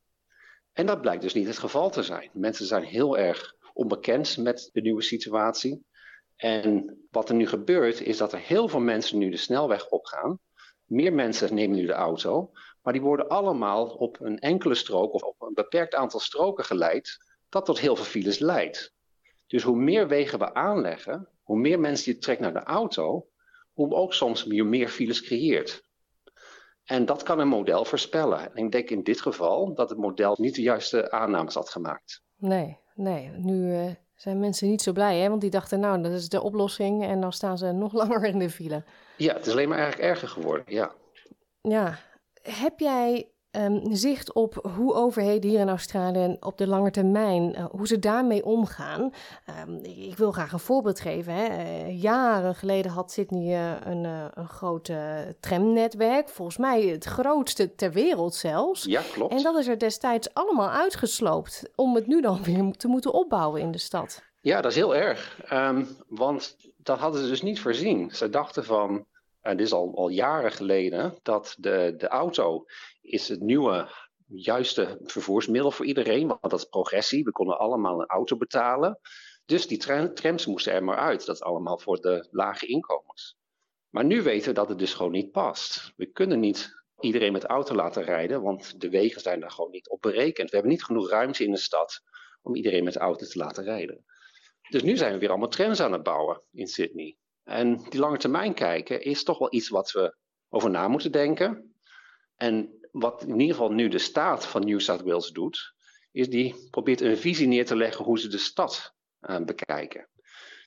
En 0.71 0.85
dat 0.85 1.01
blijkt 1.01 1.21
dus 1.21 1.33
niet 1.33 1.47
het 1.47 1.57
geval 1.57 1.89
te 1.89 2.03
zijn. 2.03 2.29
Mensen 2.33 2.65
zijn 2.65 2.83
heel 2.83 3.17
erg 3.17 3.55
onbekend 3.73 4.37
met 4.37 4.69
de 4.73 4.81
nieuwe 4.81 5.01
situatie. 5.01 5.85
En 6.35 6.97
wat 7.11 7.29
er 7.29 7.35
nu 7.35 7.47
gebeurt, 7.47 8.01
is 8.01 8.17
dat 8.17 8.33
er 8.33 8.39
heel 8.39 8.67
veel 8.67 8.79
mensen 8.79 9.17
nu 9.17 9.29
de 9.29 9.37
snelweg 9.37 9.89
opgaan. 9.89 10.39
Meer 10.85 11.13
mensen 11.13 11.55
nemen 11.55 11.77
nu 11.77 11.85
de 11.85 11.93
auto. 11.93 12.51
Maar 12.81 12.93
die 12.93 13.01
worden 13.01 13.27
allemaal 13.27 13.87
op 13.87 14.19
een 14.19 14.39
enkele 14.39 14.75
strook 14.75 15.13
of 15.13 15.23
op 15.23 15.41
een 15.41 15.53
beperkt 15.53 15.95
aantal 15.95 16.19
stroken 16.19 16.65
geleid 16.65 17.31
dat 17.53 17.65
tot 17.65 17.79
heel 17.79 17.95
veel 17.95 18.05
files 18.05 18.39
leidt. 18.39 18.93
Dus 19.47 19.63
hoe 19.63 19.75
meer 19.75 20.07
wegen 20.07 20.39
we 20.39 20.53
aanleggen, 20.53 21.29
hoe 21.43 21.57
meer 21.57 21.79
mensen 21.79 22.13
je 22.13 22.17
trekt 22.17 22.41
naar 22.41 22.53
de 22.53 22.63
auto, 22.63 23.27
hoe 23.73 23.93
ook 23.93 24.13
soms 24.13 24.45
je 24.47 24.63
meer 24.63 24.89
files 24.89 25.21
creëert. 25.21 25.83
En 26.83 27.05
dat 27.05 27.23
kan 27.23 27.39
een 27.39 27.47
model 27.47 27.85
voorspellen. 27.85 28.55
En 28.55 28.65
ik 28.65 28.71
denk 28.71 28.89
in 28.89 29.03
dit 29.03 29.21
geval 29.21 29.73
dat 29.73 29.89
het 29.89 29.99
model 29.99 30.35
niet 30.39 30.55
de 30.55 30.61
juiste 30.61 31.11
aannames 31.11 31.53
had 31.53 31.69
gemaakt. 31.69 32.21
Nee, 32.35 32.77
nee. 32.95 33.29
Nu 33.29 33.71
uh, 33.71 33.91
zijn 34.15 34.39
mensen 34.39 34.69
niet 34.69 34.81
zo 34.81 34.91
blij, 34.91 35.19
hè? 35.19 35.29
want 35.29 35.41
die 35.41 35.49
dachten, 35.49 35.79
nou, 35.79 36.01
dat 36.01 36.11
is 36.11 36.29
de 36.29 36.41
oplossing 36.41 37.03
en 37.03 37.21
dan 37.21 37.33
staan 37.33 37.57
ze 37.57 37.71
nog 37.71 37.93
langer 38.03 38.23
in 38.23 38.39
de 38.39 38.49
file. 38.49 38.83
Ja, 39.17 39.33
het 39.33 39.45
is 39.45 39.51
alleen 39.51 39.69
maar 39.69 39.77
eigenlijk 39.77 40.09
erger 40.09 40.27
geworden, 40.27 40.65
ja. 40.67 40.93
Ja. 41.61 41.99
Heb 42.41 42.79
jij 42.79 43.32
um, 43.55 43.95
zicht 43.95 44.33
op 44.33 44.69
hoe 44.75 44.93
overheden 44.93 45.49
hier 45.49 45.59
in 45.59 45.69
Australië 45.69 46.37
op 46.39 46.57
de 46.57 46.67
lange 46.67 46.91
termijn, 46.91 47.55
uh, 47.57 47.65
hoe 47.71 47.87
ze 47.87 47.99
daarmee 47.99 48.45
omgaan. 48.45 49.13
Um, 49.67 49.79
ik 49.83 50.17
wil 50.17 50.31
graag 50.31 50.51
een 50.51 50.59
voorbeeld 50.59 50.99
geven. 50.99 51.33
Hè. 51.33 51.47
Uh, 51.47 52.01
jaren 52.01 52.55
geleden 52.55 52.91
had 52.91 53.11
Sydney 53.11 53.73
uh, 53.73 53.91
een, 53.91 54.03
een 54.33 54.47
groot 54.47 54.91
tramnetwerk. 55.39 56.29
Volgens 56.29 56.57
mij 56.57 56.81
het 56.81 57.05
grootste 57.05 57.75
ter 57.75 57.91
wereld 57.91 58.35
zelfs. 58.35 58.83
Ja, 58.83 59.01
klopt. 59.13 59.33
En 59.33 59.43
dat 59.43 59.57
is 59.57 59.67
er 59.67 59.79
destijds 59.79 60.33
allemaal 60.33 60.69
uitgesloopt 60.69 61.71
om 61.75 61.95
het 61.95 62.07
nu 62.07 62.21
dan 62.21 62.43
weer 62.43 62.71
te 62.71 62.87
moeten 62.87 63.13
opbouwen 63.13 63.61
in 63.61 63.71
de 63.71 63.77
stad. 63.77 64.23
Ja, 64.39 64.61
dat 64.61 64.71
is 64.71 64.77
heel 64.77 64.95
erg. 64.95 65.39
Um, 65.51 65.87
want 66.07 66.57
dat 66.77 66.99
hadden 66.99 67.21
ze 67.21 67.27
dus 67.27 67.41
niet 67.41 67.59
voorzien. 67.59 68.11
Ze 68.11 68.29
dachten 68.29 68.65
van, 68.65 69.05
en 69.43 69.57
dit 69.57 69.65
is 69.65 69.73
al, 69.73 69.95
al 69.95 70.09
jaren 70.09 70.51
geleden, 70.51 71.19
dat 71.21 71.55
de, 71.59 71.93
de 71.97 72.07
auto 72.07 72.65
is 73.01 73.27
het 73.27 73.39
nieuwe 73.39 73.89
juiste 74.27 74.99
vervoersmiddel 75.03 75.71
voor 75.71 75.85
iedereen. 75.85 76.27
Want 76.27 76.41
dat 76.41 76.53
is 76.53 76.65
progressie. 76.65 77.23
We 77.23 77.31
konden 77.31 77.57
allemaal 77.57 78.01
een 78.01 78.07
auto 78.07 78.37
betalen. 78.37 78.99
Dus 79.45 79.67
die 79.67 79.77
trams 80.13 80.45
moesten 80.45 80.73
er 80.73 80.83
maar 80.83 80.97
uit. 80.97 81.25
Dat 81.25 81.35
is 81.35 81.41
allemaal 81.41 81.79
voor 81.79 82.01
de 82.01 82.27
lage 82.31 82.65
inkomens. 82.65 83.37
Maar 83.89 84.05
nu 84.05 84.21
weten 84.21 84.47
we 84.47 84.53
dat 84.53 84.69
het 84.69 84.79
dus 84.79 84.93
gewoon 84.93 85.11
niet 85.11 85.31
past. 85.31 85.93
We 85.95 86.05
kunnen 86.05 86.39
niet 86.39 86.83
iedereen 86.99 87.31
met 87.31 87.43
auto 87.43 87.75
laten 87.75 88.03
rijden, 88.03 88.41
want 88.41 88.81
de 88.81 88.89
wegen 88.89 89.21
zijn 89.21 89.39
daar 89.39 89.51
gewoon 89.51 89.71
niet 89.71 89.89
op 89.89 90.01
berekend. 90.01 90.49
We 90.49 90.55
hebben 90.55 90.73
niet 90.73 90.83
genoeg 90.83 91.09
ruimte 91.09 91.43
in 91.43 91.51
de 91.51 91.57
stad 91.57 92.01
om 92.41 92.55
iedereen 92.55 92.83
met 92.83 92.97
auto 92.97 93.25
te 93.25 93.37
laten 93.37 93.63
rijden. 93.63 94.05
Dus 94.69 94.83
nu 94.83 94.97
zijn 94.97 95.13
we 95.13 95.19
weer 95.19 95.29
allemaal 95.29 95.47
trams 95.47 95.79
aan 95.79 95.91
het 95.91 96.03
bouwen 96.03 96.41
in 96.51 96.67
Sydney. 96.67 97.17
En 97.43 97.77
die 97.89 97.99
lange 97.99 98.17
termijn 98.17 98.53
kijken 98.53 99.01
is 99.01 99.23
toch 99.23 99.37
wel 99.37 99.53
iets 99.53 99.69
wat 99.69 99.91
we 99.91 100.15
over 100.49 100.69
na 100.69 100.87
moeten 100.87 101.11
denken. 101.11 101.75
En 102.35 102.79
wat 102.91 103.23
in 103.23 103.39
ieder 103.39 103.55
geval 103.55 103.71
nu 103.71 103.87
de 103.87 103.97
staat 103.97 104.45
van 104.45 104.65
New 104.65 104.79
South 104.79 105.01
Wales 105.01 105.29
doet, 105.29 105.73
is 106.11 106.29
die 106.29 106.69
probeert 106.69 107.01
een 107.01 107.17
visie 107.17 107.47
neer 107.47 107.65
te 107.65 107.75
leggen 107.75 108.05
hoe 108.05 108.19
ze 108.19 108.27
de 108.27 108.37
stad 108.37 108.93
uh, 109.21 109.37
bekijken. 109.39 110.09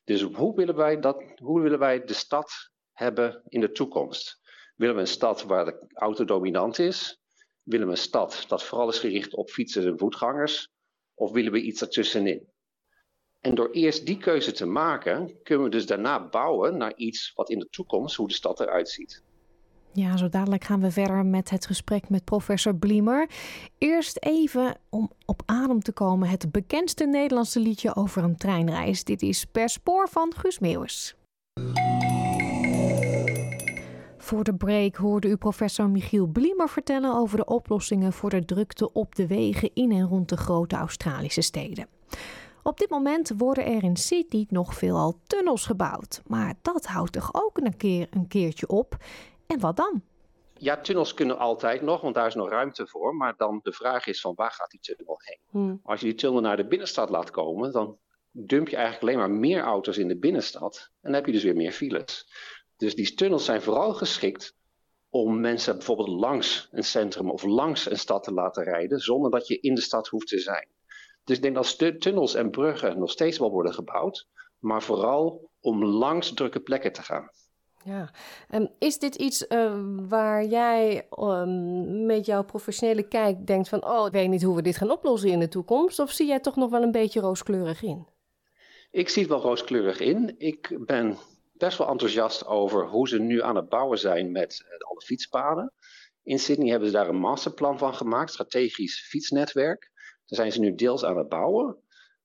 Dus 0.04 0.22
hoe 0.22 0.54
willen, 0.54 0.76
wij 0.76 1.00
dat, 1.00 1.24
hoe 1.34 1.60
willen 1.60 1.78
wij 1.78 2.04
de 2.04 2.14
stad 2.14 2.70
hebben 2.92 3.42
in 3.48 3.60
de 3.60 3.72
toekomst? 3.72 4.40
Willen 4.76 4.94
we 4.94 5.00
een 5.00 5.06
stad 5.06 5.42
waar 5.42 5.64
de 5.64 5.86
auto 5.94 6.24
dominant 6.24 6.78
is? 6.78 7.20
Willen 7.62 7.86
we 7.86 7.92
een 7.92 7.98
stad 7.98 8.44
dat 8.48 8.64
vooral 8.64 8.88
is 8.88 8.98
gericht 8.98 9.34
op 9.34 9.50
fietsers 9.50 9.84
en 9.84 9.98
voetgangers? 9.98 10.68
Of 11.14 11.32
willen 11.32 11.52
we 11.52 11.60
iets 11.60 11.80
ertussenin? 11.80 12.52
En 13.40 13.54
door 13.54 13.70
eerst 13.70 14.06
die 14.06 14.18
keuze 14.18 14.52
te 14.52 14.66
maken, 14.66 15.42
kunnen 15.42 15.64
we 15.64 15.70
dus 15.70 15.86
daarna 15.86 16.28
bouwen 16.28 16.76
naar 16.76 16.94
iets 16.96 17.32
wat 17.34 17.50
in 17.50 17.58
de 17.58 17.68
toekomst, 17.70 18.16
hoe 18.16 18.28
de 18.28 18.34
stad 18.34 18.60
eruit 18.60 18.88
ziet. 18.88 19.22
Ja, 19.92 20.16
zo 20.16 20.28
dadelijk 20.28 20.64
gaan 20.64 20.80
we 20.80 20.90
verder 20.90 21.26
met 21.26 21.50
het 21.50 21.66
gesprek 21.66 22.08
met 22.08 22.24
professor 22.24 22.74
Bliemer. 22.74 23.30
Eerst 23.78 24.16
even 24.24 24.76
om 24.88 25.10
op 25.24 25.42
adem 25.46 25.80
te 25.80 25.92
komen 25.92 26.28
het 26.28 26.52
bekendste 26.52 27.06
Nederlandse 27.06 27.60
liedje 27.60 27.96
over 27.96 28.22
een 28.22 28.36
treinreis. 28.36 29.04
Dit 29.04 29.22
is 29.22 29.44
Per 29.44 29.68
Spoor 29.68 30.08
van 30.08 30.32
Guus 30.36 30.58
Meeuwis. 30.58 31.16
Voor 34.18 34.44
de 34.44 34.54
break 34.54 34.96
hoorde 34.96 35.28
u 35.28 35.36
professor 35.36 35.88
Michiel 35.88 36.26
Bliemer 36.26 36.68
vertellen 36.68 37.14
over 37.14 37.36
de 37.36 37.44
oplossingen 37.44 38.12
voor 38.12 38.30
de 38.30 38.44
drukte 38.44 38.92
op 38.92 39.14
de 39.14 39.26
wegen 39.26 39.70
in 39.74 39.92
en 39.92 40.08
rond 40.08 40.28
de 40.28 40.36
grote 40.36 40.76
Australische 40.76 41.40
steden. 41.40 41.86
Op 42.66 42.78
dit 42.78 42.90
moment 42.90 43.32
worden 43.36 43.64
er 43.64 43.82
in 43.82 43.96
Sydney 43.96 44.46
nog 44.48 44.74
veelal 44.74 45.20
tunnels 45.26 45.66
gebouwd. 45.66 46.22
Maar 46.26 46.54
dat 46.62 46.86
houdt 46.86 47.12
toch 47.12 47.28
ook 47.32 47.58
een, 47.58 47.76
keer, 47.76 48.06
een 48.10 48.28
keertje 48.28 48.68
op. 48.68 48.96
En 49.46 49.60
wat 49.60 49.76
dan? 49.76 50.02
Ja, 50.58 50.80
tunnels 50.80 51.14
kunnen 51.14 51.38
altijd 51.38 51.82
nog, 51.82 52.00
want 52.00 52.14
daar 52.14 52.26
is 52.26 52.34
nog 52.34 52.48
ruimte 52.48 52.86
voor. 52.86 53.14
Maar 53.14 53.34
dan 53.36 53.60
de 53.62 53.72
vraag 53.72 54.06
is 54.06 54.20
van 54.20 54.34
waar 54.34 54.50
gaat 54.50 54.70
die 54.70 54.80
tunnel 54.80 55.20
heen? 55.22 55.38
Hmm. 55.50 55.80
Als 55.82 56.00
je 56.00 56.06
die 56.06 56.14
tunnel 56.14 56.40
naar 56.40 56.56
de 56.56 56.66
binnenstad 56.66 57.10
laat 57.10 57.30
komen, 57.30 57.72
dan 57.72 57.98
dump 58.30 58.68
je 58.68 58.76
eigenlijk 58.76 59.04
alleen 59.04 59.28
maar 59.28 59.38
meer 59.38 59.62
auto's 59.62 59.98
in 59.98 60.08
de 60.08 60.18
binnenstad. 60.18 60.76
En 60.90 60.98
dan 61.02 61.12
heb 61.12 61.26
je 61.26 61.32
dus 61.32 61.44
weer 61.44 61.56
meer 61.56 61.72
files. 61.72 62.28
Dus 62.76 62.94
die 62.94 63.14
tunnels 63.14 63.44
zijn 63.44 63.62
vooral 63.62 63.94
geschikt 63.94 64.54
om 65.10 65.40
mensen 65.40 65.76
bijvoorbeeld 65.76 66.08
langs 66.08 66.68
een 66.70 66.84
centrum 66.84 67.30
of 67.30 67.42
langs 67.42 67.90
een 67.90 67.98
stad 67.98 68.22
te 68.22 68.32
laten 68.32 68.64
rijden, 68.64 68.98
zonder 68.98 69.30
dat 69.30 69.46
je 69.46 69.60
in 69.60 69.74
de 69.74 69.80
stad 69.80 70.08
hoeft 70.08 70.28
te 70.28 70.38
zijn. 70.38 70.68
Dus 71.26 71.36
ik 71.36 71.42
denk 71.42 71.54
dat 71.54 72.00
tunnels 72.00 72.34
en 72.34 72.50
bruggen 72.50 72.98
nog 72.98 73.10
steeds 73.10 73.38
wel 73.38 73.50
worden 73.50 73.74
gebouwd, 73.74 74.26
maar 74.58 74.82
vooral 74.82 75.50
om 75.60 75.84
langs 75.84 76.34
drukke 76.34 76.60
plekken 76.60 76.92
te 76.92 77.02
gaan. 77.02 77.30
Ja, 77.84 78.10
um, 78.50 78.68
is 78.78 78.98
dit 78.98 79.14
iets 79.14 79.46
uh, 79.48 79.74
waar 80.08 80.44
jij 80.44 81.08
um, 81.18 82.06
met 82.06 82.26
jouw 82.26 82.44
professionele 82.44 83.08
kijk 83.08 83.46
denkt 83.46 83.68
van, 83.68 83.84
oh, 83.84 84.06
ik 84.06 84.12
weet 84.12 84.28
niet 84.28 84.42
hoe 84.42 84.56
we 84.56 84.62
dit 84.62 84.76
gaan 84.76 84.90
oplossen 84.90 85.30
in 85.30 85.38
de 85.38 85.48
toekomst, 85.48 85.98
of 85.98 86.10
zie 86.10 86.26
jij 86.26 86.40
toch 86.40 86.56
nog 86.56 86.70
wel 86.70 86.82
een 86.82 86.90
beetje 86.90 87.20
rooskleurig 87.20 87.82
in? 87.82 88.06
Ik 88.90 89.08
zie 89.08 89.22
het 89.22 89.30
wel 89.30 89.40
rooskleurig 89.40 90.00
in. 90.00 90.34
Ik 90.38 90.78
ben 90.86 91.16
best 91.52 91.78
wel 91.78 91.88
enthousiast 91.88 92.46
over 92.46 92.88
hoe 92.88 93.08
ze 93.08 93.18
nu 93.18 93.42
aan 93.42 93.56
het 93.56 93.68
bouwen 93.68 93.98
zijn 93.98 94.32
met 94.32 94.64
uh, 94.64 94.88
alle 94.88 95.00
fietspaden. 95.00 95.72
In 96.22 96.38
Sydney 96.38 96.70
hebben 96.70 96.88
ze 96.88 96.94
daar 96.94 97.08
een 97.08 97.20
masterplan 97.20 97.78
van 97.78 97.94
gemaakt, 97.94 98.30
strategisch 98.30 99.06
fietsnetwerk. 99.08 99.90
Daar 100.26 100.38
zijn 100.38 100.52
ze 100.52 100.60
nu 100.60 100.74
deels 100.74 101.04
aan 101.04 101.16
het 101.16 101.28
bouwen. 101.28 101.76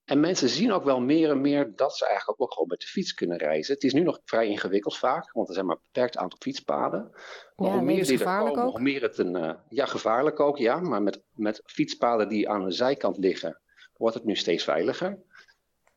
En 0.05 0.19
mensen 0.19 0.49
zien 0.49 0.71
ook 0.71 0.83
wel 0.83 1.01
meer 1.01 1.29
en 1.29 1.41
meer 1.41 1.75
dat 1.75 1.97
ze 1.97 2.05
eigenlijk 2.07 2.41
ook 2.41 2.53
gewoon 2.53 2.67
met 2.67 2.79
de 2.79 2.87
fiets 2.87 3.13
kunnen 3.13 3.37
reizen. 3.37 3.73
Het 3.73 3.83
is 3.83 3.93
nu 3.93 4.01
nog 4.01 4.19
vrij 4.25 4.47
ingewikkeld 4.47 4.97
vaak, 4.97 5.31
want 5.31 5.47
er 5.47 5.53
zijn 5.53 5.65
maar 5.65 5.75
een 5.75 5.81
beperkt 5.91 6.17
aantal 6.17 6.39
fietspaden. 6.41 7.09
Maar 7.55 7.67
ja, 7.67 7.73
hoe 7.73 7.81
meer 7.81 8.05
die 8.05 8.19
er 8.19 8.37
komen, 8.39 8.65
hoe 8.65 8.81
meer 8.81 9.01
het 9.01 9.17
een... 9.17 9.35
Uh, 9.35 9.53
ja, 9.69 9.85
gevaarlijk 9.85 10.39
ook, 10.39 10.57
ja. 10.57 10.79
Maar 10.79 11.01
met, 11.01 11.21
met 11.31 11.61
fietspaden 11.65 12.29
die 12.29 12.49
aan 12.49 12.63
de 12.63 12.71
zijkant 12.71 13.17
liggen, 13.17 13.61
wordt 13.97 14.15
het 14.15 14.25
nu 14.25 14.35
steeds 14.35 14.63
veiliger. 14.63 15.19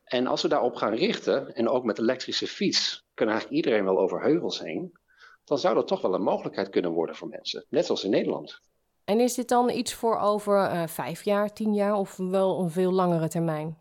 En 0.03 0.27
als 0.27 0.41
we 0.41 0.47
daarop 0.47 0.75
gaan 0.75 0.93
richten, 0.93 1.55
en 1.55 1.69
ook 1.69 1.83
met 1.83 1.99
elektrische 1.99 2.47
fiets, 2.47 3.05
kunnen 3.13 3.35
eigenlijk 3.35 3.65
iedereen 3.65 3.85
wel 3.85 3.99
over 3.99 4.21
heuvels 4.21 4.59
heen. 4.59 4.99
Dan 5.43 5.57
zou 5.57 5.75
dat 5.75 5.87
toch 5.87 6.01
wel 6.01 6.13
een 6.13 6.21
mogelijkheid 6.21 6.69
kunnen 6.69 6.91
worden 6.91 7.15
voor 7.15 7.27
mensen. 7.27 7.65
Net 7.69 7.85
zoals 7.85 8.03
in 8.03 8.09
Nederland. 8.09 8.61
En 9.05 9.19
is 9.19 9.33
dit 9.33 9.47
dan 9.47 9.69
iets 9.69 9.93
voor 9.93 10.19
over 10.19 10.71
uh, 10.71 10.87
vijf 10.87 11.23
jaar, 11.23 11.53
tien 11.53 11.73
jaar 11.73 11.93
of 11.93 12.17
wel 12.17 12.59
een 12.59 12.69
veel 12.69 12.91
langere 12.91 13.27
termijn? 13.27 13.77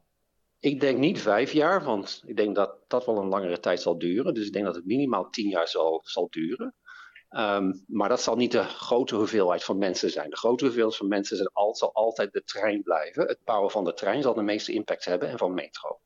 Ik 0.61 0.81
denk 0.81 0.99
niet 0.99 1.21
vijf 1.21 1.53
jaar, 1.53 1.85
want 1.85 2.23
ik 2.27 2.37
denk 2.37 2.55
dat 2.55 2.77
dat 2.87 3.07
wel 3.07 3.19
een 3.19 3.29
langere 3.29 3.61
tijd 3.61 3.81
zal 3.81 3.99
duren. 3.99 4.35
Dus 4.35 4.47
ik 4.47 4.53
denk 4.53 4.65
dat 4.65 4.75
het 4.75 4.87
minimaal 4.87 5.31
tien 5.31 5.49
jaar 5.49 5.69
zal, 5.69 6.01
zal 6.05 6.27
duren. 6.31 6.75
Um, 7.31 7.85
maar 7.87 8.09
dat 8.09 8.21
zal 8.21 8.37
niet 8.37 8.53
de 8.53 8.63
grote 8.63 9.15
hoeveelheid 9.15 9.65
van 9.65 9.79
mensen 9.79 10.11
zijn. 10.11 10.31
De 10.31 10.37
grote 10.37 10.65
hoeveelheid 10.65 10.97
van 10.97 11.09
mensen 11.09 11.37
zal 11.73 11.93
altijd 11.93 12.33
de 12.33 12.43
trein 12.45 12.83
blijven. 12.83 13.27
Het 13.27 13.39
bouwen 13.45 13.71
van 13.71 13.85
de 13.85 13.95
trein 13.95 14.23
zal 14.23 14.35
de 14.35 14.43
meeste 14.43 14.73
impact 14.73 15.05
hebben 15.05 15.29
en 15.29 15.39
van 15.39 15.55
metro. 15.55 16.01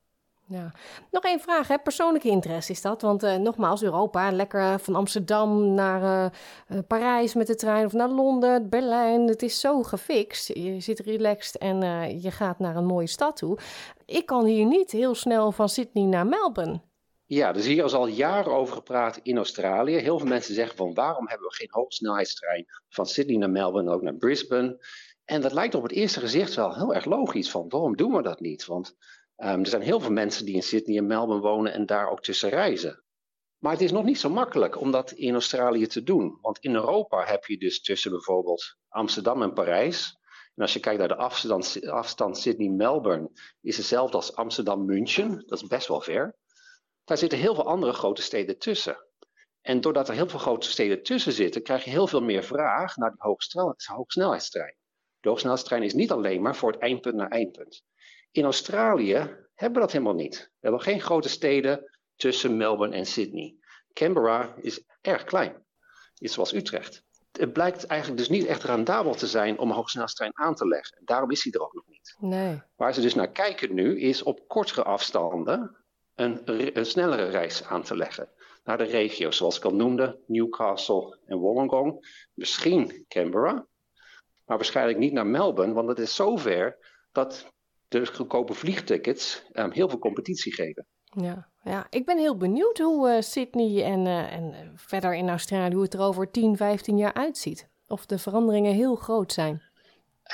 Ja. 0.49 0.71
Nog 1.11 1.23
één 1.23 1.39
vraag, 1.39 1.67
hè? 1.67 1.77
persoonlijke 1.77 2.27
interesse 2.27 2.71
is 2.71 2.81
dat. 2.81 3.01
Want 3.01 3.23
uh, 3.23 3.35
nogmaals, 3.35 3.83
Europa, 3.83 4.31
lekker 4.31 4.79
van 4.79 4.95
Amsterdam 4.95 5.73
naar 5.73 6.31
uh, 6.71 6.79
Parijs 6.87 7.33
met 7.33 7.47
de 7.47 7.55
trein 7.55 7.85
of 7.85 7.93
naar 7.93 8.09
Londen, 8.09 8.69
Berlijn. 8.69 9.27
Het 9.27 9.41
is 9.41 9.59
zo 9.59 9.83
gefixt. 9.83 10.47
Je 10.47 10.79
zit 10.79 10.99
relaxed 10.99 11.57
en 11.57 11.81
je 12.21 12.31
gaat 12.31 12.59
naar 12.59 12.75
een 12.75 12.85
mooie 12.85 13.07
stad 13.07 13.37
toe. 13.37 13.57
Ik 14.05 14.25
kan 14.25 14.45
hier 14.45 14.65
niet 14.65 14.91
heel 14.91 15.15
snel 15.15 15.51
van 15.51 15.69
Sydney 15.69 16.03
naar 16.03 16.27
Melbourne. 16.27 16.81
Ja, 17.25 17.51
dus 17.51 17.65
hier 17.65 17.85
is 17.85 17.93
al 17.93 18.07
jaren 18.07 18.53
over 18.53 18.73
gepraat 18.73 19.19
in 19.23 19.37
Australië. 19.37 19.95
Heel 19.95 20.19
veel 20.19 20.27
mensen 20.27 20.53
zeggen 20.53 20.77
van 20.77 20.93
waarom 20.93 21.27
hebben 21.27 21.47
we 21.47 21.55
geen 21.55 21.71
hoogsnelheidstrein 21.71 22.65
van 22.89 23.05
Sydney 23.05 23.37
naar 23.37 23.49
Melbourne 23.49 23.89
en 23.89 23.95
ook 23.95 24.01
naar 24.01 24.15
Brisbane. 24.15 24.85
En 25.25 25.41
dat 25.41 25.53
lijkt 25.53 25.75
op 25.75 25.83
het 25.83 25.91
eerste 25.91 26.19
gezicht 26.19 26.55
wel 26.55 26.75
heel 26.75 26.95
erg 26.95 27.05
logisch 27.05 27.51
van 27.51 27.69
waarom 27.69 27.95
doen 27.95 28.11
we 28.11 28.21
dat 28.21 28.39
niet? 28.39 28.65
Want 28.65 28.95
Um, 29.43 29.59
er 29.59 29.67
zijn 29.67 29.81
heel 29.81 29.99
veel 29.99 30.11
mensen 30.11 30.45
die 30.45 30.55
in 30.55 30.63
Sydney 30.63 30.97
en 30.97 31.07
Melbourne 31.07 31.47
wonen 31.47 31.73
en 31.73 31.85
daar 31.85 32.09
ook 32.09 32.21
tussen 32.21 32.49
reizen. 32.49 33.03
Maar 33.57 33.71
het 33.71 33.81
is 33.81 33.91
nog 33.91 34.03
niet 34.03 34.19
zo 34.19 34.29
makkelijk 34.29 34.79
om 34.79 34.91
dat 34.91 35.11
in 35.11 35.33
Australië 35.33 35.87
te 35.87 36.03
doen. 36.03 36.37
Want 36.41 36.59
in 36.59 36.75
Europa 36.75 37.25
heb 37.25 37.45
je 37.45 37.57
dus 37.57 37.81
tussen 37.81 38.11
bijvoorbeeld 38.11 38.77
Amsterdam 38.87 39.41
en 39.41 39.53
Parijs. 39.53 40.17
En 40.55 40.61
als 40.61 40.73
je 40.73 40.79
kijkt 40.79 40.99
naar 40.99 41.07
de 41.07 41.15
afstand, 41.15 41.87
afstand 41.87 42.37
Sydney-Melbourne, 42.37 43.31
is 43.61 43.77
hetzelfde 43.77 44.15
als 44.15 44.35
Amsterdam-München. 44.35 45.43
Dat 45.45 45.61
is 45.61 45.67
best 45.67 45.87
wel 45.87 46.01
ver. 46.01 46.37
Daar 47.03 47.17
zitten 47.17 47.39
heel 47.39 47.55
veel 47.55 47.67
andere 47.67 47.93
grote 47.93 48.21
steden 48.21 48.57
tussen. 48.57 48.97
En 49.61 49.81
doordat 49.81 50.07
er 50.09 50.15
heel 50.15 50.29
veel 50.29 50.39
grote 50.39 50.69
steden 50.69 51.03
tussen 51.03 51.31
zitten, 51.31 51.63
krijg 51.63 51.83
je 51.83 51.89
heel 51.89 52.07
veel 52.07 52.21
meer 52.21 52.43
vraag 52.43 52.95
naar 52.95 53.11
die 53.11 53.35
hoogsnelheidstrein. 53.85 54.75
De 55.19 55.29
hoogsnelheidstrein 55.29 55.83
is 55.83 55.93
niet 55.93 56.11
alleen 56.11 56.41
maar 56.41 56.55
voor 56.55 56.71
het 56.71 56.81
eindpunt 56.81 57.15
naar 57.15 57.29
eindpunt. 57.29 57.83
In 58.31 58.43
Australië 58.43 59.13
hebben 59.55 59.73
we 59.73 59.79
dat 59.79 59.91
helemaal 59.91 60.13
niet. 60.13 60.37
We 60.37 60.57
hebben 60.59 60.81
geen 60.81 61.01
grote 61.01 61.29
steden 61.29 61.99
tussen 62.15 62.57
Melbourne 62.57 62.95
en 62.95 63.05
Sydney. 63.05 63.55
Canberra 63.93 64.55
is 64.61 64.83
erg 65.01 65.23
klein, 65.23 65.65
iets 66.19 66.33
zoals 66.33 66.53
Utrecht. 66.53 67.03
Het 67.31 67.53
blijkt 67.53 67.85
eigenlijk 67.85 68.19
dus 68.21 68.29
niet 68.29 68.45
echt 68.45 68.63
rendabel 68.63 69.15
te 69.15 69.27
zijn 69.27 69.59
om 69.59 69.69
een 69.69 69.75
hoogsnelheidstrein 69.75 70.37
aan 70.37 70.55
te 70.55 70.67
leggen. 70.67 71.01
Daarom 71.03 71.31
is 71.31 71.43
hij 71.43 71.53
er 71.53 71.61
ook 71.61 71.73
nog 71.73 71.87
niet. 71.87 72.15
Nee. 72.19 72.61
Waar 72.75 72.93
ze 72.93 73.01
dus 73.01 73.15
naar 73.15 73.31
kijken 73.31 73.73
nu 73.73 73.99
is 73.99 74.23
op 74.23 74.47
kortere 74.47 74.83
afstanden 74.83 75.77
een, 76.15 76.41
een 76.77 76.85
snellere 76.85 77.25
reis 77.25 77.63
aan 77.63 77.83
te 77.83 77.95
leggen. 77.95 78.29
Naar 78.63 78.77
de 78.77 78.83
regio's 78.83 79.37
zoals 79.37 79.57
ik 79.57 79.63
al 79.63 79.75
noemde, 79.75 80.19
Newcastle 80.27 81.17
en 81.25 81.37
Wollongong. 81.37 82.07
Misschien 82.33 83.05
Canberra. 83.07 83.53
maar 84.45 84.57
waarschijnlijk 84.57 84.97
niet 84.97 85.13
naar 85.13 85.27
Melbourne, 85.27 85.73
want 85.73 85.87
het 85.89 85.99
is 85.99 86.15
zo 86.15 86.37
ver 86.37 86.77
dat 87.11 87.51
de 87.89 88.05
goedkope 88.05 88.53
vliegtickets 88.53 89.43
um, 89.53 89.71
heel 89.71 89.89
veel 89.89 89.99
competitie 89.99 90.53
geven. 90.53 90.87
Ja, 91.03 91.49
ja, 91.63 91.87
ik 91.89 92.05
ben 92.05 92.17
heel 92.17 92.37
benieuwd 92.37 92.77
hoe 92.77 93.09
uh, 93.09 93.21
Sydney 93.21 93.83
en, 93.83 94.05
uh, 94.05 94.33
en 94.33 94.73
verder 94.75 95.15
in 95.15 95.29
Australië, 95.29 95.73
hoe 95.73 95.83
het 95.83 95.93
er 95.93 95.99
over 95.99 96.31
10, 96.31 96.57
15 96.57 96.97
jaar 96.97 97.13
uitziet. 97.13 97.69
Of 97.87 98.05
de 98.05 98.19
veranderingen 98.19 98.73
heel 98.73 98.95
groot 98.95 99.33
zijn. 99.33 99.61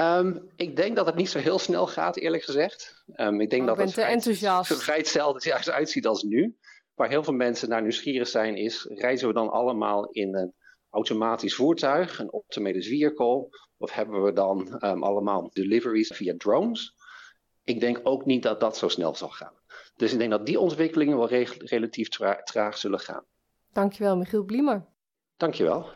Um, 0.02 0.52
ik 0.56 0.76
denk 0.76 0.96
dat 0.96 1.06
het 1.06 1.16
niet 1.16 1.30
zo 1.30 1.40
heel 1.40 1.60
snel 1.60 1.88
gaat, 1.88 2.18
eerlijk 2.18 2.44
gezegd. 2.44 3.04
Um, 3.16 3.42
ik 3.42 3.50
denk 3.50 3.62
oh, 3.62 3.68
dat 3.68 3.78
het 3.78 3.94
vrij, 3.94 4.12
enthousiast. 4.12 4.74
vrij 4.84 4.98
hetzelfde 4.98 5.72
uitziet 5.72 6.06
als 6.06 6.24
nu. 6.24 6.58
Waar 6.94 7.10
heel 7.10 7.24
veel 7.24 7.34
mensen 7.34 7.70
naar 7.70 7.82
nieuwsgierig 7.82 8.28
zijn, 8.28 8.56
is: 8.56 8.86
reizen 8.90 9.28
we 9.28 9.34
dan 9.34 9.50
allemaal 9.50 10.06
in 10.06 10.36
een 10.36 10.54
automatisch 10.90 11.56
voertuig, 11.56 12.20
een 12.20 12.30
automated 12.30 12.86
vehicle? 12.86 13.48
Of 13.78 13.92
hebben 13.92 14.24
we 14.24 14.34
dan 14.34 14.84
um, 14.84 15.04
allemaal 15.04 15.50
deliveries 15.50 16.12
via 16.16 16.34
drones? 16.38 16.95
Ik 17.66 17.80
denk 17.80 18.00
ook 18.04 18.26
niet 18.26 18.44
dat 18.44 18.60
dat 18.60 18.78
zo 18.78 18.88
snel 18.88 19.16
zal 19.16 19.30
gaan. 19.30 19.54
Dus 19.96 20.12
ik 20.12 20.18
denk 20.18 20.32
dat 20.32 20.46
die 20.46 20.60
ontwikkelingen 20.60 21.18
wel 21.18 21.28
re 21.28 21.48
relatief 21.58 22.10
tra 22.10 22.42
traag 22.44 22.78
zullen 22.78 23.00
gaan. 23.00 23.24
Dankjewel, 23.74 24.18
Michiel 24.18 24.44
Bliemer. 24.44 24.86
Dankjewel. 25.38 25.88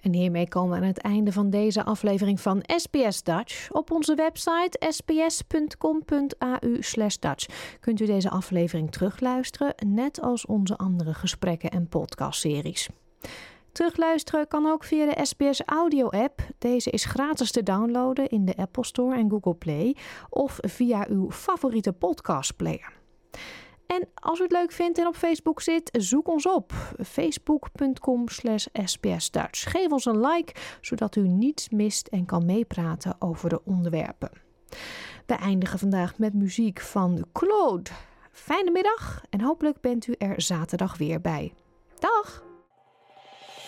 En 0.00 0.12
hiermee 0.12 0.48
komen 0.48 0.70
we 0.70 0.76
aan 0.76 0.82
het 0.82 1.00
einde 1.00 1.32
van 1.32 1.50
deze 1.50 1.84
aflevering 1.84 2.40
van 2.40 2.62
SBS 2.76 3.22
Dutch. 3.22 3.70
Op 3.70 3.90
onze 3.90 4.14
website 4.14 4.80
sbs.com.au/dutch 4.88 7.76
kunt 7.80 8.00
u 8.00 8.06
deze 8.06 8.30
aflevering 8.30 8.92
terugluisteren, 8.92 9.74
net 9.86 10.20
als 10.20 10.46
onze 10.46 10.76
andere 10.76 11.14
gesprekken 11.14 11.70
en 11.70 11.88
podcastseries. 11.88 12.88
Terugluisteren 13.78 14.48
kan 14.48 14.66
ook 14.66 14.84
via 14.84 15.14
de 15.14 15.24
SBS 15.24 15.62
Audio 15.64 16.08
app. 16.08 16.40
Deze 16.58 16.90
is 16.90 17.04
gratis 17.04 17.50
te 17.50 17.62
downloaden 17.62 18.28
in 18.28 18.44
de 18.44 18.56
Apple 18.56 18.84
Store 18.84 19.16
en 19.16 19.30
Google 19.30 19.54
Play 19.54 19.96
of 20.28 20.58
via 20.60 21.06
uw 21.08 21.30
favoriete 21.30 21.92
podcastplayer. 21.92 22.92
En 23.86 24.08
als 24.14 24.38
u 24.38 24.42
het 24.42 24.52
leuk 24.52 24.72
vindt 24.72 24.98
en 24.98 25.06
op 25.06 25.14
Facebook 25.14 25.62
zit, 25.62 25.90
zoek 25.92 26.28
ons 26.28 26.46
op. 26.46 26.72
facebook.com 27.02 28.28
slash. 28.28 28.66
Geef 29.50 29.90
ons 29.90 30.04
een 30.04 30.20
like, 30.20 30.54
zodat 30.80 31.16
u 31.16 31.28
niets 31.28 31.68
mist 31.68 32.06
en 32.06 32.26
kan 32.26 32.46
meepraten 32.46 33.16
over 33.18 33.48
de 33.48 33.64
onderwerpen. 33.64 34.30
We 35.26 35.34
eindigen 35.34 35.78
vandaag 35.78 36.18
met 36.18 36.34
muziek 36.34 36.80
van 36.80 37.26
Claude. 37.32 37.90
Fijne 38.32 38.70
middag 38.70 39.22
en 39.30 39.40
hopelijk 39.40 39.80
bent 39.80 40.06
u 40.06 40.14
er 40.18 40.42
zaterdag 40.42 40.96
weer 40.96 41.20
bij. 41.20 41.54
Dag! 41.98 42.47